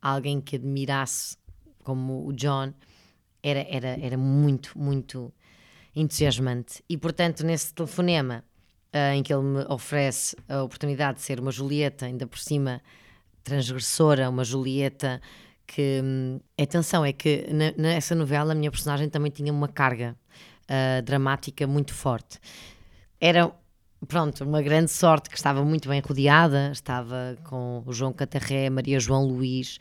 alguém 0.00 0.40
que 0.40 0.56
admirasse, 0.56 1.36
como 1.82 2.26
o 2.26 2.32
John, 2.32 2.72
era, 3.42 3.66
era, 3.68 3.88
era 4.00 4.16
muito, 4.16 4.76
muito 4.78 5.32
entusiasmante. 5.94 6.82
E 6.88 6.96
portanto, 6.96 7.44
nesse 7.44 7.72
telefonema 7.74 8.42
uh, 8.94 9.14
em 9.14 9.22
que 9.22 9.32
ele 9.32 9.42
me 9.42 9.64
oferece 9.68 10.36
a 10.48 10.62
oportunidade 10.62 11.18
de 11.18 11.24
ser 11.24 11.38
uma 11.40 11.52
Julieta, 11.52 12.06
ainda 12.06 12.26
por 12.26 12.38
cima 12.38 12.80
transgressora, 13.44 14.28
uma 14.28 14.44
Julieta 14.44 15.20
que 15.66 16.00
hum, 16.02 16.40
atenção, 16.60 17.04
é 17.04 17.12
que 17.12 17.46
nessa 17.76 18.14
novela 18.14 18.52
a 18.52 18.54
minha 18.54 18.70
personagem 18.70 19.08
também 19.08 19.30
tinha 19.30 19.52
uma 19.52 19.68
carga 19.68 20.16
uh, 20.64 21.02
dramática 21.02 21.66
muito 21.66 21.92
forte. 21.92 22.38
Era 23.20 23.52
pronto, 24.06 24.44
uma 24.44 24.62
grande 24.62 24.90
sorte 24.90 25.28
que 25.28 25.36
estava 25.36 25.64
muito 25.64 25.88
bem 25.88 26.00
rodeada, 26.00 26.70
estava 26.70 27.36
com 27.44 27.82
o 27.84 27.92
João 27.92 28.12
Catarré, 28.12 28.70
Maria 28.70 29.00
João 29.00 29.26
Luís, 29.26 29.78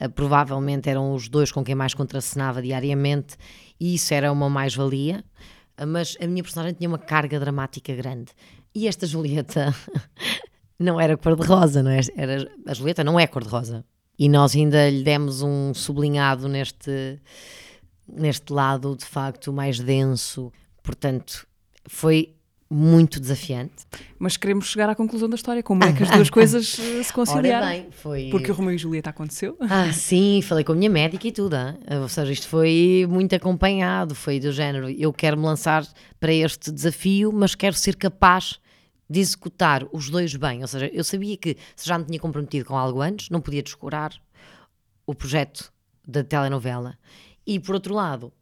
uh, 0.00 0.10
provavelmente 0.10 0.88
eram 0.88 1.12
os 1.14 1.28
dois 1.28 1.52
com 1.52 1.62
quem 1.62 1.74
mais 1.74 1.94
contracenava 1.94 2.60
diariamente, 2.62 3.36
e 3.78 3.94
isso 3.94 4.12
era 4.12 4.32
uma 4.32 4.50
mais-valia, 4.50 5.24
uh, 5.80 5.86
mas 5.86 6.16
a 6.20 6.26
minha 6.26 6.42
personagem 6.42 6.74
tinha 6.74 6.88
uma 6.88 6.98
carga 6.98 7.38
dramática 7.38 7.94
grande. 7.94 8.32
E 8.74 8.86
esta 8.88 9.06
Julieta 9.06 9.74
não 10.78 11.00
era 11.00 11.16
cor-de-rosa, 11.16 11.82
não 11.82 11.90
é? 11.90 12.00
Era, 12.16 12.50
a 12.66 12.74
Julieta 12.74 13.04
não 13.04 13.18
é 13.18 13.26
cor-de-rosa, 13.26 13.84
e 14.18 14.28
nós 14.28 14.54
ainda 14.54 14.90
lhe 14.90 15.02
demos 15.02 15.42
um 15.42 15.72
sublinhado 15.72 16.48
neste, 16.48 17.20
neste 18.06 18.52
lado, 18.52 18.96
de 18.96 19.04
facto, 19.04 19.52
mais 19.52 19.78
denso. 19.78 20.52
Portanto, 20.82 21.46
foi 21.86 22.34
muito 22.70 23.18
desafiante. 23.18 23.86
Mas 24.18 24.36
queremos 24.36 24.66
chegar 24.66 24.90
à 24.90 24.94
conclusão 24.94 25.28
da 25.28 25.36
história. 25.36 25.62
Como 25.62 25.82
é 25.84 25.92
que 25.92 26.02
as 26.02 26.10
duas 26.10 26.28
coisas 26.30 26.78
eh, 26.78 27.02
se 27.02 27.12
conciliaram? 27.12 27.66
Ora 27.66 27.76
bem, 27.76 27.86
foi... 27.90 28.28
Porque 28.30 28.50
o 28.50 28.54
Romeu 28.54 28.74
e 28.74 28.78
Julieta 28.78 29.08
aconteceu. 29.10 29.56
Ah, 29.60 29.90
sim, 29.92 30.42
falei 30.42 30.64
com 30.64 30.72
a 30.72 30.74
minha 30.74 30.90
médica 30.90 31.26
e 31.26 31.32
tudo. 31.32 31.56
hein? 31.56 31.78
Ou 32.02 32.08
seja, 32.08 32.30
isto 32.30 32.46
foi 32.46 33.06
muito 33.08 33.34
acompanhado, 33.34 34.14
foi 34.14 34.38
do 34.38 34.52
género. 34.52 34.90
Eu 34.90 35.12
quero 35.12 35.38
me 35.38 35.44
lançar 35.44 35.86
para 36.20 36.32
este 36.32 36.70
desafio, 36.70 37.32
mas 37.32 37.54
quero 37.54 37.74
ser 37.74 37.96
capaz 37.96 38.58
de 39.08 39.20
executar 39.20 39.86
os 39.92 40.10
dois 40.10 40.34
bem. 40.34 40.60
Ou 40.62 40.68
seja, 40.68 40.86
eu 40.92 41.02
sabia 41.04 41.36
que 41.36 41.56
se 41.74 41.88
já 41.88 41.98
me 41.98 42.04
tinha 42.04 42.18
comprometido 42.18 42.66
com 42.66 42.76
algo 42.76 43.00
antes, 43.00 43.30
não 43.30 43.40
podia 43.40 43.62
descurar 43.62 44.12
o 45.06 45.14
projeto 45.14 45.72
da 46.06 46.22
telenovela. 46.22 46.98
E 47.46 47.58
por 47.58 47.74
outro 47.74 47.94
lado, 47.94 48.32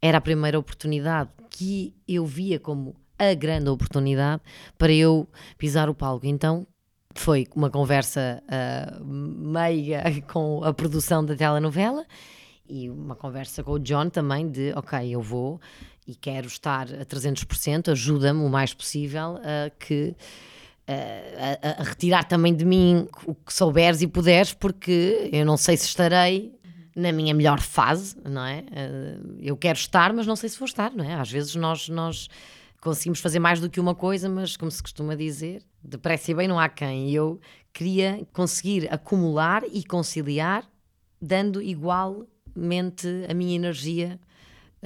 era 0.00 0.18
a 0.18 0.20
primeira 0.20 0.58
oportunidade 0.58 1.30
que 1.50 1.94
eu 2.06 2.26
via 2.26 2.58
como 2.58 2.96
a 3.18 3.32
grande 3.34 3.68
oportunidade 3.70 4.42
para 4.76 4.92
eu 4.92 5.28
pisar 5.56 5.88
o 5.88 5.94
palco. 5.94 6.26
Então 6.26 6.66
foi 7.14 7.46
uma 7.54 7.70
conversa 7.70 8.42
uh, 8.44 9.04
meiga 9.04 10.02
com 10.32 10.62
a 10.62 10.72
produção 10.72 11.24
da 11.24 11.34
telenovela 11.34 12.04
e 12.68 12.90
uma 12.90 13.14
conversa 13.14 13.62
com 13.62 13.72
o 13.72 13.78
John 13.78 14.10
também 14.10 14.50
de 14.50 14.72
ok, 14.74 15.08
eu 15.08 15.22
vou 15.22 15.60
e 16.06 16.14
quero 16.14 16.46
estar 16.46 16.86
a 16.92 17.04
300%, 17.04 17.90
ajuda-me 17.90 18.44
o 18.44 18.48
mais 18.48 18.72
possível 18.72 19.38
a 19.42 19.70
que 19.70 20.14
a, 20.86 21.68
a, 21.68 21.80
a, 21.80 21.82
retirar 21.82 22.24
também 22.24 22.54
de 22.54 22.64
mim 22.64 23.08
o 23.24 23.34
que 23.34 23.52
souberes 23.52 24.02
e 24.02 24.06
puderes, 24.06 24.52
porque 24.52 25.28
eu 25.32 25.44
não 25.44 25.56
sei 25.56 25.76
se 25.76 25.86
estarei 25.86 26.54
na 26.94 27.12
minha 27.12 27.34
melhor 27.34 27.60
fase, 27.60 28.16
não 28.24 28.44
é? 28.44 28.64
Eu 29.40 29.56
quero 29.56 29.76
estar, 29.76 30.12
mas 30.14 30.26
não 30.26 30.36
sei 30.36 30.48
se 30.48 30.58
vou 30.58 30.66
estar, 30.66 30.92
não 30.92 31.04
é? 31.04 31.14
Às 31.14 31.30
vezes 31.30 31.54
nós, 31.54 31.88
nós 31.88 32.28
conseguimos 32.80 33.20
fazer 33.20 33.38
mais 33.38 33.60
do 33.60 33.68
que 33.68 33.78
uma 33.80 33.94
coisa, 33.94 34.28
mas 34.28 34.56
como 34.56 34.70
se 34.70 34.82
costuma 34.82 35.14
dizer, 35.14 35.62
depressa 35.82 36.30
e 36.30 36.34
bem 36.34 36.48
não 36.48 36.58
há 36.58 36.68
quem. 36.68 37.10
Eu 37.12 37.38
queria 37.72 38.26
conseguir 38.32 38.88
acumular 38.90 39.62
e 39.70 39.84
conciliar, 39.84 40.64
dando 41.20 41.60
igualmente 41.60 43.08
a 43.28 43.34
minha 43.34 43.56
energia, 43.56 44.18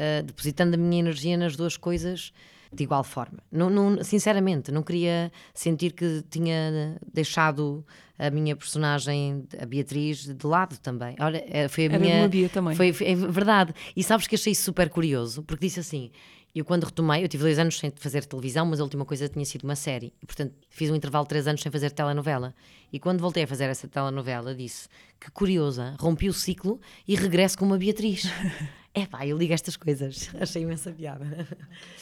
uh, 0.01 0.23
depositando 0.23 0.75
a 0.75 0.79
minha 0.79 1.01
energia 1.01 1.37
nas 1.37 1.57
duas 1.57 1.77
coisas 1.77 2.33
de 2.73 2.85
igual 2.85 3.03
forma. 3.03 3.39
Não, 3.51 3.69
não, 3.69 4.03
sinceramente, 4.03 4.71
não 4.71 4.83
queria 4.83 5.33
sentir 5.53 5.93
que 5.93 6.23
tinha 6.31 6.97
deixado 7.13 7.85
a 8.19 8.31
minha 8.31 8.55
personagem, 8.55 9.45
a 9.61 9.67
Beatriz, 9.67 10.27
de 10.27 10.47
lado 10.47 10.79
também. 10.79 11.17
Olha, 11.19 11.45
eh, 11.49 11.69
foi 11.69 11.85
a 11.85 11.87
Era 11.87 11.99
minha. 11.99 12.29
Bia 12.29 12.49
também. 12.49 12.77
Foi, 12.77 12.93
foi, 12.93 13.09
é 13.09 13.15
verdade. 13.15 13.75
E 13.97 14.05
sabes 14.05 14.27
que 14.27 14.35
achei 14.35 14.55
super 14.55 14.89
curioso, 14.89 15.43
porque 15.43 15.67
disse 15.67 15.81
assim: 15.81 16.13
eu 16.55 16.65
quando 16.65 16.85
retomei, 16.85 17.25
eu 17.25 17.29
tive 17.29 17.45
dois 17.45 17.59
anos 17.59 17.79
sem 17.79 17.93
fazer 17.97 18.25
televisão, 18.25 18.67
mas 18.67 18.79
a 18.79 18.83
última 18.83 19.05
coisa 19.05 19.29
tinha 19.29 19.45
sido 19.45 19.65
uma 19.65 19.77
série. 19.77 20.13
E, 20.23 20.27
portanto, 20.27 20.55
fiz 20.69 20.91
um 20.91 20.95
intervalo 20.95 21.25
de 21.25 21.31
três 21.31 21.47
anos 21.49 21.61
sem 21.63 21.73
fazer 21.73 21.91
telenovela. 21.91 22.55
E 22.93 22.99
quando 22.99 23.21
voltei 23.21 23.45
a 23.45 23.47
fazer 23.47 23.65
essa 23.65 23.89
telenovela, 23.89 24.55
disse 24.55 24.89
que 25.19 25.31
curiosa, 25.31 25.97
rompi 25.99 26.29
o 26.29 26.33
ciclo 26.33 26.81
e 27.09 27.15
regresso 27.17 27.57
com 27.57 27.65
uma 27.65 27.79
Beatriz. 27.79 28.25
É 28.92 29.07
pá, 29.07 29.24
eu 29.24 29.37
ligo 29.38 29.53
estas 29.53 29.76
coisas. 29.76 30.31
Achei 30.40 30.62
imensa 30.62 30.90
piada. 30.90 31.46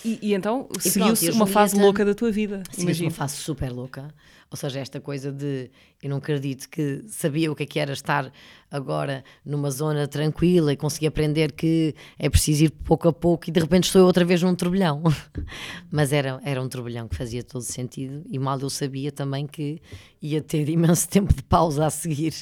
E, 0.04 0.18
e 0.22 0.34
então 0.34 0.68
seguiu-se 0.80 1.30
uma 1.30 1.46
fase 1.46 1.72
Julieta- 1.72 1.86
louca 1.86 2.04
da 2.04 2.14
tua 2.14 2.30
vida. 2.30 2.62
Imagino. 2.78 3.08
uma 3.08 3.14
fase 3.14 3.36
super 3.36 3.70
louca. 3.70 4.08
Ou 4.50 4.56
seja, 4.56 4.80
esta 4.80 4.98
coisa 4.98 5.30
de 5.30 5.70
eu 6.02 6.08
não 6.08 6.16
acredito 6.18 6.68
que 6.70 7.04
sabia 7.06 7.52
o 7.52 7.54
que 7.54 7.64
é 7.64 7.66
que 7.66 7.78
era 7.78 7.92
estar 7.92 8.32
agora 8.70 9.22
numa 9.44 9.70
zona 9.70 10.06
tranquila 10.06 10.72
e 10.72 10.76
consegui 10.76 11.06
aprender 11.06 11.52
que 11.52 11.94
é 12.18 12.30
preciso 12.30 12.64
ir 12.64 12.70
pouco 12.70 13.08
a 13.08 13.12
pouco 13.12 13.48
e 13.48 13.52
de 13.52 13.60
repente 13.60 13.84
estou 13.84 14.06
outra 14.06 14.24
vez 14.24 14.40
num 14.42 14.54
turbilhão. 14.54 15.02
Mas 15.90 16.12
era, 16.14 16.40
era 16.44 16.62
um 16.62 16.68
turbilhão 16.68 17.08
que 17.08 17.16
fazia 17.16 17.42
todo 17.42 17.60
sentido 17.62 18.22
e 18.30 18.38
mal 18.38 18.58
eu 18.58 18.70
sabia 18.70 19.12
também 19.12 19.46
que 19.46 19.82
ia 20.22 20.40
ter 20.40 20.66
imenso 20.70 21.06
tempo 21.08 21.34
de 21.34 21.42
pausa 21.42 21.84
a 21.84 21.90
seguir 21.90 22.32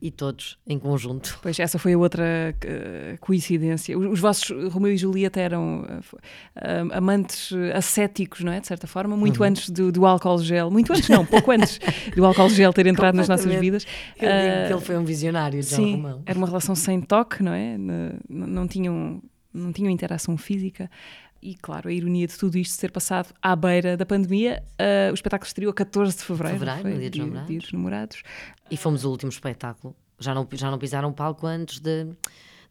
e 0.00 0.10
todos 0.12 0.56
em 0.66 0.78
conjunto. 0.78 1.36
Pois 1.42 1.58
essa 1.58 1.80
foi 1.80 1.94
a 1.94 1.98
outra 1.98 2.54
eh, 2.62 3.16
coincidência. 3.20 3.95
Os, 3.96 4.04
os 4.12 4.20
vossos 4.20 4.50
Romeu 4.72 4.92
e 4.92 4.96
Julieta 4.96 5.40
eram 5.40 5.84
eh, 5.88 6.00
eh, 6.56 6.80
amantes 6.92 7.52
eh, 7.52 7.76
ascéticos, 7.76 8.40
não 8.42 8.52
é? 8.52 8.60
De 8.60 8.66
certa 8.66 8.86
forma, 8.86 9.16
muito 9.16 9.40
Uhum. 9.40 9.46
antes 9.48 9.70
do, 9.70 9.90
do 9.90 10.04
álcool 10.06 10.38
gel, 10.38 10.70
muito 10.70 10.92
antes 10.92 11.08
não, 11.08 11.24
pouco 11.24 11.50
antes 11.50 11.78
do 12.14 12.24
álcool 12.24 12.48
gel 12.50 12.72
ter 12.72 12.86
entrado 12.86 13.14
nas 13.14 13.28
nossas 13.28 13.54
vidas. 13.60 13.84
Eu 14.16 14.20
digo 14.20 14.30
Ah, 14.30 14.66
que 14.66 14.72
ele 14.74 14.80
foi 14.80 14.96
um 14.96 15.04
visionário, 15.04 15.62
João 15.62 15.82
Sim, 15.82 15.92
Romão. 15.96 16.22
era 16.26 16.38
uma 16.38 16.46
relação 16.46 16.74
sem 16.74 17.00
toque, 17.00 17.42
não 17.42 17.52
é? 17.52 17.74
N- 17.76 18.12
n- 18.28 18.46
Não 18.46 18.66
tinham, 18.68 19.22
não 19.52 19.72
tinham 19.72 19.90
interação 19.90 20.36
física. 20.36 20.90
E 21.42 21.54
claro, 21.54 21.88
a 21.88 21.92
ironia 21.92 22.26
de 22.26 22.36
tudo 22.36 22.56
isto 22.58 22.72
ser 22.74 22.90
passado 22.90 23.32
à 23.40 23.54
beira 23.54 23.96
da 23.96 24.04
pandemia, 24.06 24.62
ah, 24.78 25.10
o 25.10 25.14
espetáculo 25.14 25.46
estreou 25.46 25.70
a 25.70 25.74
14 25.74 26.16
de 26.16 26.22
fevereiro, 26.24 26.58
Fevereiro, 26.58 26.82
foi? 26.82 26.98
Dia 26.98 27.10
dos 27.10 27.18
Namorados. 27.20 27.48
Dia 27.48 27.58
dos 27.60 27.72
Namorados. 27.72 28.22
E 28.70 28.76
fomos 28.76 29.04
o 29.04 29.10
último 29.10 29.30
espetáculo. 29.30 29.94
Já 30.18 30.34
não, 30.34 30.48
já 30.52 30.70
não 30.70 30.78
pisaram 30.78 31.10
o 31.10 31.12
palco 31.12 31.46
antes 31.46 31.78
de, 31.78 32.06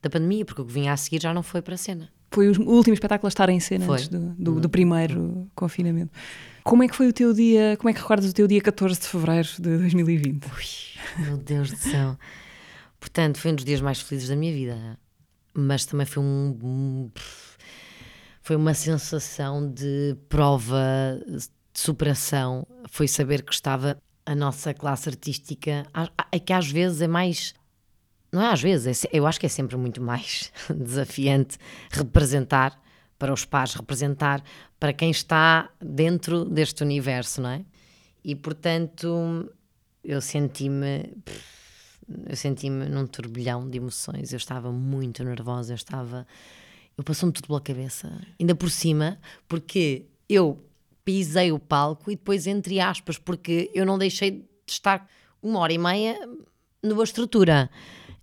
da 0.01 0.09
pandemia, 0.09 0.45
porque 0.45 0.61
o 0.61 0.65
que 0.65 0.73
vinha 0.73 0.93
a 0.93 0.97
seguir 0.97 1.21
já 1.21 1.33
não 1.33 1.43
foi 1.43 1.61
para 1.61 1.75
a 1.75 1.77
cena. 1.77 2.09
Foi 2.31 2.49
o 2.49 2.69
último 2.69 2.93
espetáculo 2.93 3.27
a 3.27 3.29
estar 3.29 3.49
em 3.49 3.59
cena 3.59 3.85
Foi. 3.85 3.95
antes 3.95 4.09
do, 4.09 4.19
do, 4.37 4.59
do 4.59 4.69
primeiro 4.69 5.49
confinamento. 5.55 6.11
Como 6.63 6.83
é 6.83 6.87
que 6.87 6.95
foi 6.95 7.07
o 7.07 7.13
teu 7.13 7.33
dia, 7.33 7.77
como 7.77 7.89
é 7.89 7.93
que 7.93 8.01
recordas 8.01 8.29
o 8.29 8.33
teu 8.33 8.47
dia 8.47 8.59
14 8.59 8.99
de 8.99 9.07
fevereiro 9.07 9.47
de 9.47 9.77
2020? 9.77 10.99
Meu 11.19 11.37
Deus 11.37 11.71
do 11.71 11.77
céu. 11.77 12.17
Portanto, 12.99 13.37
foi 13.37 13.51
um 13.51 13.55
dos 13.55 13.63
dias 13.63 13.81
mais 13.81 14.01
felizes 14.01 14.29
da 14.29 14.35
minha 14.35 14.51
vida. 14.51 14.99
Mas 15.53 15.85
também 15.85 16.05
foi 16.05 16.23
um. 16.23 17.09
Foi 18.41 18.55
uma 18.55 18.73
sensação 18.73 19.71
de 19.71 20.17
prova, 20.27 21.21
de 21.27 21.47
superação. 21.79 22.67
Foi 22.89 23.07
saber 23.07 23.43
que 23.43 23.53
estava 23.53 23.97
a 24.25 24.35
nossa 24.35 24.73
classe 24.73 25.07
artística. 25.07 25.85
É 26.31 26.39
que 26.39 26.51
às 26.51 26.69
vezes 26.69 26.99
é 27.01 27.07
mais. 27.07 27.53
Não 28.35 28.41
é 28.41 28.51
às 28.51 28.61
vezes, 28.61 29.05
é 29.05 29.09
eu 29.13 29.25
acho 29.25 29.39
que 29.39 29.45
é 29.45 29.49
sempre 29.49 29.77
muito 29.77 30.01
mais 30.01 30.51
desafiante 30.69 31.57
representar 31.89 32.77
para 33.17 33.31
os 33.31 33.45
pares, 33.45 33.73
representar 33.73 34.43
para 34.77 34.91
quem 34.91 35.09
está 35.09 35.69
dentro 35.81 36.43
deste 36.43 36.83
universo, 36.83 37.41
não 37.41 37.49
é? 37.49 37.65
E 38.21 38.35
portanto, 38.35 39.49
eu 40.03 40.19
senti-me 40.19 41.13
eu 42.27 42.35
senti-me 42.35 42.89
num 42.89 43.07
turbilhão 43.07 43.69
de 43.69 43.77
emoções. 43.77 44.33
Eu 44.33 44.37
estava 44.37 44.69
muito 44.69 45.23
nervosa, 45.23 45.71
eu 45.71 45.75
estava. 45.75 46.27
Eu 46.97 47.05
passou-me 47.05 47.31
tudo 47.31 47.47
pela 47.47 47.61
cabeça. 47.61 48.21
Ainda 48.37 48.53
por 48.53 48.69
cima, 48.69 49.17
porque 49.47 50.07
eu 50.27 50.61
pisei 51.05 51.53
o 51.53 51.59
palco 51.59 52.11
e 52.11 52.17
depois, 52.17 52.47
entre 52.47 52.81
aspas, 52.81 53.17
porque 53.17 53.71
eu 53.73 53.85
não 53.85 53.97
deixei 53.97 54.31
de 54.31 54.45
estar 54.67 55.09
uma 55.41 55.59
hora 55.59 55.71
e 55.71 55.77
meia 55.77 56.19
numa 56.83 57.03
estrutura 57.03 57.69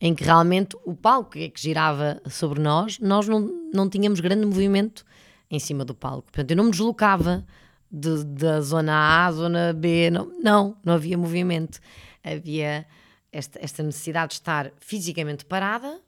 em 0.04 0.16
que 0.16 0.24
realmente 0.24 0.76
o 0.84 0.96
palco 0.96 1.38
é 1.38 1.48
que 1.48 1.60
girava 1.60 2.20
sobre 2.28 2.60
nós, 2.60 2.98
nós 2.98 3.28
não, 3.28 3.38
não 3.72 3.88
tínhamos 3.88 4.18
grande 4.18 4.44
movimento 4.44 5.04
em 5.48 5.60
cima 5.60 5.84
do 5.84 5.94
palco. 5.94 6.24
Portanto, 6.24 6.50
eu 6.50 6.56
não 6.56 6.64
me 6.64 6.70
deslocava 6.72 7.46
de- 7.88 8.24
da 8.24 8.60
zona 8.60 8.92
A 8.92 9.26
à 9.26 9.32
zona 9.32 9.72
B, 9.72 10.10
não, 10.10 10.26
não, 10.42 10.76
não 10.84 10.94
havia 10.94 11.16
movimento. 11.16 11.78
Havia 12.24 12.84
esta, 13.30 13.60
esta 13.62 13.80
necessidade 13.84 14.30
de 14.30 14.34
estar 14.34 14.72
fisicamente 14.80 15.44
parada, 15.44 16.00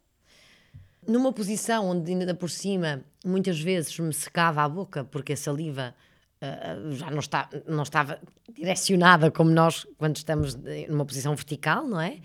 numa 1.06 1.32
posição 1.32 1.90
onde 1.90 2.10
ainda 2.10 2.34
por 2.34 2.50
cima 2.50 3.00
muitas 3.24 3.60
vezes 3.60 3.96
me 4.00 4.12
secava 4.12 4.62
a 4.62 4.68
boca 4.68 5.04
porque 5.04 5.34
a 5.34 5.36
saliva 5.36 5.94
ah, 6.40 6.76
já 6.90 7.10
não, 7.12 7.20
está, 7.20 7.48
não 7.68 7.84
estava 7.84 8.18
direcionada 8.52 9.30
como 9.30 9.50
nós 9.50 9.86
quando 9.98 10.16
estamos 10.16 10.56
numa 10.88 11.04
posição 11.04 11.32
vertical, 11.36 11.86
não 11.86 12.00
é? 12.00 12.18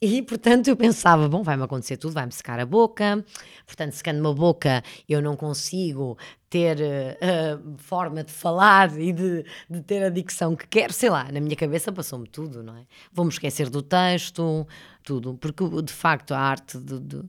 E 0.00 0.22
portanto 0.22 0.68
eu 0.68 0.76
pensava, 0.76 1.28
bom, 1.28 1.42
vai-me 1.42 1.62
acontecer 1.62 1.96
tudo, 1.96 2.12
vai-me 2.12 2.32
secar 2.32 2.60
a 2.60 2.66
boca, 2.66 3.24
portanto, 3.66 3.92
secando-me 3.92 4.28
a 4.28 4.32
boca, 4.32 4.82
eu 5.08 5.22
não 5.22 5.34
consigo 5.36 6.18
ter 6.50 6.78
eh, 6.80 7.58
forma 7.78 8.22
de 8.22 8.30
falar 8.32 8.98
e 9.00 9.12
de, 9.12 9.44
de 9.68 9.80
ter 9.82 10.02
a 10.04 10.10
dicção 10.10 10.54
que 10.54 10.66
quero, 10.66 10.92
sei 10.92 11.08
lá, 11.10 11.30
na 11.32 11.40
minha 11.40 11.56
cabeça 11.56 11.90
passou-me 11.90 12.28
tudo, 12.28 12.62
não 12.62 12.76
é? 12.76 12.84
Vou-me 13.12 13.30
esquecer 13.30 13.70
do 13.70 13.80
texto, 13.82 14.66
tudo, 15.02 15.34
porque 15.34 15.64
de 15.82 15.92
facto 15.92 16.32
a 16.32 16.38
arte 16.38 16.78
de, 16.78 17.00
de- 17.00 17.22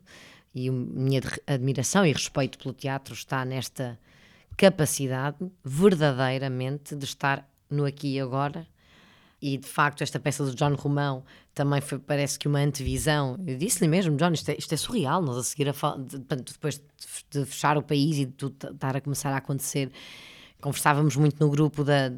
e 0.54 0.70
a 0.70 0.72
minha 0.72 1.22
admiração 1.48 2.06
e 2.06 2.12
respeito 2.14 2.58
pelo 2.58 2.74
teatro 2.74 3.14
está 3.14 3.44
nesta 3.46 4.00
capacidade 4.58 5.38
verdadeiramente 5.64 6.96
de 6.96 7.06
estar 7.06 7.48
no 7.70 7.86
aqui 7.86 8.16
e 8.16 8.20
agora 8.22 8.66
e 9.46 9.58
de 9.58 9.68
facto 9.68 10.02
esta 10.02 10.20
peça 10.20 10.44
do 10.44 10.56
John 10.56 10.74
Romão 10.74 11.24
também 11.54 11.80
foi, 11.80 12.00
parece 12.00 12.40
que 12.40 12.48
uma 12.48 12.60
antevisão. 12.60 13.38
Eu 13.46 13.56
disse-lhe 13.56 13.88
mesmo, 13.88 14.18
John, 14.18 14.32
isto 14.32 14.50
é, 14.50 14.56
isto 14.58 14.74
é 14.74 14.78
surreal, 14.78 15.22
nós 15.22 15.38
a 15.38 15.44
seguir 15.44 15.70
a 15.70 15.98
de, 15.98 16.18
depois 16.18 16.82
de, 17.30 17.46
fechar 17.46 17.78
o 17.78 17.84
país 17.84 18.18
e 18.18 18.26
de 18.26 18.32
tudo 18.32 18.56
estar 18.72 18.96
a 18.96 19.00
começar 19.00 19.32
a 19.32 19.38
acontecer, 19.38 19.92
conversávamos 20.60 21.16
muito 21.16 21.40
no 21.40 21.48
grupo 21.52 21.84
da, 21.84 22.12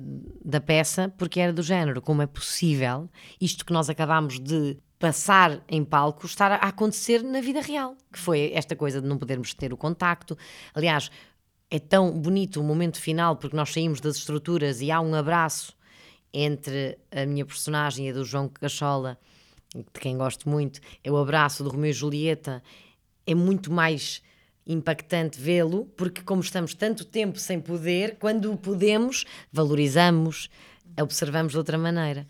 da 0.44 0.62
peça, 0.62 1.14
porque 1.18 1.42
era 1.42 1.52
do 1.52 1.62
género, 1.62 2.02
como 2.02 2.22
é 2.22 2.26
possível 2.26 3.10
isto 3.42 3.66
que 3.66 3.74
nós 3.74 3.90
acabámos 3.90 4.40
de 4.40 4.78
passar 4.98 5.62
em 5.68 5.84
palco 5.84 6.26
estar 6.26 6.54
a 6.54 6.56
acontecer 6.56 7.24
na 7.24 7.42
vida 7.42 7.60
real, 7.60 7.98
que 8.10 8.18
foi 8.20 8.52
esta 8.54 8.74
coisa 8.74 9.02
de 9.02 9.08
não 9.08 9.18
podermos 9.18 9.54
ter 9.54 9.74
o 9.74 9.78
contacto. 9.78 10.38
Aliás, 10.74 11.12
é 11.70 11.78
tão 11.78 12.10
bonito 12.18 12.62
o 12.62 12.64
momento 12.64 13.02
final, 13.02 13.36
porque 13.36 13.56
nós 13.56 13.74
saímos 13.74 14.00
das 14.00 14.16
estruturas 14.16 14.80
e 14.82 14.90
há 14.90 15.02
um 15.02 15.14
abraço 15.14 15.77
entre 16.40 17.00
a 17.12 17.26
minha 17.26 17.44
personagem 17.44 18.08
e 18.08 18.10
a 18.12 18.14
do 18.14 18.24
João 18.24 18.48
Cachola, 18.48 19.18
de 19.74 20.00
quem 20.00 20.16
gosto 20.18 20.48
muito, 20.48 20.80
é 21.04 21.12
o 21.12 21.18
abraço 21.18 21.64
do 21.64 21.70
Romeu 21.72 21.90
e 21.90 21.94
Julieta, 21.94 22.62
é 23.26 23.34
muito 23.34 23.72
mais 23.72 24.22
impactante 24.68 25.40
vê-lo, 25.40 25.86
porque 25.98 26.22
como 26.22 26.42
estamos 26.42 26.76
tanto 26.76 27.06
tempo 27.06 27.40
sem 27.40 27.60
poder, 27.60 28.18
quando 28.20 28.52
o 28.52 28.58
podemos, 28.58 29.26
valorizamos, 29.52 30.48
observamos 31.02 31.54
de 31.54 31.58
outra 31.58 31.78
maneira. 31.78 32.28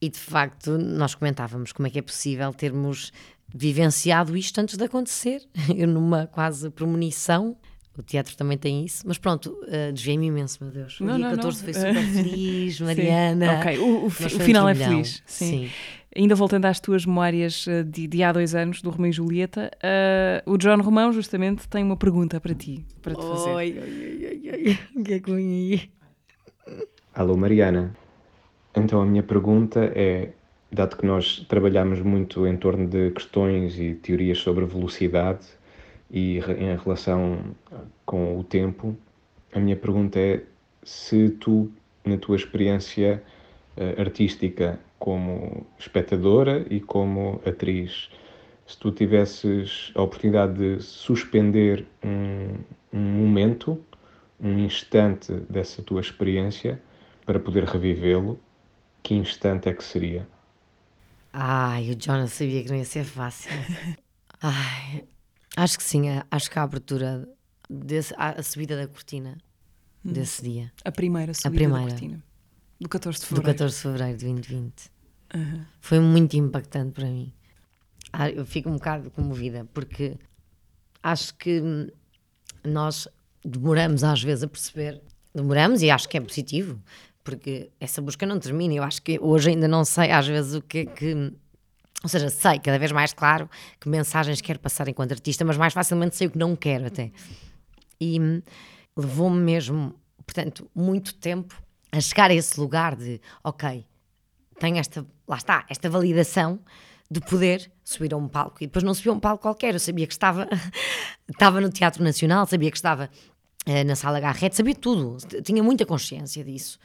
E 0.00 0.08
de 0.08 0.18
facto, 0.18 0.76
nós 0.76 1.14
comentávamos 1.14 1.70
como 1.70 1.86
é 1.86 1.90
que 1.90 2.00
é 2.00 2.02
possível 2.02 2.52
termos 2.52 3.12
vivenciado 3.54 4.36
isto 4.36 4.60
antes 4.60 4.76
de 4.76 4.84
acontecer, 4.84 5.46
numa 5.86 6.26
quase 6.26 6.68
premonição. 6.68 7.56
O 7.98 8.02
teatro 8.02 8.36
também 8.36 8.58
tem 8.58 8.84
isso, 8.84 9.02
mas 9.06 9.16
pronto, 9.18 9.46
uh, 9.62 9.92
desviei-me 9.92 10.26
imenso, 10.26 10.62
meu 10.62 10.72
Deus. 10.72 11.00
O 11.00 11.04
Não, 11.04 11.16
dia 11.16 11.24
não, 11.30 11.36
14 11.36 11.58
não. 11.58 11.64
foi 11.64 11.72
super 11.74 12.04
feliz, 12.04 12.80
Mariana. 12.80 13.46
Sim. 13.46 13.58
Ok, 13.58 13.78
o, 13.78 13.86
o 14.04 14.06
o 14.06 14.10
final 14.10 14.68
é 14.68 14.74
turbilhão. 14.74 14.90
feliz. 14.92 15.22
Sim. 15.26 15.70
Ainda 16.14 16.34
voltando 16.34 16.64
às 16.66 16.80
tuas 16.80 17.04
memórias 17.04 17.66
eh, 17.68 17.82
de, 17.82 18.06
de 18.06 18.22
há 18.22 18.32
dois 18.32 18.54
anos, 18.54 18.80
do 18.80 18.88
Romeu 18.90 19.10
e 19.10 19.12
Julieta, 19.12 19.70
eh, 19.82 20.42
o 20.46 20.56
John 20.56 20.80
Romão 20.80 21.12
justamente 21.12 21.68
tem 21.68 21.84
uma 21.84 21.96
pergunta 21.96 22.40
para 22.40 22.54
ti, 22.54 22.86
para 23.02 23.14
te 23.14 23.20
fazer. 23.22 23.50
Oi, 23.50 23.78
oi, 23.78 23.78
oi, 23.80 24.50
oi, 24.52 24.66
oi. 24.66 24.78
O 24.96 25.04
que 25.04 25.12
é 25.14 25.20
que 25.20 25.30
vem 25.30 25.46
aí? 25.46 25.90
Alô 27.14 27.36
Mariana. 27.36 27.94
Então 28.74 29.00
a 29.00 29.06
minha 29.06 29.22
pergunta 29.22 29.92
é, 29.94 30.30
dado 30.72 30.96
que 30.96 31.06
nós 31.06 31.44
trabalhamos 31.48 32.00
muito 32.00 32.46
em 32.46 32.56
torno 32.56 32.86
de 32.86 33.10
questões 33.10 33.78
e 33.78 33.94
teorias 33.94 34.38
sobre 34.38 34.64
velocidade 34.66 35.46
e 36.10 36.38
em 36.38 36.76
relação 36.76 37.54
com 38.04 38.38
o 38.38 38.44
tempo, 38.44 38.96
a 39.52 39.58
minha 39.58 39.76
pergunta 39.76 40.18
é 40.18 40.42
se 40.82 41.30
tu, 41.30 41.70
na 42.04 42.16
tua 42.18 42.36
experiência 42.36 43.22
eh, 43.76 44.00
artística 44.00 44.78
como 44.98 45.66
espectadora 45.78 46.64
e 46.70 46.80
como 46.80 47.40
atriz, 47.46 48.08
se 48.66 48.78
tu 48.78 48.90
tivesses 48.92 49.92
a 49.94 50.02
oportunidade 50.02 50.54
de 50.54 50.82
suspender 50.82 51.86
um, 52.04 52.58
um 52.92 53.00
momento, 53.00 53.80
um 54.40 54.58
instante 54.58 55.32
dessa 55.48 55.82
tua 55.82 56.00
experiência 56.00 56.80
para 57.24 57.38
poder 57.40 57.64
revivê-lo, 57.64 58.38
que 59.02 59.14
instante 59.14 59.68
é 59.68 59.72
que 59.74 59.84
seria? 59.84 60.26
Ai, 61.32 61.90
o 61.90 61.96
Jonas 62.00 62.32
sabia 62.32 62.62
que 62.62 62.70
não 62.70 62.76
ia 62.76 62.84
ser 62.84 63.04
fácil. 63.04 63.50
Ai, 64.42 65.04
acho 65.56 65.78
que 65.78 65.84
sim, 65.84 66.08
a- 66.10 66.26
acho 66.30 66.50
que 66.50 66.58
a 66.58 66.62
abertura, 66.62 67.28
desse, 67.68 68.14
a, 68.16 68.30
a 68.38 68.42
subida 68.42 68.76
da 68.76 68.86
cortina 68.86 69.36
desse 70.04 70.42
dia, 70.42 70.72
A 70.84 70.92
primeira 70.92 71.34
subida 71.34 71.50
primeira. 71.64 71.84
da 71.84 71.90
cortina. 71.90 72.22
Do 72.78 72.88
14 72.88 73.18
de 73.18 73.24
do 73.24 73.28
fevereiro. 73.28 73.58
14 73.58 73.74
de 73.76 73.82
fevereiro 73.82 74.18
de 74.18 74.24
2020, 74.26 74.90
foi 75.80 75.98
muito 76.00 76.36
impactante 76.36 76.92
para 76.92 77.06
mim. 77.06 77.32
Ah, 78.12 78.30
eu 78.30 78.44
fico 78.46 78.68
um 78.68 78.74
bocado 78.74 79.10
comovida, 79.10 79.66
porque 79.74 80.16
acho 81.02 81.34
que 81.34 81.60
hum, 81.60 81.88
nós 82.64 83.08
demoramos 83.44 84.04
às 84.04 84.22
vezes 84.22 84.44
a 84.44 84.48
perceber, 84.48 85.02
demoramos 85.34 85.82
e 85.82 85.90
acho 85.90 86.08
que 86.08 86.16
é 86.16 86.20
positivo, 86.20 86.80
porque 87.24 87.70
essa 87.80 88.00
busca 88.00 88.24
não 88.24 88.38
termina. 88.38 88.74
Eu 88.74 88.82
acho 88.84 89.02
que 89.02 89.18
hoje 89.20 89.50
ainda 89.50 89.66
não 89.66 89.84
sei 89.84 90.10
às 90.12 90.26
vezes 90.26 90.54
o 90.54 90.62
que 90.62 90.78
é 90.78 90.86
que. 90.86 91.32
Ou 92.02 92.08
seja, 92.08 92.28
sei 92.28 92.58
cada 92.58 92.78
vez 92.78 92.92
mais 92.92 93.12
claro 93.12 93.48
que 93.80 93.88
mensagens 93.88 94.40
quero 94.40 94.58
passar 94.58 94.88
enquanto 94.88 95.12
artista, 95.12 95.44
mas 95.44 95.56
mais 95.56 95.72
facilmente 95.72 96.16
sei 96.16 96.26
o 96.26 96.30
que 96.30 96.38
não 96.38 96.54
quero 96.54 96.86
até. 96.86 97.10
E 98.00 98.20
hum, 98.20 98.42
levou-me 98.96 99.38
mesmo, 99.38 99.94
portanto, 100.24 100.70
muito 100.74 101.14
tempo 101.14 101.60
a 101.90 102.00
chegar 102.00 102.30
a 102.30 102.34
esse 102.34 102.58
lugar 102.60 102.94
de, 102.94 103.20
ok, 103.42 103.86
tenho 104.58 104.76
esta, 104.76 105.06
lá 105.26 105.36
está, 105.36 105.64
esta 105.68 105.88
validação 105.88 106.60
de 107.10 107.20
poder 107.20 107.70
subir 107.84 108.12
a 108.12 108.16
um 108.16 108.28
palco. 108.28 108.56
E 108.60 108.66
depois 108.66 108.82
não 108.82 108.92
subi 108.92 109.08
a 109.08 109.12
um 109.12 109.20
palco 109.20 109.42
qualquer, 109.42 109.74
eu 109.74 109.80
sabia 109.80 110.06
que 110.06 110.12
estava, 110.12 110.48
estava 111.30 111.60
no 111.60 111.70
Teatro 111.70 112.02
Nacional, 112.02 112.46
sabia 112.46 112.70
que 112.70 112.76
estava 112.76 113.08
eh, 113.64 113.84
na 113.84 113.94
Sala 113.94 114.20
Garrett, 114.20 114.56
sabia 114.56 114.74
tudo, 114.74 115.16
tinha 115.42 115.62
muita 115.62 115.86
consciência 115.86 116.44
disso. 116.44 116.78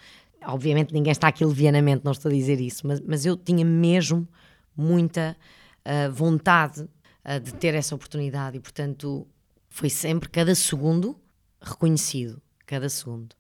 Obviamente 0.46 0.94
ninguém 0.94 1.12
está 1.12 1.28
aqui 1.28 1.46
levianamente, 1.46 2.04
não 2.04 2.12
estou 2.12 2.30
a 2.30 2.34
dizer 2.34 2.60
isso, 2.60 2.88
mas, 2.88 3.00
mas 3.02 3.26
eu 3.26 3.36
tinha 3.36 3.66
mesmo 3.66 4.28
muita 4.76 5.36
eh, 5.86 6.10
vontade 6.10 6.88
eh, 7.24 7.40
de 7.40 7.54
ter 7.54 7.74
essa 7.76 7.94
oportunidade 7.96 8.58
e, 8.58 8.60
portanto, 8.60 9.28
foi 9.70 9.90
sempre 9.90 10.30
cada 10.30 10.54
segundo 10.56 11.20
reconhecido, 11.62 12.42
cada 12.66 12.90
segundo. 12.90 13.36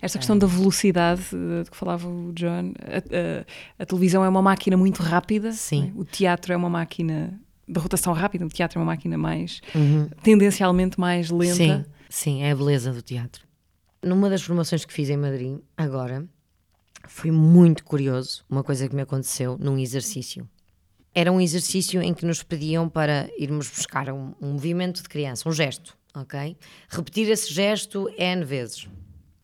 Esta 0.00 0.16
questão 0.18 0.38
da 0.38 0.46
velocidade 0.46 1.22
eh, 1.34 1.62
de 1.64 1.70
que 1.70 1.76
falava 1.76 2.08
o 2.08 2.32
John, 2.32 2.72
a, 2.80 2.98
a- 2.98 3.82
a 3.82 3.86
televisão 3.86 4.24
é 4.24 4.28
uma 4.28 4.40
máquina 4.42 4.76
muito 4.76 5.02
rápida, 5.02 5.52
Sim. 5.52 5.80
não 5.80 5.88
é? 5.88 5.92
o 6.00 6.04
teatro 6.04 6.52
é 6.52 6.56
uma 6.56 6.70
máquina 6.70 7.38
de 7.68 7.80
rotação 7.80 8.12
rápida, 8.12 8.46
o 8.46 8.48
teatro 8.48 8.78
é 8.78 8.80
uma 8.80 8.86
máquina 8.92 9.18
mais 9.18 9.60
tendencialmente 10.22 10.98
mais 11.00 11.30
lenta. 11.30 11.54
Sim, 11.56 11.84
sim, 12.08 12.42
é 12.42 12.50
a 12.52 12.56
beleza 12.56 12.92
do 12.92 13.02
teatro. 13.02 13.44
Numa 14.02 14.30
das 14.30 14.42
formações 14.42 14.84
que 14.84 14.92
fiz 14.92 15.10
em 15.10 15.16
Madrid, 15.16 15.58
agora, 15.76 16.24
foi 17.08 17.30
muito 17.30 17.84
curioso 17.84 18.44
uma 18.48 18.62
coisa 18.62 18.88
que 18.88 18.94
me 18.94 19.02
aconteceu 19.02 19.56
num 19.58 19.76
exercício. 19.78 20.48
Era 21.18 21.32
um 21.32 21.40
exercício 21.40 22.02
em 22.02 22.12
que 22.12 22.26
nos 22.26 22.42
pediam 22.42 22.90
para 22.90 23.30
irmos 23.38 23.70
buscar 23.70 24.12
um, 24.12 24.34
um 24.38 24.52
movimento 24.52 25.02
de 25.02 25.08
criança, 25.08 25.48
um 25.48 25.52
gesto, 25.52 25.96
ok? 26.14 26.54
Repetir 26.90 27.30
esse 27.30 27.54
gesto 27.54 28.06
N 28.18 28.44
vezes. 28.44 28.86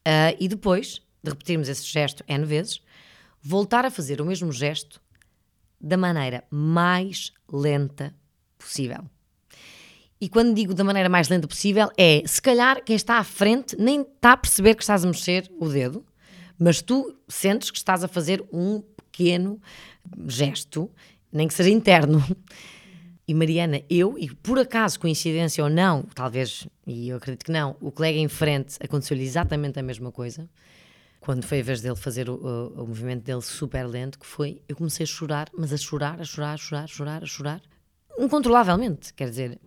Ah, 0.05 0.35
e 0.39 0.49
depois 0.49 1.01
de 1.25 1.31
repetirmos 1.31 1.71
esse 1.71 1.87
gesto 1.87 2.23
N 2.29 2.45
vezes, 2.45 2.83
voltar 3.41 3.87
a 3.87 3.91
fazer 3.91 4.21
o 4.21 4.27
mesmo 4.27 4.53
gesto 4.53 5.01
da 5.81 5.97
maneira 5.97 6.45
mais 6.51 7.33
lenta 7.51 8.15
possível. 8.59 9.09
E 10.21 10.29
quando 10.29 10.55
digo 10.55 10.75
da 10.75 10.85
maneira 10.85 11.09
mais 11.09 11.31
lenta 11.31 11.49
possível, 11.49 11.89
é 11.97 12.23
se 12.27 12.43
calhar 12.43 12.85
quem 12.85 12.97
está 12.97 13.17
à 13.17 13.25
frente 13.25 13.75
nem 13.79 14.03
está 14.03 14.33
a 14.33 14.37
perceber 14.37 14.75
que 14.75 14.83
estás 14.83 15.07
a 15.07 15.09
mexer 15.09 15.51
o 15.59 15.71
dedo, 15.71 16.05
mas 16.59 16.83
tu 16.83 17.17
sentes 17.27 17.71
que 17.71 17.79
estás 17.79 18.05
a 18.05 18.09
fazer 18.09 18.45
um 18.53 18.83
pequeno 19.11 19.59
gesto, 20.27 20.91
nem 21.33 21.49
que 21.49 21.55
seja 21.55 21.71
interno. 21.71 22.23
E 23.27 23.35
Mariana, 23.35 23.81
eu, 23.89 24.19
e 24.19 24.29
por 24.35 24.59
acaso, 24.59 24.99
coincidência 24.99 25.63
ou 25.63 25.71
não, 25.71 26.03
talvez, 26.15 26.67
e 26.87 27.09
eu 27.09 27.17
acredito 27.17 27.45
que 27.45 27.53
não, 27.53 27.77
o 27.81 27.91
colega 27.93 28.19
em 28.19 28.29
frente 28.29 28.77
aconteceu-lhe 28.83 29.23
exatamente 29.23 29.79
a 29.79 29.83
mesma 29.83 30.11
coisa. 30.11 30.49
Quando 31.21 31.45
foi 31.45 31.61
a 31.61 31.63
vez 31.63 31.81
dele 31.81 31.95
fazer 31.95 32.29
o, 32.29 32.35
o- 32.35 32.83
o 32.83 32.87
movimento 32.87 33.23
dele 33.23 33.41
super 33.41 33.87
lento, 33.87 34.19
que 34.19 34.27
foi, 34.27 34.61
eu 34.69 34.75
comecei 34.75 35.05
a 35.05 35.07
chorar, 35.07 35.49
mas 35.57 35.73
a 35.73 35.77
chorar, 35.77 36.21
a 36.21 36.25
chorar, 36.25 36.55
a 36.55 36.57
chorar, 36.57 36.83
a 36.83 36.87
chorar, 36.89 37.23
a 37.23 37.27
chorar, 37.27 37.63
incontrolavelmente, 38.19 39.15
quer 39.15 39.29
dizer. 39.31 39.61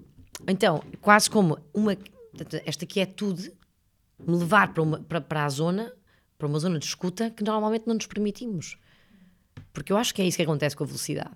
Então, 0.47 0.83
quase 0.99 1.29
como 1.29 1.57
uma, 1.73 1.95
esta 2.65 2.85
quietude 2.85 3.53
me 4.19 4.35
levar 4.35 4.73
para, 4.73 4.83
uma, 4.83 4.99
para, 4.99 5.21
para 5.21 5.45
a 5.45 5.49
zona, 5.49 5.93
para 6.37 6.45
uma 6.47 6.59
zona 6.59 6.77
de 6.77 6.85
escuta 6.85 7.31
que 7.31 7.43
normalmente 7.43 7.87
não 7.87 7.95
nos 7.95 8.05
permitimos. 8.05 8.77
Porque 9.71 9.93
eu 9.93 9.97
acho 9.97 10.13
que 10.13 10.21
é 10.21 10.25
isso 10.27 10.35
que 10.37 10.43
acontece 10.43 10.75
com 10.75 10.83
a 10.83 10.87
velocidade. 10.87 11.31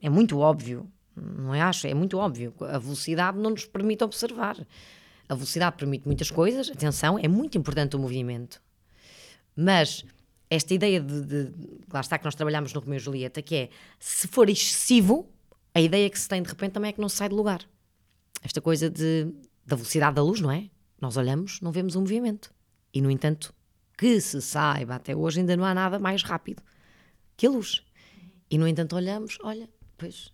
É 0.00 0.08
muito 0.08 0.38
óbvio, 0.38 0.90
não 1.16 1.54
é? 1.54 1.60
Acho, 1.60 1.86
é 1.86 1.94
muito 1.94 2.18
óbvio. 2.18 2.54
A 2.60 2.78
velocidade 2.78 3.38
não 3.38 3.50
nos 3.50 3.64
permite 3.64 4.04
observar. 4.04 4.56
A 5.28 5.34
velocidade 5.34 5.76
permite 5.76 6.06
muitas 6.06 6.30
coisas, 6.30 6.70
atenção, 6.70 7.18
é 7.18 7.26
muito 7.26 7.58
importante 7.58 7.96
o 7.96 7.98
movimento. 7.98 8.62
Mas 9.56 10.04
esta 10.48 10.72
ideia 10.74 11.00
de, 11.00 11.22
de- 11.22 11.52
lá 11.92 12.00
está 12.00 12.18
que 12.18 12.24
nós 12.24 12.34
trabalhamos 12.34 12.72
no 12.72 12.80
Romeu 12.80 12.96
e 12.96 13.00
Julieta, 13.00 13.42
que 13.42 13.54
é 13.54 13.68
se 13.98 14.28
for 14.28 14.48
excessivo, 14.48 15.28
a 15.74 15.80
ideia 15.80 16.08
que 16.08 16.18
se 16.18 16.28
tem 16.28 16.42
de 16.42 16.48
repente 16.48 16.72
também 16.72 16.90
é 16.90 16.92
que 16.92 17.00
não 17.00 17.08
se 17.08 17.16
sai 17.16 17.28
de 17.28 17.34
lugar. 17.34 17.60
Esta 18.42 18.60
coisa 18.60 18.88
de, 18.88 19.32
da 19.64 19.74
velocidade 19.74 20.14
da 20.14 20.22
luz, 20.22 20.40
não 20.40 20.50
é? 20.50 20.70
Nós 21.00 21.16
olhamos, 21.16 21.60
não 21.60 21.72
vemos 21.72 21.96
o 21.96 22.00
movimento. 22.00 22.52
E 22.94 23.00
no 23.02 23.10
entanto, 23.10 23.52
que 23.98 24.20
se 24.20 24.40
saiba, 24.40 24.94
até 24.94 25.16
hoje 25.16 25.40
ainda 25.40 25.56
não 25.56 25.64
há 25.64 25.74
nada 25.74 25.98
mais 25.98 26.22
rápido 26.22 26.62
que 27.36 27.46
a 27.46 27.50
luz. 27.50 27.82
E 28.50 28.56
no 28.56 28.68
entanto 28.68 28.94
olhamos, 28.94 29.38
olha, 29.42 29.68
pois 29.96 30.32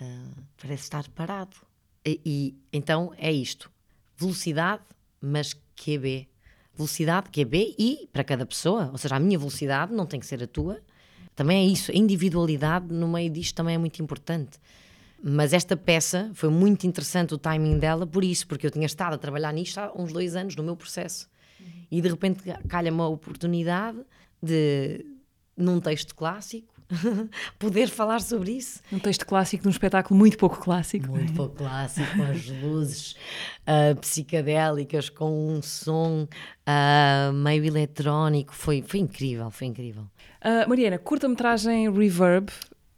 ah, 0.00 0.30
parece 0.60 0.84
estar 0.84 1.08
parado. 1.10 1.56
E, 2.04 2.20
e 2.24 2.54
então 2.72 3.12
é 3.16 3.32
isto: 3.32 3.70
velocidade, 4.16 4.82
mas 5.20 5.54
QB. 5.76 6.28
Velocidade, 6.76 7.30
QB 7.30 7.76
e 7.78 8.08
para 8.12 8.24
cada 8.24 8.44
pessoa, 8.44 8.90
ou 8.90 8.98
seja, 8.98 9.14
a 9.14 9.20
minha 9.20 9.38
velocidade 9.38 9.92
não 9.92 10.06
tem 10.06 10.18
que 10.18 10.26
ser 10.26 10.42
a 10.42 10.46
tua. 10.46 10.80
Também 11.36 11.68
é 11.68 11.72
isso, 11.72 11.92
a 11.92 11.94
individualidade 11.94 12.92
no 12.92 13.08
meio 13.08 13.30
disto 13.30 13.54
também 13.54 13.76
é 13.76 13.78
muito 13.78 14.02
importante. 14.02 14.58
Mas 15.22 15.52
esta 15.52 15.76
peça 15.76 16.30
foi 16.34 16.50
muito 16.50 16.86
interessante 16.86 17.32
o 17.32 17.38
timing 17.38 17.78
dela 17.78 18.06
por 18.06 18.24
isso, 18.24 18.46
porque 18.46 18.66
eu 18.66 18.70
tinha 18.70 18.86
estado 18.86 19.14
a 19.14 19.18
trabalhar 19.18 19.52
nisto 19.52 19.78
há 19.78 19.92
uns 19.96 20.12
dois 20.12 20.36
anos 20.36 20.54
no 20.56 20.62
meu 20.62 20.76
processo. 20.76 21.28
E 21.90 22.00
de 22.00 22.08
repente 22.08 22.42
calha 22.68 22.92
uma 22.92 23.08
oportunidade 23.08 23.98
de, 24.42 25.04
num 25.56 25.80
texto 25.80 26.14
clássico, 26.14 26.73
poder 27.58 27.88
falar 27.88 28.20
sobre 28.20 28.52
isso. 28.52 28.80
Um 28.92 28.98
texto 28.98 29.26
clássico 29.26 29.62
de 29.62 29.68
um 29.68 29.70
espetáculo 29.70 30.18
muito 30.18 30.36
pouco 30.36 30.58
clássico. 30.58 31.08
Muito 31.08 31.32
pouco 31.32 31.56
clássico, 31.56 32.06
com 32.16 32.22
as 32.22 32.46
luzes 32.46 33.16
uh, 33.62 33.96
psicadélicas, 34.00 35.08
com 35.08 35.48
um 35.48 35.62
som 35.62 36.26
uh, 36.28 37.32
meio 37.32 37.64
eletrónico. 37.64 38.54
Foi, 38.54 38.82
foi 38.86 39.00
incrível, 39.00 39.50
foi 39.50 39.66
incrível. 39.68 40.02
Uh, 40.44 40.68
Mariana, 40.68 40.98
curta-metragem 40.98 41.90
Reverb. 41.90 42.50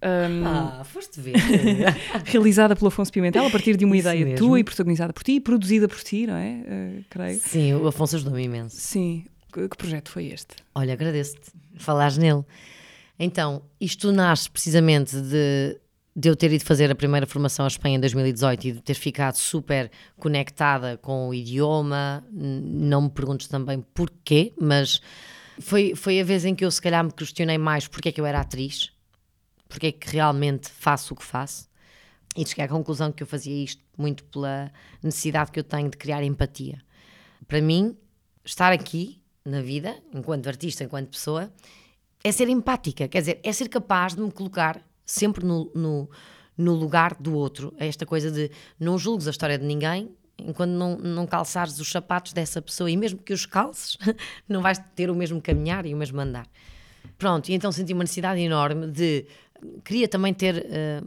Um, 0.02 0.46
ah, 0.46 0.84
foste 0.84 1.20
ver. 1.20 1.34
realizada 2.26 2.76
pelo 2.76 2.88
Afonso 2.88 3.10
Pimentel 3.10 3.46
a 3.46 3.50
partir 3.50 3.76
de 3.76 3.84
uma 3.84 3.96
Isso 3.96 4.08
ideia 4.08 4.24
mesmo. 4.24 4.46
tua 4.46 4.60
e 4.60 4.64
protagonizada 4.64 5.12
por 5.12 5.22
ti 5.22 5.32
e 5.32 5.40
produzida 5.40 5.88
por 5.88 5.98
ti, 6.00 6.26
não 6.26 6.36
é? 6.36 6.62
Uh, 7.00 7.04
creio. 7.08 7.40
Sim, 7.40 7.74
o 7.74 7.88
Afonso 7.88 8.16
ajudou-me 8.16 8.44
imenso. 8.44 8.76
Sim. 8.76 9.24
Que, 9.52 9.68
que 9.68 9.76
projeto 9.76 10.10
foi 10.10 10.26
este? 10.26 10.54
Olha, 10.74 10.92
agradeço-te 10.92 11.50
falares 11.78 12.18
nele. 12.18 12.44
Então, 13.18 13.62
isto 13.80 14.12
nasce 14.12 14.50
precisamente 14.50 15.16
de, 15.20 15.80
de 16.14 16.28
eu 16.28 16.36
ter 16.36 16.52
ido 16.52 16.64
fazer 16.64 16.90
a 16.90 16.94
primeira 16.94 17.26
formação 17.26 17.64
à 17.64 17.68
Espanha 17.68 17.96
em 17.96 18.00
2018 18.00 18.64
e 18.66 18.72
de 18.72 18.80
ter 18.82 18.94
ficado 18.94 19.36
super 19.36 19.90
conectada 20.16 20.96
com 20.98 21.28
o 21.28 21.34
idioma. 21.34 22.24
Não 22.30 23.02
me 23.02 23.10
perguntes 23.10 23.48
também 23.48 23.80
porquê, 23.94 24.52
mas 24.60 25.00
foi, 25.58 25.94
foi 25.94 26.20
a 26.20 26.24
vez 26.24 26.44
em 26.44 26.54
que 26.54 26.64
eu 26.64 26.70
se 26.70 26.80
calhar 26.80 27.02
me 27.02 27.12
questionei 27.12 27.58
mais 27.58 27.88
porque 27.88 28.10
é 28.10 28.12
que 28.12 28.20
eu 28.20 28.26
era 28.26 28.40
atriz, 28.40 28.92
porque 29.68 29.86
é 29.88 29.92
que 29.92 30.10
realmente 30.10 30.68
faço 30.68 31.14
o 31.14 31.16
que 31.16 31.24
faço. 31.24 31.68
E 32.36 32.44
cheguei 32.44 32.66
à 32.66 32.68
conclusão 32.68 33.10
que 33.10 33.22
eu 33.22 33.26
fazia 33.26 33.64
isto 33.64 33.82
muito 33.96 34.22
pela 34.24 34.70
necessidade 35.02 35.50
que 35.50 35.58
eu 35.58 35.64
tenho 35.64 35.88
de 35.88 35.96
criar 35.96 36.22
empatia. 36.22 36.82
Para 37.48 37.62
mim, 37.62 37.96
estar 38.44 38.72
aqui 38.72 39.22
na 39.42 39.62
vida, 39.62 39.96
enquanto 40.12 40.46
artista, 40.48 40.84
enquanto 40.84 41.10
pessoa, 41.10 41.50
é 42.26 42.32
ser 42.32 42.48
empática, 42.48 43.06
quer 43.06 43.20
dizer, 43.20 43.40
é 43.44 43.52
ser 43.52 43.68
capaz 43.68 44.16
de 44.16 44.20
me 44.20 44.32
colocar 44.32 44.80
sempre 45.04 45.46
no, 45.46 45.70
no, 45.72 46.10
no 46.58 46.74
lugar 46.74 47.14
do 47.14 47.32
outro. 47.32 47.72
É 47.78 47.86
esta 47.86 48.04
coisa 48.04 48.32
de 48.32 48.50
não 48.80 48.98
julgues 48.98 49.28
a 49.28 49.30
história 49.30 49.56
de 49.56 49.64
ninguém 49.64 50.10
enquanto 50.36 50.72
não, 50.72 50.96
não 50.96 51.24
calçares 51.24 51.78
os 51.78 51.88
sapatos 51.88 52.32
dessa 52.32 52.60
pessoa 52.60 52.90
e 52.90 52.96
mesmo 52.96 53.20
que 53.20 53.32
os 53.32 53.46
calces, 53.46 53.96
não 54.48 54.60
vais 54.60 54.78
ter 54.96 55.08
o 55.08 55.14
mesmo 55.14 55.40
caminhar 55.40 55.86
e 55.86 55.94
o 55.94 55.96
mesmo 55.96 56.20
andar. 56.20 56.48
Pronto, 57.16 57.48
e 57.48 57.54
então 57.54 57.70
senti 57.70 57.92
uma 57.92 58.02
necessidade 58.02 58.40
enorme 58.40 58.88
de. 58.88 59.24
Queria 59.84 60.08
também 60.08 60.34
ter 60.34 60.66
eh, 60.68 61.00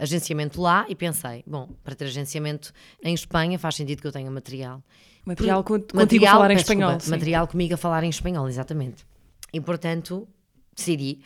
agenciamento 0.00 0.60
lá 0.60 0.84
e 0.88 0.96
pensei, 0.96 1.44
bom, 1.46 1.68
para 1.84 1.94
ter 1.94 2.06
agenciamento 2.06 2.72
em 3.02 3.14
Espanha 3.14 3.56
faz 3.56 3.76
sentido 3.76 4.02
que 4.02 4.06
eu 4.06 4.12
tenha 4.12 4.30
material. 4.30 4.82
Material 5.24 5.62
Por- 5.62 5.80
contigo 5.80 6.26
a 6.26 6.30
falar 6.32 6.50
em 6.50 6.56
espanhol. 6.56 6.96
desculpa, 6.96 7.16
material 7.16 7.46
comigo 7.46 7.74
a 7.74 7.76
falar 7.76 8.02
em 8.02 8.10
espanhol, 8.10 8.48
exatamente. 8.48 9.06
E 9.52 9.60
portanto 9.60 10.28
decidi 10.74 11.20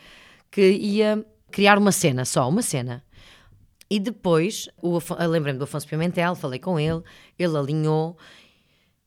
que 0.50 0.70
ia 0.72 1.24
criar 1.50 1.78
uma 1.78 1.92
cena, 1.92 2.24
só 2.24 2.48
uma 2.48 2.62
cena. 2.62 3.04
E 3.90 4.00
depois, 4.00 4.68
eu 4.82 5.30
lembrei-me 5.30 5.58
do 5.58 5.64
Afonso 5.64 5.86
Pimentel, 5.86 6.34
falei 6.34 6.58
com 6.58 6.80
ele, 6.80 7.02
ele 7.38 7.56
alinhou. 7.56 8.16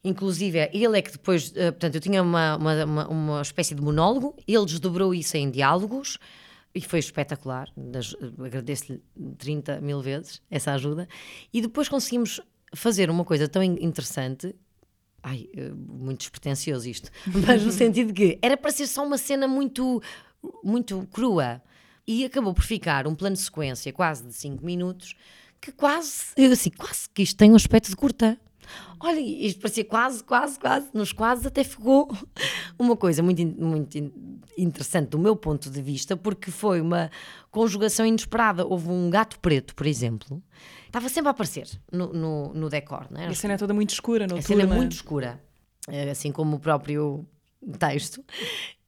Inclusive, 0.04 0.70
ele 0.72 0.98
é 0.98 1.02
que 1.02 1.12
depois, 1.12 1.52
eh, 1.56 1.72
portanto, 1.72 1.96
eu 1.96 2.02
tinha 2.02 2.22
uma, 2.22 2.56
uma, 2.56 3.08
uma, 3.08 3.42
espécie 3.42 3.76
de 3.76 3.82
monólogo, 3.82 4.36
ele 4.48 4.66
desdobrou 4.66 5.14
isso 5.14 5.36
em 5.36 5.50
diálogos 5.50 6.18
e 6.74 6.80
foi 6.80 7.00
espetacular. 7.00 7.68
Agradeço-lhe 8.46 9.02
30 9.38 9.82
mil 9.82 10.00
vezes 10.02 10.42
essa 10.50 10.72
ajuda. 10.74 11.08
E 11.52 11.62
depois 11.62 11.90
conseguimos 11.90 12.40
fazer 12.74 13.10
uma 13.10 13.26
coisa 13.26 13.48
tão 13.48 13.64
in- 13.64 13.80
interessante. 13.82 14.56
Ai, 15.24 15.50
eh, 15.56 15.72
muito 15.74 16.20
despretensioso 16.20 16.88
isto, 16.88 17.10
mas 17.46 17.64
no 17.64 17.72
sentido 17.72 18.14
que 18.14 18.38
era 18.42 18.56
para 18.56 18.72
ser 18.72 18.88
só 18.88 19.04
uma 19.06 19.18
cena 19.18 19.48
muito, 19.48 20.02
muito 20.64 21.08
crua 21.12 21.62
e 22.06 22.24
acabou 22.26 22.54
por 22.54 22.64
ficar 22.64 23.06
um 23.08 23.16
plano 23.16 23.36
de 23.36 23.42
sequência 23.42 23.92
quase 23.94 24.26
de 24.26 24.34
5 24.34 24.64
minutos 24.66 25.16
que 25.60 25.72
quase, 25.72 26.26
eu 26.38 26.52
assim, 26.52 26.70
quase 26.70 27.10
que 27.14 27.22
isto 27.24 27.36
tem 27.38 27.52
um 27.52 27.56
aspecto 27.56 27.90
de 27.90 27.96
curta. 27.96 28.40
Olha, 29.00 29.20
isto 29.20 29.62
parecia 29.62 29.86
quase, 29.86 30.24
quase, 30.24 30.60
quase, 30.60 30.88
nos 30.94 31.14
quase 31.14 31.48
até 31.48 31.64
ficou 31.64 32.10
uma 32.78 32.98
coisa 32.98 33.24
muito, 33.24 33.42
muito 33.46 33.98
in- 33.98 34.40
interessante 34.58 35.10
do 35.10 35.20
meu 35.20 35.36
ponto 35.38 35.70
de 35.70 35.82
vista, 35.82 36.18
porque 36.18 36.52
foi 36.52 36.82
uma 36.82 37.10
conjugação 37.50 38.06
inesperada. 38.06 38.66
Houve 38.66 38.90
um 38.90 39.10
gato 39.10 39.40
preto, 39.40 39.74
por 39.74 39.88
exemplo, 39.88 40.44
estava 40.86 41.08
sempre 41.10 41.30
a 41.30 41.32
aparecer 41.32 41.68
no, 41.92 42.12
no, 42.12 42.54
no 42.54 42.70
decor, 42.70 43.08
não 43.10 43.22
é? 43.22 43.28
A 43.28 43.34
cena 43.34 43.54
é 43.54 43.58
toda 43.58 43.74
muito 43.74 43.92
escura, 43.92 44.26
A 44.26 44.28
noturna. 44.28 44.48
cena 44.48 44.64
é 44.64 44.66
muito 44.66 44.92
escura, 44.92 45.42
eh, 45.88 46.10
assim 46.10 46.32
como 46.32 46.58
o 46.58 46.60
próprio 46.60 47.26
texto 47.80 48.22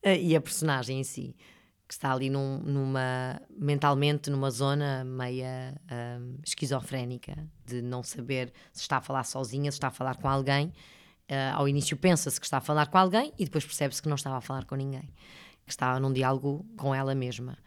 e 0.04 0.36
a 0.36 0.42
personagem 0.42 1.00
em 1.00 1.04
si, 1.04 1.36
que 1.88 1.94
está 1.94 2.14
ali 2.14 2.30
num- 2.30 2.60
numa 2.60 3.42
mentalmente 3.58 4.30
numa 4.30 4.52
zona 4.52 5.04
meia 5.04 5.76
ahm, 5.90 6.36
esquizofrénica, 6.46 7.36
de 7.66 7.82
não 7.82 8.04
saber 8.04 8.54
se 8.72 8.82
está 8.82 8.98
a 8.98 9.02
falar 9.02 9.24
sozinha, 9.24 9.72
se 9.72 9.78
está 9.78 9.88
a 9.88 9.92
falar 9.92 10.16
com 10.18 10.30
alguém. 10.30 10.72
Eh, 11.28 11.52
ao 11.52 11.68
início 11.68 11.96
pensa-se 11.98 12.40
que 12.40 12.46
está 12.46 12.58
a 12.58 12.62
falar 12.62 12.88
com 12.88 12.98
alguém 12.98 13.34
e 13.38 13.46
depois 13.46 13.66
percebe-se 13.66 14.02
que 14.02 14.10
não 14.10 14.16
estava 14.16 14.38
a 14.38 14.42
falar 14.42 14.66
com 14.66 14.76
ninguém, 14.76 15.10
que 15.66 15.72
estava 15.72 16.00
num 16.00 16.12
diálogo 16.14 16.66
com 16.78 16.94
ela 16.94 17.14
mesma. 17.14 17.58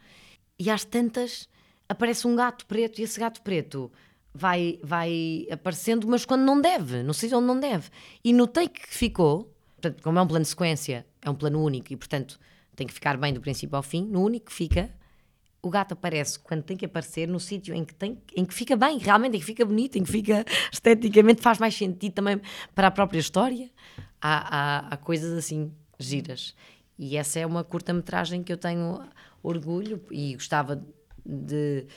E 0.59 0.69
às 0.69 0.83
tantas 0.85 1.47
aparece 1.87 2.27
um 2.27 2.35
gato 2.35 2.65
preto 2.65 2.99
e 2.99 3.03
esse 3.03 3.19
gato 3.19 3.41
preto 3.41 3.91
vai, 4.33 4.79
vai 4.83 5.47
aparecendo, 5.51 6.07
mas 6.07 6.25
quando 6.25 6.41
não 6.41 6.59
deve, 6.59 7.03
no 7.03 7.13
sítio 7.13 7.37
onde 7.37 7.47
não 7.47 7.59
deve. 7.59 7.89
E 8.23 8.33
no 8.33 8.47
take 8.47 8.81
que 8.81 8.93
ficou, 8.93 9.53
portanto, 9.75 10.01
como 10.01 10.19
é 10.19 10.21
um 10.21 10.27
plano 10.27 10.43
de 10.43 10.49
sequência, 10.49 11.05
é 11.23 11.29
um 11.29 11.35
plano 11.35 11.63
único 11.63 11.91
e, 11.91 11.95
portanto, 11.95 12.39
tem 12.75 12.87
que 12.87 12.93
ficar 12.93 13.17
bem 13.17 13.33
do 13.33 13.41
princípio 13.41 13.75
ao 13.75 13.83
fim, 13.83 14.05
no 14.05 14.23
único 14.23 14.47
que 14.47 14.53
fica, 14.53 14.89
o 15.61 15.69
gato 15.69 15.93
aparece 15.93 16.37
quando 16.39 16.63
tem 16.63 16.75
que 16.75 16.85
aparecer 16.85 17.27
no 17.27 17.39
sítio 17.39 17.73
em 17.73 17.85
que, 17.85 17.95
tem, 17.95 18.17
em 18.35 18.43
que 18.43 18.53
fica 18.53 18.75
bem, 18.75 18.97
realmente, 18.97 19.37
em 19.37 19.39
que 19.39 19.45
fica 19.45 19.65
bonito, 19.65 19.97
em 19.97 20.03
que 20.03 20.11
fica 20.11 20.43
esteticamente, 20.71 21.41
faz 21.41 21.57
mais 21.57 21.73
sentido 21.73 22.13
também 22.13 22.41
para 22.75 22.87
a 22.87 22.91
própria 22.91 23.19
história. 23.19 23.69
Há, 24.21 24.87
há, 24.87 24.87
há 24.89 24.97
coisas 24.97 25.31
assim 25.37 25.71
giras. 25.97 26.53
E 26.99 27.15
essa 27.15 27.39
é 27.39 27.45
uma 27.45 27.63
curta-metragem 27.63 28.43
que 28.43 28.51
eu 28.51 28.57
tenho 28.57 29.01
orgulho 29.41 30.01
e 30.11 30.33
gostava 30.33 30.85
de 31.25 31.87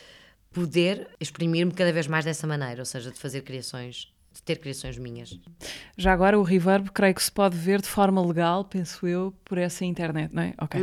poder 0.52 1.10
exprimir-me 1.20 1.72
cada 1.72 1.92
vez 1.92 2.06
mais 2.06 2.24
dessa 2.24 2.46
maneira, 2.46 2.80
ou 2.80 2.86
seja, 2.86 3.10
de 3.10 3.18
fazer 3.18 3.42
criações, 3.42 4.12
ter 4.46 4.56
criações 4.58 4.96
minhas. 4.96 5.38
Já 5.98 6.12
agora 6.12 6.38
o 6.38 6.42
Reverb, 6.42 6.90
creio 6.90 7.14
que 7.14 7.22
se 7.22 7.30
pode 7.30 7.56
ver 7.56 7.82
de 7.82 7.88
forma 7.88 8.24
legal, 8.24 8.64
penso 8.64 9.06
eu, 9.06 9.34
por 9.44 9.58
essa 9.58 9.84
internet, 9.84 10.32
não 10.32 10.42
é? 10.42 10.54
Ok. 10.60 10.80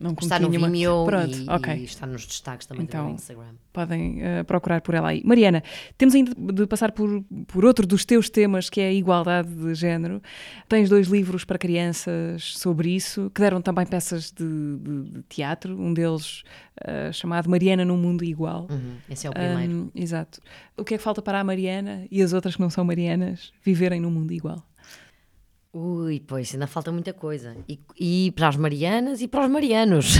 Não 0.00 0.14
Está 0.20 0.38
no 0.38 0.48
nenhuma- 0.48 0.68
Vimeo 0.68 1.04
Pronto, 1.04 1.36
e, 1.36 1.50
ok. 1.50 1.74
e 1.74 1.84
está 1.84 2.06
nos 2.06 2.24
destaques 2.24 2.66
também 2.68 2.84
Então, 2.84 3.08
do 3.08 3.14
Instagram. 3.14 3.54
Podem 3.72 4.22
eh, 4.22 4.42
procurar 4.44 4.80
por 4.80 4.94
ela 4.94 5.08
aí. 5.08 5.22
Mariana, 5.24 5.62
temos 5.96 6.14
ainda 6.14 6.32
de 6.34 6.66
passar 6.68 6.92
por, 6.92 7.24
por 7.48 7.64
outro 7.64 7.86
dos 7.86 8.04
teus 8.04 8.30
temas, 8.30 8.70
que 8.70 8.80
é 8.80 8.88
a 8.88 8.92
igualdade 8.92 9.52
de 9.52 9.74
género. 9.74 10.22
Tens 10.68 10.88
dois 10.88 11.08
livros 11.08 11.44
para 11.44 11.58
crianças 11.58 12.54
sobre 12.56 12.90
isso, 12.94 13.30
que 13.34 13.40
deram 13.40 13.60
também 13.60 13.84
peças 13.86 14.30
de, 14.30 14.44
de- 14.78 15.10
de 15.10 15.22
teatro, 15.28 15.76
um 15.80 15.92
deles 15.92 16.42
eh, 16.84 17.10
chamado 17.12 17.50
Mariana 17.50 17.84
num 17.84 17.96
Mundo 17.96 18.22
Igual. 18.24 18.68
Uhum, 18.70 18.94
Esse 19.10 19.26
é 19.26 19.30
o 19.30 19.32
primeiro. 19.32 19.72
Hum, 19.72 19.90
exato. 19.94 20.40
O 20.76 20.84
que 20.84 20.94
é 20.94 20.98
que 20.98 21.02
falta 21.02 21.20
para 21.20 21.40
a 21.40 21.44
Mariana 21.44 22.06
e 22.10 22.22
as 22.22 22.32
outras 22.32 22.54
que 22.54 22.60
não 22.62 22.70
são 22.70 22.84
Marianas 22.84 23.52
viverem 23.64 24.00
num 24.00 24.10
mundo 24.10 24.32
igual? 24.32 24.62
Ui, 25.80 26.18
pois, 26.18 26.52
ainda 26.52 26.66
falta 26.66 26.90
muita 26.90 27.12
coisa. 27.12 27.56
E, 27.68 27.78
e 27.96 28.32
para 28.32 28.48
as 28.48 28.56
Marianas 28.56 29.20
e 29.20 29.28
para 29.28 29.44
os 29.44 29.50
Marianos. 29.50 30.16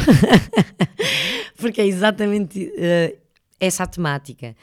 Porque 1.58 1.80
é 1.80 1.86
exatamente 1.86 2.72
eh, 2.76 3.16
essa 3.58 3.82
a 3.82 3.86
temática. 3.88 4.54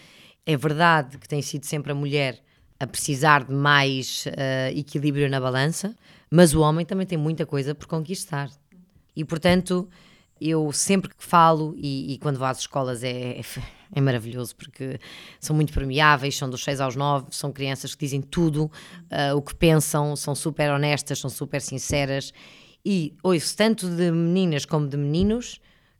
É 0.45 0.55
verdade 0.55 1.17
que 1.17 1.27
tem 1.27 1.41
sido 1.41 1.65
sempre 1.65 1.91
a 1.91 1.95
mulher 1.95 2.41
a 2.79 2.87
precisar 2.87 3.43
de 3.43 3.53
mais 3.53 4.23
eh, 4.37 4.71
equilíbrio 4.73 5.29
na 5.29 5.41
balança, 5.41 5.93
mas 6.31 6.53
o 6.53 6.61
homem 6.61 6.85
também 6.85 7.05
tem 7.05 7.17
muita 7.17 7.45
coisa 7.45 7.75
por 7.75 7.87
conquistar. 7.87 8.49
E, 9.13 9.25
portanto, 9.25 9.89
eu 10.39 10.71
sempre 10.71 11.09
que 11.09 11.25
falo, 11.25 11.75
e, 11.75 12.13
e 12.13 12.17
quando 12.19 12.37
vou 12.37 12.47
às 12.47 12.59
escolas 12.59 13.03
é, 13.03 13.37
é, 13.37 13.43
é 13.95 14.01
maravilhoso, 14.01 14.53
porque 14.55 14.99
são 15.39 15.55
muito 15.55 15.73
permeáveis, 15.73 16.37
são 16.37 16.49
dos 16.49 16.63
6 16.63 16.81
aos 16.81 16.95
9, 16.97 17.27
são 17.31 17.51
crianças 17.51 17.95
que 17.95 18.05
dizem 18.05 18.21
tudo 18.21 18.69
ah, 19.09 19.33
o 19.33 19.41
que 19.41 19.55
pensam, 19.55 20.15
são 20.17 20.35
super 20.35 20.69
honestas, 20.69 21.17
são 21.17 21.29
super 21.29 21.61
sinceras, 21.61 22.33
e 22.85 23.15
ouço 23.23 23.55
tanto 23.55 23.89
de 23.89 24.11
meninas 24.11 24.65
como 24.65 24.87
de 24.87 24.97
meninos 24.97 25.59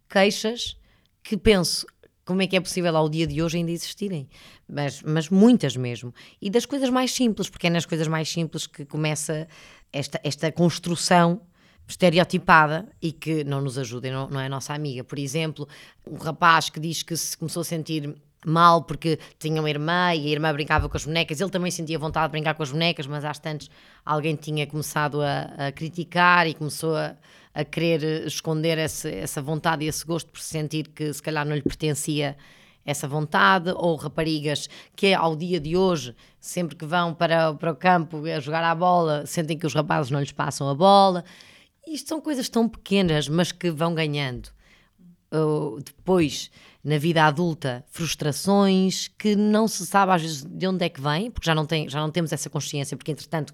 queixas 0.10 0.78
que 1.24 1.38
penso 1.38 1.88
como 2.26 2.41
é 2.41 2.48
que 2.48 2.56
é 2.56 2.60
possível 2.60 2.96
ao 2.98 3.08
dia 3.08 3.26
de 3.26 3.41
hoje 3.41 3.58
ainda 3.58 3.72
existirem, 3.72 4.28
mas, 4.68 5.02
mas 5.04 5.30
muitas 5.30 5.78
mesmo. 5.78 6.14
E 6.41 6.50
das 6.50 6.66
coisas 6.66 6.89
mais 6.89 7.12
simples, 7.12 7.50
porque 7.50 7.68
é 7.68 7.70
nas 7.70 7.86
coisas 7.86 8.08
mais 8.08 8.28
simples 8.30 8.68
que 8.68 8.84
começa 8.84 9.48
esta, 9.93 10.20
esta 10.24 10.52
construção 10.52 11.41
estereotipada 11.88 12.88
e 13.02 13.12
que 13.12 13.44
não 13.44 13.62
nos 13.62 13.78
ajuda, 13.78 14.12
não, 14.12 14.30
não 14.30 14.40
é 14.40 14.50
nossa 14.50 14.74
amiga. 14.74 15.04
Por 15.04 15.20
exemplo, 15.20 15.68
um 16.06 16.18
rapaz 16.18 16.70
que 16.70 16.80
diz 16.80 17.04
que 17.04 17.16
se 17.16 17.38
começou 17.38 17.62
a 17.62 17.64
sentir 17.64 18.16
mal 18.46 18.84
porque 18.84 19.20
tinha 19.40 19.60
uma 19.60 19.70
irmã 19.70 20.14
e 20.14 20.28
a 20.28 20.30
irmã 20.30 20.54
brincava 20.54 20.88
com 20.88 20.96
as 20.96 21.06
bonecas. 21.06 21.42
Ele 21.42 21.50
também 21.50 21.72
sentia 21.72 21.98
vontade 21.98 22.28
de 22.28 22.32
brincar 22.32 22.54
com 22.54 22.64
as 22.64 22.72
bonecas, 22.72 23.08
mas 23.08 23.26
às 23.26 23.40
tantas 23.40 23.70
alguém 24.06 24.36
tinha 24.36 24.68
começado 24.68 25.22
a, 25.22 25.68
a 25.68 25.72
criticar 25.72 26.48
e 26.48 26.54
começou 26.54 26.96
a, 26.96 27.16
a 27.54 27.64
querer 27.64 28.26
esconder 28.26 28.78
esse, 28.78 29.10
essa 29.10 29.42
vontade 29.42 29.84
e 29.84 29.88
esse 29.88 30.06
gosto 30.06 30.30
por 30.30 30.40
sentir 30.40 30.90
que 30.90 31.12
se 31.12 31.22
calhar 31.22 31.46
não 31.46 31.56
lhe 31.56 31.62
pertencia 31.62 32.38
essa 32.86 33.08
vontade, 33.08 33.72
ou 33.76 33.96
raparigas 33.96 34.70
que 34.96 35.12
ao 35.12 35.36
dia 35.36 35.60
de 35.60 35.76
hoje, 35.76 36.16
sempre 36.40 36.76
que 36.76 36.86
vão 36.86 37.16
para, 37.16 37.52
para 37.56 37.72
o 37.72 37.76
campo 37.76 38.24
a 38.26 38.40
jogar 38.40 38.64
à 38.64 38.76
bola, 38.76 39.26
sentem 39.26 39.58
que 39.58 39.66
os 39.66 39.74
rapazes 39.74 40.12
não 40.12 40.20
lhes 40.20 40.32
passam 40.32 40.70
a 40.70 40.76
bola. 40.76 41.26
Isto 41.88 42.10
são 42.10 42.22
coisas 42.22 42.50
tão 42.50 42.68
pequenas, 42.68 43.28
mas 43.28 43.52
que 43.52 43.70
vão 43.70 43.94
ganhando. 43.94 44.50
Uh, 45.32 45.80
depois, 45.82 46.50
na 46.84 46.98
vida 46.98 47.24
adulta, 47.24 47.84
frustrações 47.90 49.08
que 49.18 49.36
não 49.36 49.68
se 49.68 49.86
sabe 49.86 50.12
às 50.12 50.22
vezes 50.22 50.44
de 50.44 50.68
onde 50.68 50.86
é 50.86 50.90
que 50.90 51.02
vem, 51.02 51.32
porque 51.32 51.46
já 51.46 51.56
não, 51.56 51.66
tem, 51.66 51.90
já 51.90 52.00
não 52.00 52.12
temos 52.12 52.32
essa 52.32 52.50
consciência, 52.50 52.96
porque 52.96 53.12
entretanto 53.12 53.54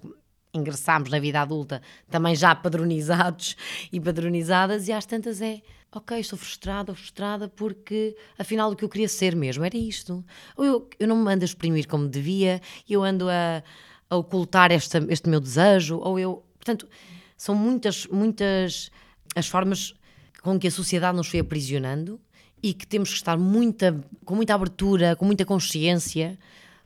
ingressamos 0.54 1.10
na 1.10 1.18
vida 1.18 1.40
adulta 1.40 1.80
também 2.10 2.36
já 2.36 2.54
padronizados 2.54 3.56
e 3.90 3.98
padronizadas, 3.98 4.86
e 4.86 4.92
às 4.92 5.06
tantas 5.06 5.40
é 5.40 5.62
ok, 5.90 6.18
estou 6.18 6.38
frustrada, 6.38 6.94
frustrada 6.94 7.48
porque 7.48 8.16
afinal 8.38 8.70
o 8.70 8.76
que 8.76 8.84
eu 8.84 8.88
queria 8.88 9.08
ser 9.08 9.36
mesmo 9.36 9.64
era 9.64 9.76
isto. 9.76 10.24
Ou 10.56 10.64
eu, 10.64 10.90
eu 10.98 11.08
não 11.08 11.16
me 11.16 11.32
ando 11.32 11.44
a 11.44 11.46
exprimir 11.46 11.86
como 11.86 12.08
devia, 12.08 12.60
eu 12.88 13.02
ando 13.02 13.28
a, 13.28 13.62
a 14.08 14.16
ocultar 14.16 14.72
esta, 14.72 15.04
este 15.08 15.28
meu 15.28 15.40
desejo, 15.40 15.98
ou 15.98 16.18
eu. 16.18 16.44
Portanto, 16.58 16.88
são 17.42 17.56
muitas, 17.56 18.06
muitas 18.06 18.88
as 19.34 19.48
formas 19.48 19.94
com 20.44 20.60
que 20.60 20.68
a 20.68 20.70
sociedade 20.70 21.16
nos 21.16 21.26
foi 21.26 21.40
aprisionando 21.40 22.20
e 22.62 22.72
que 22.72 22.86
temos 22.86 23.10
que 23.10 23.16
estar 23.16 23.36
muita, 23.36 24.00
com 24.24 24.36
muita 24.36 24.54
abertura, 24.54 25.16
com 25.16 25.24
muita 25.24 25.44
consciência 25.44 26.38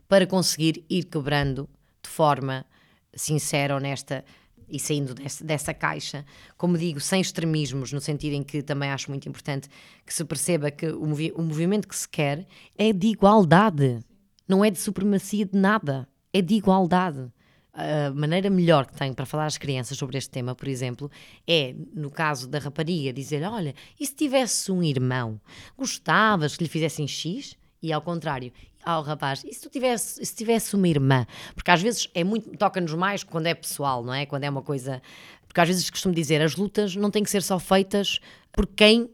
para 0.07 0.25
conseguir 0.25 0.83
ir 0.89 1.03
quebrando 1.03 1.69
de 2.01 2.09
forma 2.09 2.65
sincera, 3.13 3.75
honesta 3.75 4.25
e 4.67 4.79
saindo 4.79 5.13
desse, 5.13 5.43
dessa 5.43 5.75
caixa, 5.75 6.25
como 6.57 6.75
digo, 6.75 6.99
sem 6.99 7.21
extremismos, 7.21 7.93
no 7.93 8.01
sentido 8.01 8.33
em 8.33 8.41
que 8.41 8.63
também 8.63 8.89
acho 8.89 9.11
muito 9.11 9.29
importante 9.29 9.69
que 10.03 10.11
se 10.11 10.25
perceba 10.25 10.71
que 10.71 10.87
o, 10.87 11.05
movi 11.05 11.31
o 11.35 11.43
movimento 11.43 11.87
que 11.87 11.95
se 11.95 12.09
quer 12.09 12.47
é 12.75 12.91
de 12.91 13.09
igualdade, 13.09 13.99
não 14.47 14.65
é 14.65 14.71
de 14.71 14.79
supremacia 14.79 15.45
de 15.45 15.55
nada, 15.55 16.09
é 16.33 16.41
de 16.41 16.55
igualdade. 16.55 17.31
A 17.79 18.11
maneira 18.11 18.49
melhor 18.49 18.87
que 18.87 18.95
tenho 18.95 19.13
para 19.13 19.23
falar 19.23 19.45
às 19.45 19.55
crianças 19.55 19.95
sobre 19.95 20.17
este 20.17 20.31
tema, 20.31 20.55
por 20.55 20.67
exemplo, 20.67 21.11
é, 21.47 21.75
no 21.93 22.09
caso 22.09 22.47
da 22.47 22.57
rapariga, 22.57 23.13
dizer: 23.13 23.43
Olha, 23.43 23.75
e 23.99 24.05
se 24.07 24.15
tivesse 24.15 24.71
um 24.71 24.81
irmão, 24.81 25.39
gostavas 25.77 26.57
que 26.57 26.63
lhe 26.63 26.69
fizessem 26.69 27.07
X? 27.07 27.55
E 27.79 27.93
ao 27.93 28.01
contrário, 28.01 28.51
ao 28.83 29.03
rapaz, 29.03 29.43
e 29.45 29.53
se 29.53 29.61
tu 29.61 29.69
tivesse, 29.69 30.25
se 30.25 30.35
tivesse 30.35 30.75
uma 30.75 30.87
irmã? 30.87 31.27
Porque 31.53 31.69
às 31.69 31.79
vezes 31.79 32.09
é 32.15 32.23
muito, 32.23 32.49
toca-nos 32.57 32.95
mais 32.95 33.23
quando 33.23 33.45
é 33.45 33.53
pessoal, 33.53 34.03
não 34.03 34.13
é? 34.13 34.25
Quando 34.25 34.45
é 34.45 34.49
uma 34.49 34.63
coisa. 34.63 34.99
Porque 35.47 35.61
às 35.61 35.67
vezes 35.67 35.87
costumo 35.91 36.15
dizer, 36.15 36.41
as 36.41 36.55
lutas 36.55 36.95
não 36.95 37.11
têm 37.11 37.23
que 37.23 37.29
ser 37.29 37.43
só 37.43 37.59
feitas 37.59 38.19
por 38.51 38.65
quem 38.65 39.03
uh, 39.03 39.11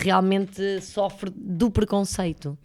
realmente 0.00 0.80
sofre 0.80 1.30
do 1.30 1.70
preconceito. 1.70 2.58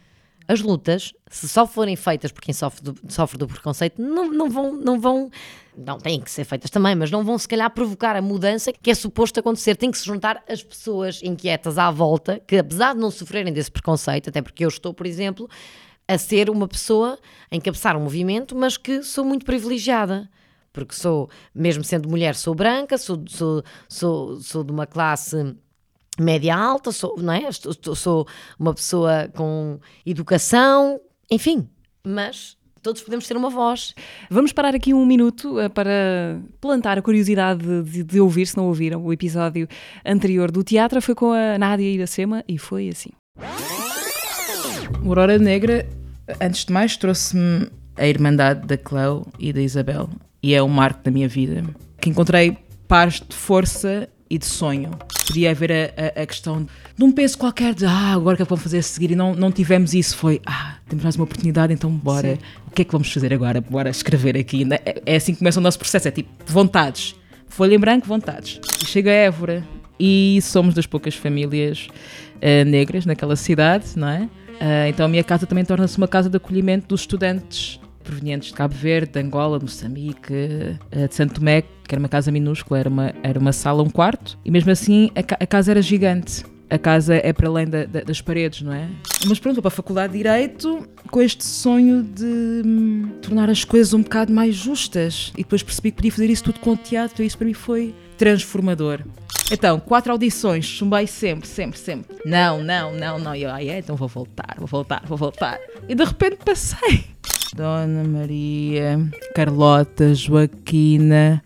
As 0.48 0.62
lutas, 0.62 1.12
se 1.30 1.50
só 1.50 1.66
forem 1.66 1.96
feitas 1.96 2.32
por 2.32 2.42
quem 2.42 2.54
sofre 2.54 2.84
do, 2.84 2.96
sofre 3.10 3.38
do 3.38 3.48
preconceito, 3.48 4.00
não, 4.00 4.30
não 4.32 4.50
vão, 4.50 4.74
não 4.74 5.00
vão, 5.00 5.32
não 5.76 5.98
têm 5.98 6.22
que 6.22 6.30
ser 6.30 6.44
feitas 6.44 6.70
também, 6.70 6.96
mas 6.96 7.10
não 7.10 7.24
vão 7.24 7.38
se 7.38 7.48
calhar 7.48 7.70
provocar 7.72 8.16
a 8.16 8.22
mudança 8.22 8.72
que 8.72 8.92
é 8.92 8.94
suposto 8.94 9.40
acontecer. 9.40 9.76
Tem 9.76 9.90
que 9.90 9.98
se 9.98 10.06
juntar 10.06 10.44
as 10.48 10.62
pessoas 10.62 11.22
inquietas 11.24 11.80
à 11.80 11.90
volta, 11.90 12.40
que 12.46 12.58
apesar 12.58 12.94
de 12.94 13.00
não 13.00 13.10
sofrerem 13.10 13.52
desse 13.52 13.72
preconceito, 13.72 14.30
até 14.30 14.42
porque 14.42 14.64
eu 14.64 14.70
estou, 14.70 14.94
por 14.94 15.08
exemplo, 15.08 15.50
a 16.08 16.18
ser 16.18 16.50
uma 16.50 16.68
pessoa, 16.68 17.18
a 17.50 17.56
encabeçar 17.56 17.98
um 17.98 18.02
movimento, 18.02 18.56
mas 18.56 18.78
que 18.78 19.02
sou 19.02 19.26
muito 19.26 19.46
privilegiada. 19.46 20.30
Porque 20.72 20.94
sou, 20.94 21.30
mesmo 21.54 21.84
sendo 21.84 22.10
mulher, 22.10 22.36
sou 22.36 22.54
branca, 22.54 22.98
sou, 22.98 23.24
sou, 23.28 23.64
sou, 23.88 24.42
sou 24.42 24.64
de 24.64 24.72
uma 24.72 24.86
classe 24.86 25.56
média 26.20 26.56
alta, 26.56 26.92
sou, 26.92 27.16
não 27.18 27.34
é? 27.34 27.50
sou 27.52 28.28
uma 28.60 28.74
pessoa 28.74 29.30
com 29.36 29.80
educação, 30.06 31.00
enfim, 31.30 31.68
mas 32.06 32.58
todos 32.86 33.02
podemos 33.02 33.28
ter 33.28 33.36
uma 33.36 33.50
voz. 33.50 33.96
Vamos 34.30 34.52
parar 34.52 34.76
aqui 34.76 34.94
um 34.94 35.06
minuto 35.06 35.60
uh, 35.60 35.70
para 35.72 36.40
plantar 36.62 37.00
a 37.00 37.02
curiosidade 37.02 37.84
de, 37.84 38.04
de, 38.04 38.22
ouvir, 38.22 38.46
se 38.46 38.56
não 38.56 38.68
ouviram, 38.68 39.04
o 39.04 39.12
episódio 39.12 39.68
anterior 40.06 40.52
do 40.52 40.64
teatro 40.64 41.02
foi 41.02 41.16
com 41.16 41.32
a 41.32 41.58
Nádia 41.58 41.90
Iracema 41.90 42.44
e 42.48 42.60
foi 42.60 42.90
assim. 42.90 43.10
O 45.04 45.08
Aurora 45.10 45.40
Negra, 45.40 45.88
antes 46.40 46.66
de 46.66 46.72
mais, 46.72 46.96
trouxe-me 46.96 47.68
a 47.98 48.08
irmandade 48.08 48.68
da 48.68 48.78
Cleo 48.78 49.26
e 49.40 49.52
da 49.52 49.62
Isabel. 49.62 50.10
E 50.44 50.54
é 50.54 50.62
um 50.62 50.68
marco 50.68 51.04
da 51.04 51.10
minha 51.10 51.28
vida. 51.28 51.64
Que 52.00 52.10
encontrei 52.10 52.56
pares 52.88 53.20
de 53.20 53.36
força 53.36 54.08
e 54.30 54.38
de 54.38 54.46
sonho. 54.46 54.92
Podia 55.28 55.52
haver 55.52 55.72
a, 55.72 55.76
a, 56.20 56.24
a, 56.24 56.26
questão 56.26 56.68
de 56.96 57.04
um 57.04 57.12
peso 57.12 57.38
qualquer 57.38 57.74
de 57.74 57.86
ah, 57.86 58.14
agora 58.14 58.34
o 58.34 58.38
que 58.38 58.44
é 58.44 58.46
que 58.46 58.50
vamos 58.50 58.64
fazer 58.64 58.80
a 58.80 58.84
seguir 58.84 59.12
e 59.12 59.16
não, 59.16 59.36
não 59.36 59.52
tivemos 59.52 59.94
isso. 59.94 60.16
Foi 60.18 60.42
ah, 60.46 60.76
temos 60.88 61.04
mais 61.04 61.16
uma 61.16 61.24
oportunidade, 61.24 61.74
então 61.74 61.90
bora. 61.90 62.36
Sim. 62.36 62.42
O 62.68 62.72
que 62.72 62.82
é 62.82 62.86
que 62.86 62.92
vamos 62.92 63.12
fazer 63.12 63.34
agora? 63.34 63.62
Bora 63.62 63.90
escrever 63.90 64.38
aqui. 64.38 64.68
É, 64.86 65.02
é 65.06 65.16
assim 65.16 65.34
que 65.34 65.40
começa 65.40 65.60
o 65.60 65.64
nosso 65.64 65.80
processo, 65.80 66.08
é 66.08 66.12
tipo 66.12 66.30
vontades. 66.46 67.16
Folha 67.48 67.76
em 67.76 67.80
branco, 67.80 68.08
vontades. 68.08 68.60
E 68.82 68.86
chega 68.86 69.10
a 69.10 69.14
Évora 69.14 69.64
e 70.00 70.40
somos 70.42 70.74
das 70.74 70.86
poucas 70.86 71.16
famílias 71.16 71.88
uh, 72.36 72.66
negras 72.66 73.06
naquela 73.06 73.36
cidade, 73.36 73.86
não 73.96 74.10
é? 74.10 74.22
Uh, 74.56 74.88
então 74.90 75.06
a 75.06 75.10
minha 75.10 75.24
casa 75.24 75.46
também 75.46 75.64
torna-se 75.64 75.98
uma 75.98 76.08
casa 76.08 76.30
de 76.30 76.38
acolhimento 76.38 76.88
dos 76.88 77.02
estudantes 77.02 77.80
provenientes 78.06 78.50
de 78.50 78.56
Cabo 78.56 78.74
Verde, 78.74 79.12
de 79.14 79.20
Angola, 79.20 79.60
Moçambique, 79.60 80.34
uh, 80.34 81.08
de 81.08 81.16
Santo 81.16 81.36
Tomé, 81.36 81.62
que 81.62 81.94
era 81.94 82.00
uma 82.00 82.10
casa 82.10 82.32
minúscula, 82.32 82.80
era 82.80 82.90
uma, 82.90 83.14
era 83.22 83.40
uma 83.40 83.52
sala, 83.52 83.84
um 83.84 83.90
quarto, 83.90 84.38
e 84.46 84.52
mesmo 84.52 84.72
assim 84.72 85.12
a, 85.16 85.44
a 85.44 85.48
casa 85.48 85.72
era 85.72 85.82
gigante. 85.82 86.44
A 86.68 86.80
casa 86.80 87.16
é 87.16 87.32
para 87.32 87.48
além 87.48 87.68
da, 87.68 87.86
da, 87.86 88.02
das 88.02 88.22
paredes, 88.22 88.64
não 88.64 88.74
é? 88.74 88.90
Mas 89.28 89.38
pronto, 89.38 89.62
para 89.62 89.68
a 89.68 89.72
Faculdade 89.72 90.14
de 90.14 90.18
Direito 90.18 90.88
com 91.12 91.22
este 91.22 91.44
sonho 91.44 92.02
de 92.02 92.64
hum, 92.66 93.12
tornar 93.22 93.50
as 93.50 93.64
coisas 93.64 93.94
um 93.94 94.02
bocado 94.02 94.34
mais 94.34 94.56
justas. 94.56 95.32
E 95.36 95.44
depois 95.44 95.62
percebi 95.62 95.92
que 95.92 95.98
podia 95.98 96.12
fazer 96.12 96.30
isso 96.30 96.44
tudo 96.44 96.60
com 96.60 96.72
o 96.72 96.78
teatro 96.78 97.24
e 97.24 97.28
isso 97.28 97.38
para 97.38 97.46
mim 97.46 97.54
foi 97.54 97.94
transformador. 98.18 99.02
Então, 99.52 99.80
quatro 99.80 100.12
audições, 100.12 100.66
chumbei 100.66 101.06
sempre, 101.06 101.48
sempre, 101.48 101.78
sempre. 101.78 102.18
Não, 102.26 102.64
não, 102.64 102.92
não, 102.94 103.20
não. 103.20 103.36
E 103.36 103.44
eu, 103.44 103.52
ah, 103.52 103.64
é, 103.64 103.78
então 103.78 103.96
vou 103.96 104.08
voltar, 104.08 104.56
vou 104.58 104.68
voltar, 104.68 105.04
vou 105.06 105.18
voltar. 105.18 105.60
E 105.88 105.94
de 105.94 106.04
repente 106.04 106.38
passei. 106.44 107.06
Dona 107.56 108.04
Maria, 108.04 109.00
Carlota, 109.34 110.14
Joaquina, 110.14 111.44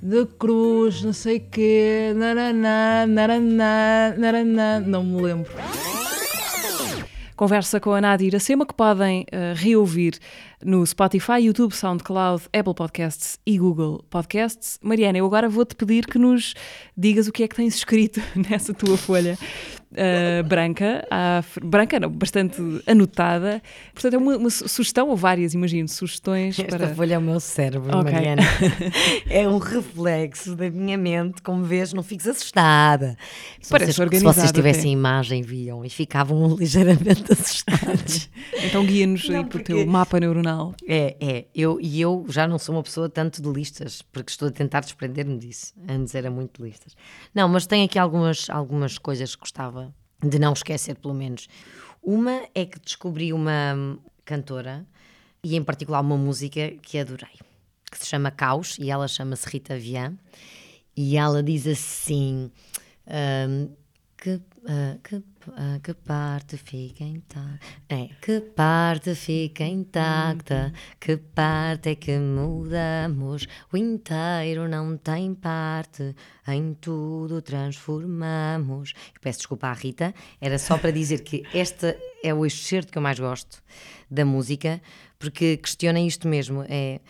de 0.00 0.26
Cruz, 0.38 1.02
não 1.02 1.14
sei 1.14 1.38
o 1.38 1.40
quê, 1.50 2.12
naraná, 2.14 3.06
naraná, 3.06 4.14
naraná, 4.16 4.80
não 4.80 5.02
me 5.02 5.22
lembro. 5.22 5.50
Conversa 7.36 7.80
com 7.80 7.92
a 7.92 8.00
Nádia 8.00 8.28
Iracema, 8.28 8.64
que 8.64 8.72
podem 8.72 9.22
uh, 9.22 9.54
reouvir 9.56 10.18
no 10.64 10.86
Spotify, 10.86 11.40
YouTube, 11.40 11.74
SoundCloud, 11.74 12.44
Apple 12.52 12.74
Podcasts 12.74 13.40
e 13.44 13.58
Google 13.58 14.04
Podcasts. 14.08 14.78
Mariana, 14.80 15.18
eu 15.18 15.26
agora 15.26 15.48
vou-te 15.48 15.74
pedir 15.74 16.06
que 16.06 16.16
nos 16.16 16.54
digas 16.96 17.26
o 17.26 17.32
que 17.32 17.42
é 17.42 17.48
que 17.48 17.56
tens 17.56 17.74
escrito 17.74 18.20
nessa 18.48 18.72
tua 18.72 18.96
folha 18.96 19.36
uh, 19.94 20.44
branca, 20.44 21.06
branca 21.62 22.00
não, 22.00 22.10
bastante 22.10 22.60
anotada. 22.86 23.62
Portanto, 23.92 24.14
é 24.14 24.18
uma, 24.18 24.36
uma, 24.36 24.50
sugestão, 24.50 25.08
ou 25.08 25.16
várias, 25.16 25.54
imagino, 25.54 25.88
sugestões 25.88 26.58
Esta 26.58 26.78
para... 26.78 26.94
folha 26.94 27.14
é 27.14 27.18
o 27.18 27.22
meu 27.22 27.40
cérebro, 27.40 27.96
okay. 27.98 28.12
Mariana. 28.12 28.42
é 29.28 29.48
um 29.48 29.58
reflexo 29.58 30.54
da 30.56 30.70
minha 30.70 30.98
mente, 30.98 31.42
como 31.42 31.64
vês, 31.64 31.92
não 31.92 32.02
fiques 32.02 32.26
assustada. 32.26 33.16
Se 33.60 33.70
Parece 33.70 33.92
vocês, 33.92 33.98
organizado. 33.98 34.34
Se 34.34 34.40
vocês 34.40 34.52
tivessem 34.52 34.82
até. 34.82 34.90
imagem, 34.90 35.42
viam 35.42 35.84
e 35.84 35.90
ficavam 35.90 36.54
ligeiramente 36.56 37.32
assustados. 37.32 38.28
então 38.62 38.84
guia-nos 38.84 39.28
aí 39.30 39.44
porque... 39.44 39.72
o 39.72 39.76
teu 39.76 39.86
mapa 39.86 40.18
neuronal. 40.18 40.74
É, 40.86 41.16
é. 41.20 41.44
Eu, 41.54 41.78
e 41.80 42.00
eu 42.00 42.24
já 42.28 42.46
não 42.46 42.58
sou 42.58 42.74
uma 42.74 42.82
pessoa 42.82 43.08
tanto 43.08 43.40
de 43.40 43.48
listas, 43.48 44.02
porque 44.02 44.30
estou 44.30 44.48
a 44.48 44.50
tentar 44.50 44.80
desprender-me 44.80 45.38
disso. 45.38 45.72
Antes 45.88 46.14
era 46.14 46.30
muito 46.30 46.62
de 46.62 46.68
listas. 46.68 46.96
Não, 47.34 47.48
mas 47.48 47.66
tem 47.66 47.84
aqui 47.84 47.98
algumas, 47.98 48.48
algumas 48.50 48.98
coisas 48.98 49.34
que 49.34 49.40
gostava 49.40 49.83
de 50.22 50.38
não 50.38 50.52
esquecer, 50.52 50.96
pelo 50.96 51.14
menos. 51.14 51.48
Uma 52.02 52.42
é 52.54 52.64
que 52.64 52.78
descobri 52.78 53.32
uma 53.32 53.98
cantora, 54.24 54.86
e 55.42 55.56
em 55.56 55.62
particular 55.62 56.00
uma 56.00 56.16
música 56.16 56.70
que 56.82 56.98
adorei, 56.98 57.38
que 57.90 57.98
se 57.98 58.06
chama 58.06 58.30
Caos, 58.30 58.76
e 58.78 58.90
ela 58.90 59.08
chama-se 59.08 59.48
Rita 59.48 59.78
Vian, 59.78 60.14
e 60.96 61.16
ela 61.16 61.42
diz 61.42 61.66
assim. 61.66 62.50
Um, 63.06 63.68
que, 64.24 64.30
uh, 64.30 64.98
que 65.02 65.22
Ah, 65.52 65.78
que 65.82 65.92
parte 65.92 66.56
fica 66.56 67.04
intacta? 67.04 67.60
É, 67.88 68.08
que 68.20 68.40
parte 68.40 69.14
fica 69.14 69.64
intacta? 69.64 70.72
Que 70.98 71.16
parte 71.16 71.90
é 71.90 71.94
que 71.94 72.18
mudamos? 72.18 73.46
O 73.72 73.76
inteiro 73.76 74.68
não 74.68 74.96
tem 74.96 75.34
parte, 75.34 76.14
em 76.48 76.74
tudo 76.74 77.42
transformamos. 77.42 78.94
Eu 79.14 79.20
peço 79.20 79.40
desculpa 79.40 79.68
à 79.68 79.72
Rita, 79.72 80.14
era 80.40 80.58
só 80.58 80.78
para 80.78 80.90
dizer 80.90 81.22
que 81.22 81.42
este 81.52 81.96
é 82.22 82.32
o 82.32 82.46
excerto 82.46 82.90
que 82.90 82.98
eu 82.98 83.02
mais 83.02 83.18
gosto 83.18 83.62
da 84.10 84.24
música, 84.24 84.80
porque 85.18 85.58
questiona 85.58 86.00
isto 86.00 86.26
mesmo: 86.26 86.64
é 86.68 87.00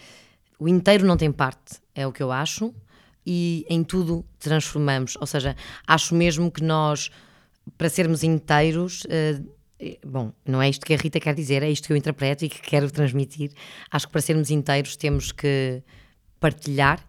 o 0.58 0.68
inteiro 0.68 1.06
não 1.06 1.16
tem 1.16 1.30
parte, 1.30 1.80
é 1.94 2.06
o 2.06 2.12
que 2.12 2.22
eu 2.22 2.32
acho, 2.32 2.74
e 3.24 3.64
em 3.68 3.84
tudo 3.84 4.24
transformamos. 4.38 5.16
Ou 5.20 5.26
seja, 5.26 5.56
acho 5.86 6.14
mesmo 6.14 6.50
que 6.50 6.62
nós 6.62 7.10
para 7.76 7.88
sermos 7.88 8.22
inteiros, 8.22 9.04
uh, 9.04 10.06
bom, 10.06 10.32
não 10.44 10.60
é 10.62 10.68
isto 10.68 10.84
que 10.86 10.94
a 10.94 10.96
Rita 10.96 11.20
quer 11.20 11.34
dizer, 11.34 11.62
é 11.62 11.70
isto 11.70 11.86
que 11.86 11.92
eu 11.92 11.96
interpreto 11.96 12.44
e 12.44 12.48
que 12.48 12.60
quero 12.60 12.90
transmitir. 12.90 13.52
Acho 13.90 14.06
que 14.06 14.12
para 14.12 14.20
sermos 14.20 14.50
inteiros 14.50 14.96
temos 14.96 15.32
que 15.32 15.82
partilhar, 16.38 17.04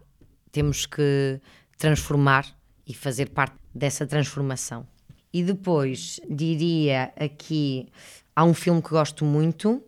temos 0.52 0.86
que 0.86 1.40
transformar 1.78 2.46
e 2.88 2.94
fazer 2.94 3.30
parte 3.30 3.56
dessa 3.74 4.06
transformação. 4.06 4.88
E 5.34 5.44
depois 5.44 6.20
diria 6.30 7.12
aqui: 7.18 7.88
há 8.36 8.46
um 8.46 8.54
filme 8.54 8.82
que 8.82 8.90
gosto 8.90 9.26
muito, 9.26 9.84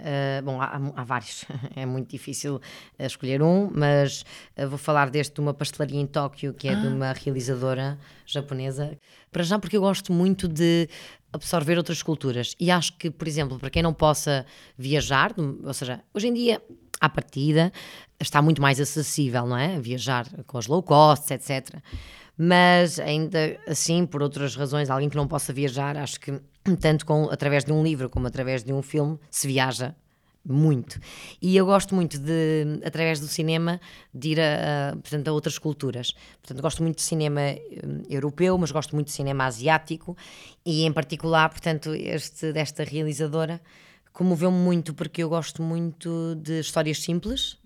Uh, 0.00 0.42
bom, 0.42 0.60
há, 0.60 0.80
há, 0.96 1.04
vários, 1.04 1.44
é 1.76 1.84
muito 1.84 2.08
difícil 2.08 2.56
uh, 2.56 2.60
escolher 2.98 3.42
um, 3.42 3.70
mas 3.74 4.24
uh, 4.56 4.68
vou 4.68 4.78
falar 4.78 5.10
deste 5.10 5.34
de 5.34 5.40
uma 5.40 5.52
pastelaria 5.52 6.00
em 6.00 6.06
Tóquio, 6.06 6.54
que 6.54 6.68
é 6.68 6.72
ah. 6.72 6.74
de 6.74 6.86
uma 6.86 7.12
realizadora 7.12 7.98
japonesa. 8.24 8.98
Para 9.30 9.42
já, 9.42 9.58
porque 9.58 9.76
eu 9.76 9.82
gosto 9.82 10.12
muito 10.12 10.48
de 10.48 10.88
absorver 11.32 11.76
outras 11.76 12.02
culturas. 12.02 12.54
E 12.58 12.70
acho 12.70 12.96
que, 12.96 13.10
por 13.10 13.28
exemplo, 13.28 13.58
para 13.58 13.70
quem 13.70 13.82
não 13.82 13.92
possa 13.92 14.46
viajar, 14.76 15.34
ou 15.38 15.74
seja, 15.74 16.02
hoje 16.14 16.28
em 16.28 16.34
dia, 16.34 16.62
à 17.00 17.08
partida, 17.08 17.72
está 18.18 18.42
muito 18.42 18.60
mais 18.60 18.80
acessível, 18.80 19.46
não 19.46 19.56
é? 19.56 19.78
Viajar 19.78 20.26
com 20.46 20.58
as 20.58 20.66
low 20.66 20.82
costs, 20.82 21.30
etc. 21.30 21.76
Mas 22.36 22.98
ainda 22.98 23.58
assim, 23.66 24.06
por 24.06 24.22
outras 24.22 24.56
razões, 24.56 24.88
alguém 24.90 25.08
que 25.08 25.16
não 25.16 25.28
possa 25.28 25.52
viajar, 25.52 25.96
acho 25.96 26.18
que 26.18 26.40
tanto 26.80 27.06
com, 27.06 27.24
através 27.30 27.64
de 27.64 27.72
um 27.72 27.82
livro 27.82 28.08
como 28.08 28.26
através 28.26 28.62
de 28.62 28.72
um 28.72 28.82
filme, 28.82 29.18
se 29.30 29.46
viaja 29.46 29.94
muito. 30.44 30.98
E 31.40 31.56
eu 31.56 31.66
gosto 31.66 31.94
muito 31.94 32.18
de, 32.18 32.80
através 32.84 33.20
do 33.20 33.28
cinema, 33.28 33.80
de 34.12 34.30
ir 34.30 34.40
a, 34.40 34.90
a, 34.90 34.96
portanto, 34.96 35.28
a 35.28 35.32
outras 35.32 35.58
culturas. 35.58 36.14
Portanto, 36.40 36.62
gosto 36.62 36.82
muito 36.82 36.96
de 36.96 37.02
cinema 37.02 37.40
um, 37.40 38.02
europeu, 38.08 38.56
mas 38.56 38.70
gosto 38.70 38.94
muito 38.94 39.08
de 39.08 39.12
cinema 39.12 39.44
asiático 39.44 40.16
e, 40.64 40.84
em 40.84 40.92
particular, 40.92 41.48
portanto, 41.50 41.94
este, 41.94 42.52
desta 42.52 42.84
realizadora 42.84 43.60
comoveu-me 44.12 44.58
muito 44.58 44.94
porque 44.94 45.22
eu 45.22 45.28
gosto 45.28 45.62
muito 45.62 46.34
de 46.36 46.60
histórias 46.60 47.02
simples. 47.02 47.58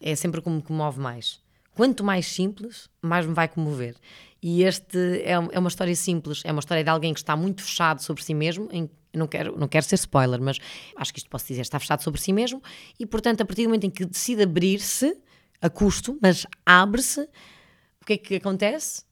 É 0.00 0.14
sempre 0.14 0.40
como 0.40 0.56
me 0.56 0.62
comove 0.62 1.00
mais. 1.00 1.40
Quanto 1.74 2.04
mais 2.04 2.26
simples, 2.26 2.90
mais 3.00 3.24
me 3.24 3.32
vai 3.32 3.48
comover. 3.48 3.96
E 4.42 4.64
este 4.64 4.98
é, 5.22 5.32
é 5.32 5.58
uma 5.58 5.68
história 5.68 5.94
simples, 5.94 6.42
é 6.44 6.50
uma 6.50 6.58
história 6.58 6.82
de 6.82 6.90
alguém 6.90 7.14
que 7.14 7.20
está 7.20 7.36
muito 7.36 7.62
fechado 7.62 8.02
sobre 8.02 8.24
si 8.24 8.34
mesmo, 8.34 8.68
em, 8.72 8.90
não 9.14 9.28
quero, 9.28 9.56
não 9.56 9.68
quero 9.68 9.84
ser 9.84 9.94
spoiler, 9.94 10.40
mas 10.40 10.58
acho 10.96 11.12
que 11.12 11.20
isto 11.20 11.30
posso 11.30 11.46
dizer, 11.46 11.60
está 11.60 11.78
fechado 11.78 12.02
sobre 12.02 12.20
si 12.20 12.32
mesmo, 12.32 12.60
e 12.98 13.06
portanto, 13.06 13.42
a 13.42 13.44
partir 13.44 13.62
do 13.62 13.68
momento 13.68 13.84
em 13.84 13.90
que 13.90 14.04
decide 14.04 14.42
abrir-se, 14.42 15.16
a 15.60 15.70
custo, 15.70 16.18
mas 16.20 16.44
abre-se, 16.66 17.20
o 17.20 18.04
que 18.04 18.14
é 18.14 18.18
que 18.18 18.34
acontece? 18.34 19.04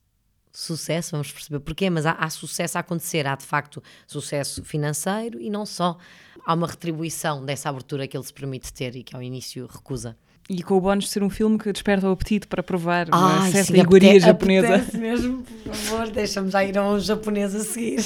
Sucesso, 0.51 1.11
vamos 1.11 1.31
perceber 1.31 1.61
porquê, 1.61 1.89
mas 1.89 2.05
há, 2.05 2.11
há, 2.11 2.29
sucesso 2.29 2.77
a 2.77 2.81
acontecer, 2.81 3.25
há 3.25 3.35
de 3.37 3.45
facto 3.45 3.81
sucesso 4.05 4.61
financeiro 4.65 5.39
e 5.39 5.49
não 5.49 5.65
só. 5.65 5.97
Há 6.45 6.53
uma 6.53 6.67
retribuição 6.67 7.45
dessa 7.45 7.69
abertura 7.69 8.05
que 8.05 8.17
ele 8.17 8.25
se 8.25 8.33
permite 8.33 8.73
ter 8.73 8.97
e 8.97 9.03
que 9.03 9.15
ao 9.15 9.23
início 9.23 9.65
recusa. 9.65 10.17
E 10.49 10.61
com 10.63 10.75
o 10.75 10.81
bónus 10.81 11.05
de 11.05 11.11
ser 11.11 11.23
um 11.23 11.29
filme 11.29 11.57
que 11.57 11.71
desperta 11.71 12.07
o 12.07 12.11
apetite 12.11 12.47
para 12.47 12.61
provar 12.61 13.07
uma 13.09 13.49
certa 13.49 13.73
sim, 13.73 13.79
iguaria 13.79 14.19
japonesa. 14.19 14.75
Apetece 14.75 14.97
mesmo, 14.97 15.43
por 15.43 15.73
favor, 15.73 16.09
deixa-me 16.09 16.49
já 16.51 16.63
ir 16.63 16.77
a 16.77 16.87
um 16.87 16.99
japonês 16.99 17.55
a 17.55 17.59
seguir. 17.61 18.03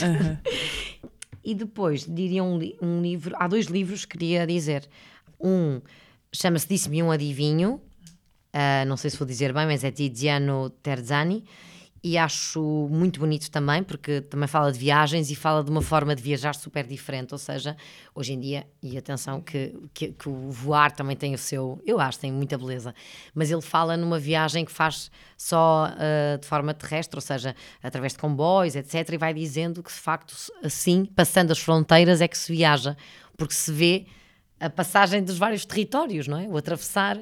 E 1.44 1.54
depois, 1.54 2.06
diria 2.08 2.44
um, 2.44 2.60
um, 2.82 3.02
livro, 3.02 3.36
há 3.38 3.48
dois 3.48 3.68
livros 3.68 4.04
que 4.04 4.18
queria 4.18 4.48
dizer. 4.48 4.88
Um 5.40 5.80
chama-se 6.34 6.68
Disse-me 6.68 7.04
um 7.04 7.12
Adivinho, 7.12 7.74
uh, 8.54 8.86
não 8.88 8.98
sei 8.98 9.12
se 9.12 9.18
vou 9.18 9.28
dizer 9.28 9.54
bem, 9.54 9.66
mas 9.66 9.84
é 9.84 9.92
Tiziano 9.92 10.72
Terzani, 10.82 11.44
e 12.08 12.20
acho 12.20 12.62
muito 12.92 13.20
bonito 13.20 13.50
também, 13.50 13.82
porque 13.82 14.22
também 14.22 14.48
fala 14.48 14.72
de 14.72 14.78
viagens 14.78 15.32
e 15.32 15.36
fala 15.36 15.64
de 15.64 15.72
uma 15.72 15.82
forma 15.82 16.16
de 16.16 16.22
viajar 16.22 16.54
super 16.54 16.86
diferente. 16.86 17.34
Ou 17.34 17.40
seja, 17.40 17.76
hoje 18.14 18.34
em 18.34 18.40
dia, 18.40 18.68
e 18.80 18.96
atenção, 18.96 19.42
que, 19.42 19.76
que, 19.92 20.10
que, 20.10 20.30
o 20.30 20.52
voar 20.52 20.92
também 20.92 21.16
tem 21.16 21.34
o 21.34 21.38
seu, 21.40 21.82
eu 21.84 22.00
acho, 22.00 22.20
tem 22.20 22.32
muita 22.32 22.60
beleza, 22.60 22.94
mas 23.34 23.50
ele 23.50 23.64
fala 23.64 23.98
numa 23.98 24.20
viagem 24.20 24.64
que 24.64 24.72
faz 24.72 25.10
só 25.36 25.88
uh, 25.88 26.38
de 26.38 26.46
forma 26.46 26.76
terrestre, 26.76 27.18
ou 27.18 27.22
seja, 27.22 27.56
através 27.82 28.14
de 28.14 28.20
comboios, 28.20 28.76
etc. 28.76 29.10
E 29.12 29.18
vai 29.18 29.34
dizendo 29.34 29.82
que 29.82 29.92
de 29.92 30.00
facto, 30.00 30.36
assim, 30.64 31.06
passando 31.06 31.50
as 31.50 31.58
fronteiras, 31.58 32.22
é 32.22 32.28
que 32.28 32.38
se 32.38 32.54
viaja, 32.54 32.96
porque 33.36 33.56
se 33.56 33.72
vê 33.72 34.06
a 34.60 34.70
passagem 34.70 35.24
dos 35.24 35.40
vários 35.40 35.66
territórios, 35.66 36.28
não 36.28 36.38
é? 36.38 36.48
O 36.48 36.56
atravessar 36.56 37.18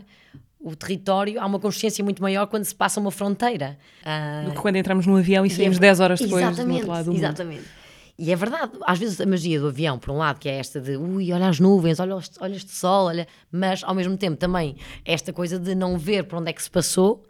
o 0.63 0.75
território, 0.77 1.41
há 1.41 1.45
uma 1.45 1.59
consciência 1.59 2.01
muito 2.03 2.21
maior 2.21 2.47
quando 2.47 2.63
se 2.63 2.73
passa 2.73 2.99
uma 2.99 3.11
fronteira. 3.11 3.77
Uh, 4.01 4.45
Do 4.45 4.51
que 4.51 4.61
quando 4.61 4.77
entramos 4.77 5.05
num 5.05 5.17
avião 5.17 5.45
e 5.45 5.49
saímos 5.49 5.77
é, 5.77 5.81
10 5.81 5.99
horas 5.99 6.19
depois 6.21 6.55
do 6.55 6.71
outro 6.71 6.87
lado 6.87 7.05
do 7.05 7.11
mundo. 7.11 7.19
Exatamente. 7.19 7.63
E 8.17 8.31
é 8.31 8.35
verdade, 8.35 8.71
às 8.85 8.97
vezes 8.97 9.19
a 9.19 9.25
magia 9.25 9.59
do 9.59 9.67
avião, 9.67 9.99
por 9.99 10.11
um 10.11 10.17
lado, 10.17 10.39
que 10.39 10.47
é 10.47 10.57
esta 10.57 10.79
de 10.79 10.95
ui, 10.95 11.33
olha 11.33 11.49
as 11.49 11.59
nuvens, 11.59 11.99
olha, 11.99 12.15
olha 12.39 12.55
este 12.55 12.71
sol, 12.71 13.07
olha, 13.07 13.27
mas 13.51 13.83
ao 13.83 13.93
mesmo 13.93 14.15
tempo 14.15 14.37
também 14.37 14.77
esta 15.03 15.33
coisa 15.33 15.59
de 15.59 15.75
não 15.75 15.97
ver 15.97 16.23
por 16.23 16.39
onde 16.39 16.49
é 16.49 16.53
que 16.53 16.63
se 16.63 16.69
passou, 16.69 17.25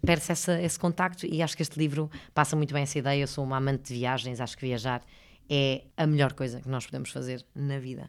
perde-se 0.00 0.32
esse 0.62 0.78
contacto 0.78 1.26
e 1.26 1.42
acho 1.42 1.56
que 1.56 1.62
este 1.62 1.78
livro 1.78 2.10
passa 2.32 2.54
muito 2.54 2.72
bem 2.72 2.84
essa 2.84 2.98
ideia. 2.98 3.20
Eu 3.20 3.26
sou 3.26 3.44
uma 3.44 3.56
amante 3.56 3.92
de 3.92 3.98
viagens, 3.98 4.40
acho 4.40 4.56
que 4.56 4.64
viajar 4.64 5.02
é 5.50 5.82
a 5.96 6.06
melhor 6.06 6.32
coisa 6.32 6.60
que 6.60 6.68
nós 6.68 6.86
podemos 6.86 7.10
fazer 7.10 7.44
na 7.54 7.78
vida. 7.78 8.08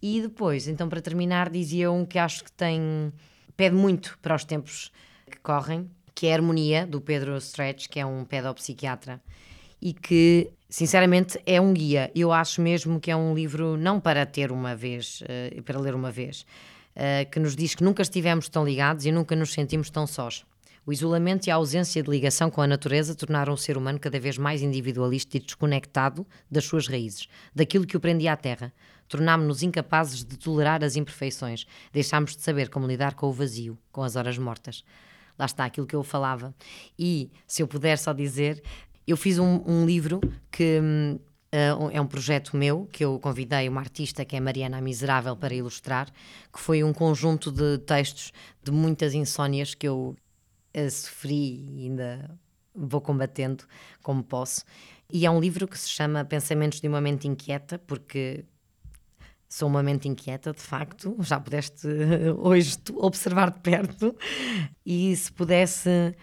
E 0.00 0.22
depois, 0.22 0.68
então 0.68 0.88
para 0.88 1.00
terminar, 1.00 1.50
dizia 1.50 1.90
um 1.90 2.06
que 2.06 2.18
acho 2.18 2.44
que 2.44 2.52
tem 2.52 3.12
pede 3.58 3.74
muito 3.74 4.16
para 4.22 4.36
os 4.36 4.44
tempos 4.44 4.92
que 5.28 5.36
correm, 5.40 5.90
que 6.14 6.28
é 6.28 6.32
a 6.32 6.36
Harmonia, 6.36 6.86
do 6.86 7.00
Pedro 7.00 7.36
Stretch, 7.38 7.88
que 7.88 7.98
é 7.98 8.06
um 8.06 8.24
pedopsiquiatra, 8.24 9.20
e 9.82 9.92
que, 9.92 10.48
sinceramente, 10.70 11.40
é 11.44 11.60
um 11.60 11.74
guia. 11.74 12.08
Eu 12.14 12.32
acho 12.32 12.62
mesmo 12.62 13.00
que 13.00 13.10
é 13.10 13.16
um 13.16 13.34
livro 13.34 13.76
não 13.76 13.98
para 13.98 14.24
ter 14.24 14.52
uma 14.52 14.76
vez, 14.76 15.22
uh, 15.22 15.62
para 15.64 15.78
ler 15.80 15.92
uma 15.92 16.12
vez, 16.12 16.46
uh, 16.94 17.28
que 17.32 17.40
nos 17.40 17.56
diz 17.56 17.74
que 17.74 17.82
nunca 17.82 18.00
estivemos 18.00 18.48
tão 18.48 18.64
ligados 18.64 19.04
e 19.06 19.10
nunca 19.10 19.34
nos 19.34 19.52
sentimos 19.52 19.90
tão 19.90 20.06
sós. 20.06 20.44
O 20.86 20.92
isolamento 20.92 21.48
e 21.48 21.50
a 21.50 21.56
ausência 21.56 22.00
de 22.00 22.08
ligação 22.08 22.52
com 22.52 22.62
a 22.62 22.66
natureza 22.66 23.12
tornaram 23.12 23.52
o 23.52 23.58
ser 23.58 23.76
humano 23.76 23.98
cada 23.98 24.20
vez 24.20 24.38
mais 24.38 24.62
individualista 24.62 25.36
e 25.36 25.40
desconectado 25.40 26.24
das 26.48 26.64
suas 26.64 26.86
raízes, 26.86 27.28
daquilo 27.52 27.86
que 27.86 27.96
o 27.96 28.00
prendia 28.00 28.32
à 28.32 28.36
terra. 28.36 28.72
Tornámos-nos 29.08 29.62
incapazes 29.62 30.24
de 30.24 30.36
tolerar 30.36 30.84
as 30.84 30.96
imperfeições, 30.96 31.66
deixámos 31.92 32.36
de 32.36 32.42
saber 32.42 32.68
como 32.68 32.86
lidar 32.86 33.14
com 33.14 33.26
o 33.26 33.32
vazio, 33.32 33.78
com 33.90 34.02
as 34.02 34.16
horas 34.16 34.38
mortas. 34.38 34.84
Lá 35.38 35.46
está 35.46 35.64
aquilo 35.64 35.86
que 35.86 35.96
eu 35.96 36.02
falava. 36.02 36.54
E, 36.98 37.30
se 37.46 37.62
eu 37.62 37.68
puder 37.68 37.96
só 37.96 38.12
dizer, 38.12 38.62
eu 39.06 39.16
fiz 39.16 39.38
um, 39.38 39.62
um 39.66 39.86
livro 39.86 40.20
que 40.50 40.80
Uh, 41.50 41.88
é 41.90 41.98
um 41.98 42.06
projeto 42.06 42.54
meu 42.58 42.86
que 42.92 43.02
eu 43.02 43.18
convidei 43.18 43.70
uma 43.70 43.80
artista 43.80 44.22
que 44.22 44.36
é 44.36 44.40
Mariana 44.40 44.82
Miserável 44.82 45.34
para 45.34 45.54
ilustrar, 45.54 46.06
que 46.52 46.60
foi 46.60 46.84
um 46.84 46.92
conjunto 46.92 47.50
de 47.50 47.78
textos 47.78 48.34
de 48.62 48.70
muitas 48.70 49.14
insónias 49.14 49.74
que 49.74 49.88
eu 49.88 50.14
sofri 50.90 51.64
e 51.70 51.84
ainda 51.84 52.38
vou 52.74 53.00
combatendo 53.00 53.64
como 54.02 54.22
posso. 54.22 54.62
E 55.10 55.24
é 55.24 55.30
um 55.30 55.40
livro 55.40 55.66
que 55.66 55.78
se 55.78 55.88
chama 55.88 56.22
Pensamentos 56.22 56.82
de 56.82 56.88
uma 56.88 57.00
Mente 57.00 57.26
Inquieta, 57.26 57.78
porque 57.78 58.44
sou 59.48 59.68
uma 59.68 59.82
mente 59.82 60.06
inquieta, 60.06 60.52
de 60.52 60.60
facto, 60.60 61.16
já 61.20 61.40
pudeste 61.40 61.86
hoje 62.38 62.76
observar 62.94 63.50
de 63.50 63.60
perto. 63.60 64.14
E 64.84 65.16
se 65.16 65.32
pudesse, 65.32 66.14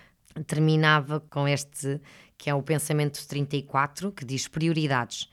terminava 0.46 1.20
com 1.20 1.48
este, 1.48 2.00
que 2.38 2.50
é 2.50 2.54
o 2.54 2.62
Pensamento 2.62 3.26
34, 3.28 4.12
que 4.12 4.24
diz 4.24 4.48
prioridades, 4.48 5.30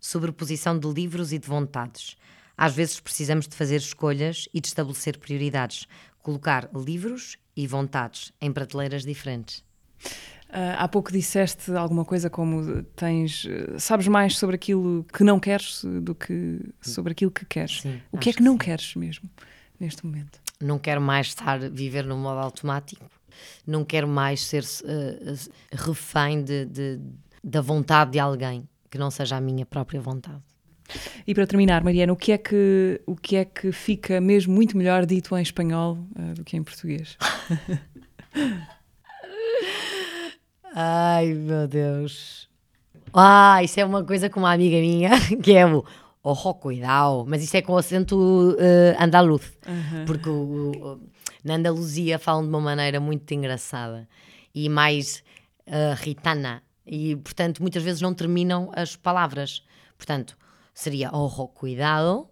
sobreposição 0.00 0.78
de 0.78 0.88
livros 0.88 1.32
e 1.32 1.38
de 1.38 1.46
vontades. 1.46 2.16
Às 2.56 2.74
vezes 2.74 3.00
precisamos 3.00 3.46
de 3.46 3.54
fazer 3.54 3.76
escolhas 3.76 4.48
e 4.52 4.60
de 4.60 4.68
estabelecer 4.68 5.18
prioridades, 5.18 5.86
colocar 6.22 6.68
livros 6.74 7.36
e 7.56 7.66
vontades 7.66 8.32
em 8.40 8.52
prateleiras 8.52 9.02
diferentes. 9.02 9.64
Uh, 10.50 10.74
há 10.78 10.88
pouco 10.88 11.12
disseste 11.12 11.70
alguma 11.72 12.04
coisa 12.04 12.28
como 12.28 12.82
tens 12.96 13.46
sabes 13.78 14.08
mais 14.08 14.36
sobre 14.36 14.56
aquilo 14.56 15.06
que 15.12 15.22
não 15.22 15.38
queres 15.38 15.84
do 16.02 16.12
que 16.12 16.60
sobre 16.80 17.12
aquilo 17.12 17.30
que 17.30 17.44
queres. 17.46 17.82
Sim, 17.82 18.00
o 18.10 18.18
que 18.18 18.30
é 18.30 18.32
que, 18.32 18.38
que 18.38 18.44
não 18.44 18.54
sim. 18.54 18.58
queres 18.58 18.94
mesmo 18.96 19.30
neste 19.78 20.04
momento? 20.04 20.40
Não 20.60 20.78
quero 20.78 21.00
mais 21.00 21.28
estar 21.28 21.58
viver 21.70 22.04
no 22.04 22.16
modo 22.16 22.40
automático. 22.40 23.04
Não 23.66 23.84
quero 23.84 24.08
mais 24.08 24.44
ser 24.44 24.64
uh, 24.64 25.50
refém 25.72 26.42
de, 26.42 26.66
de, 26.66 27.00
da 27.42 27.60
vontade 27.60 28.12
de 28.12 28.18
alguém. 28.18 28.68
que 28.90 28.98
não 28.98 29.10
seja 29.10 29.36
a 29.36 29.40
minha 29.40 29.64
própria 29.64 30.00
vontade. 30.00 30.42
E 31.26 31.34
para 31.34 31.46
terminar, 31.46 31.84
Mariana, 31.84 32.12
o 32.12 32.16
que 32.16 32.32
é 32.32 32.38
que, 32.38 33.00
o 33.06 33.14
que, 33.14 33.36
é 33.36 33.44
que 33.44 33.70
fica 33.70 34.20
mesmo 34.20 34.52
muito 34.52 34.76
melhor 34.76 35.06
dito 35.06 35.36
em 35.36 35.42
espanhol 35.42 35.98
uh, 36.18 36.34
do 36.34 36.44
que 36.44 36.56
em 36.56 36.62
português? 36.62 37.16
Ai, 40.74 41.34
meu 41.34 41.66
Deus. 41.66 42.48
Ah, 43.12 43.62
isso 43.62 43.80
é 43.80 43.84
uma 43.84 44.04
coisa 44.04 44.30
com 44.30 44.40
uma 44.40 44.52
amiga 44.52 44.76
minha, 44.76 45.10
que 45.42 45.52
é 45.52 45.66
o 45.66 45.84
ojo, 46.22 46.54
cuidado, 46.54 47.24
mas 47.26 47.42
isso 47.42 47.56
é 47.56 47.62
com 47.62 47.72
o 47.72 47.78
acento 47.78 48.16
uh, 48.52 49.02
andaluz, 49.02 49.58
uhum. 49.66 50.04
porque 50.06 50.30
na 51.42 51.54
Andaluzia 51.54 52.18
falam 52.18 52.42
de 52.42 52.48
uma 52.48 52.60
maneira 52.60 53.00
muito 53.00 53.32
engraçada 53.32 54.08
e 54.54 54.68
mais 54.68 55.24
uh, 55.66 55.94
ritana, 55.96 56.62
e 56.86 57.16
portanto 57.16 57.60
muitas 57.60 57.82
vezes 57.82 58.00
não 58.00 58.14
terminam 58.14 58.70
as 58.74 58.96
palavras. 58.96 59.64
Portanto, 59.96 60.36
seria 60.74 61.14
ojo, 61.14 61.48
cuidado, 61.48 62.28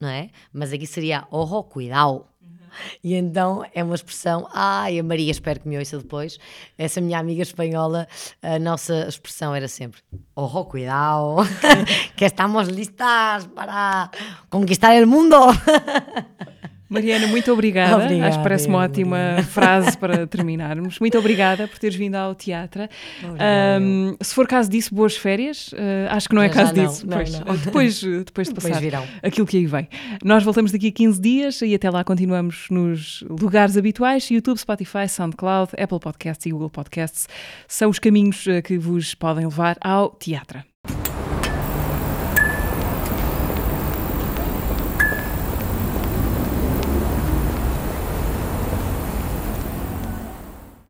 não 0.00 0.08
é? 0.08 0.30
Mas 0.52 0.72
aqui 0.72 0.86
seria 0.86 1.26
ojo, 1.30 1.62
cuidado. 1.64 2.26
E 3.02 3.14
então 3.14 3.64
é 3.74 3.82
uma 3.82 3.94
expressão, 3.94 4.48
ai, 4.52 4.98
a 4.98 5.02
Maria, 5.02 5.30
espero 5.30 5.60
que 5.60 5.68
me 5.68 5.78
ouça 5.78 5.98
depois, 5.98 6.38
essa 6.76 7.00
minha 7.00 7.18
amiga 7.18 7.42
espanhola, 7.42 8.06
a 8.42 8.58
nossa 8.58 9.08
expressão 9.08 9.54
era 9.54 9.68
sempre, 9.68 10.00
ojo, 10.34 10.64
cuidado, 10.64 11.36
que 12.16 12.24
estamos 12.24 12.68
listas 12.68 13.46
para 13.54 14.10
conquistar 14.50 14.94
el 14.94 15.06
mundo. 15.06 15.36
Mariana, 16.92 17.26
muito 17.26 17.52
obrigada. 17.52 18.04
obrigada 18.04 18.28
Acho 18.28 18.38
que 18.38 18.42
parece 18.42 18.68
uma 18.68 18.78
ótima 18.78 19.16
obrigada. 19.16 19.42
frase 19.48 19.98
para 19.98 20.26
terminarmos. 20.26 20.98
Muito 20.98 21.18
obrigada 21.18 21.66
por 21.66 21.78
teres 21.78 21.96
vindo 21.96 22.14
ao 22.14 22.34
teatro. 22.34 22.82
Um, 23.80 24.16
se 24.20 24.34
for 24.34 24.46
caso 24.46 24.70
disso, 24.70 24.94
boas 24.94 25.16
férias. 25.16 25.68
Uh, 25.72 26.10
acho 26.10 26.28
que 26.28 26.34
não 26.34 26.42
é 26.42 26.46
Eu 26.46 26.50
caso 26.50 26.74
disso. 26.74 27.06
Não, 27.06 27.16
pois, 27.16 27.40
não. 27.40 27.56
Depois, 27.62 28.02
depois 28.02 28.48
de 28.48 28.54
passar 28.54 28.80
depois 28.80 29.08
aquilo 29.22 29.46
que 29.46 29.56
aí 29.56 29.66
vem. 29.66 29.88
Nós 30.24 30.42
voltamos 30.42 30.72
daqui 30.72 30.88
a 30.88 30.92
15 30.92 31.20
dias 31.20 31.62
e 31.62 31.74
até 31.74 31.90
lá 31.90 32.04
continuamos 32.04 32.66
nos 32.70 33.24
lugares 33.28 33.76
habituais: 33.76 34.30
YouTube, 34.30 34.58
Spotify, 34.58 35.08
SoundCloud, 35.08 35.72
Apple 35.80 36.00
Podcasts 36.00 36.46
e 36.46 36.50
Google 36.50 36.70
Podcasts. 36.70 37.28
São 37.66 37.90
os 37.90 37.98
caminhos 37.98 38.46
eh, 38.46 38.60
que 38.62 38.78
vos 38.78 39.14
podem 39.14 39.44
levar 39.44 39.76
ao 39.80 40.10
teatro. 40.10 40.71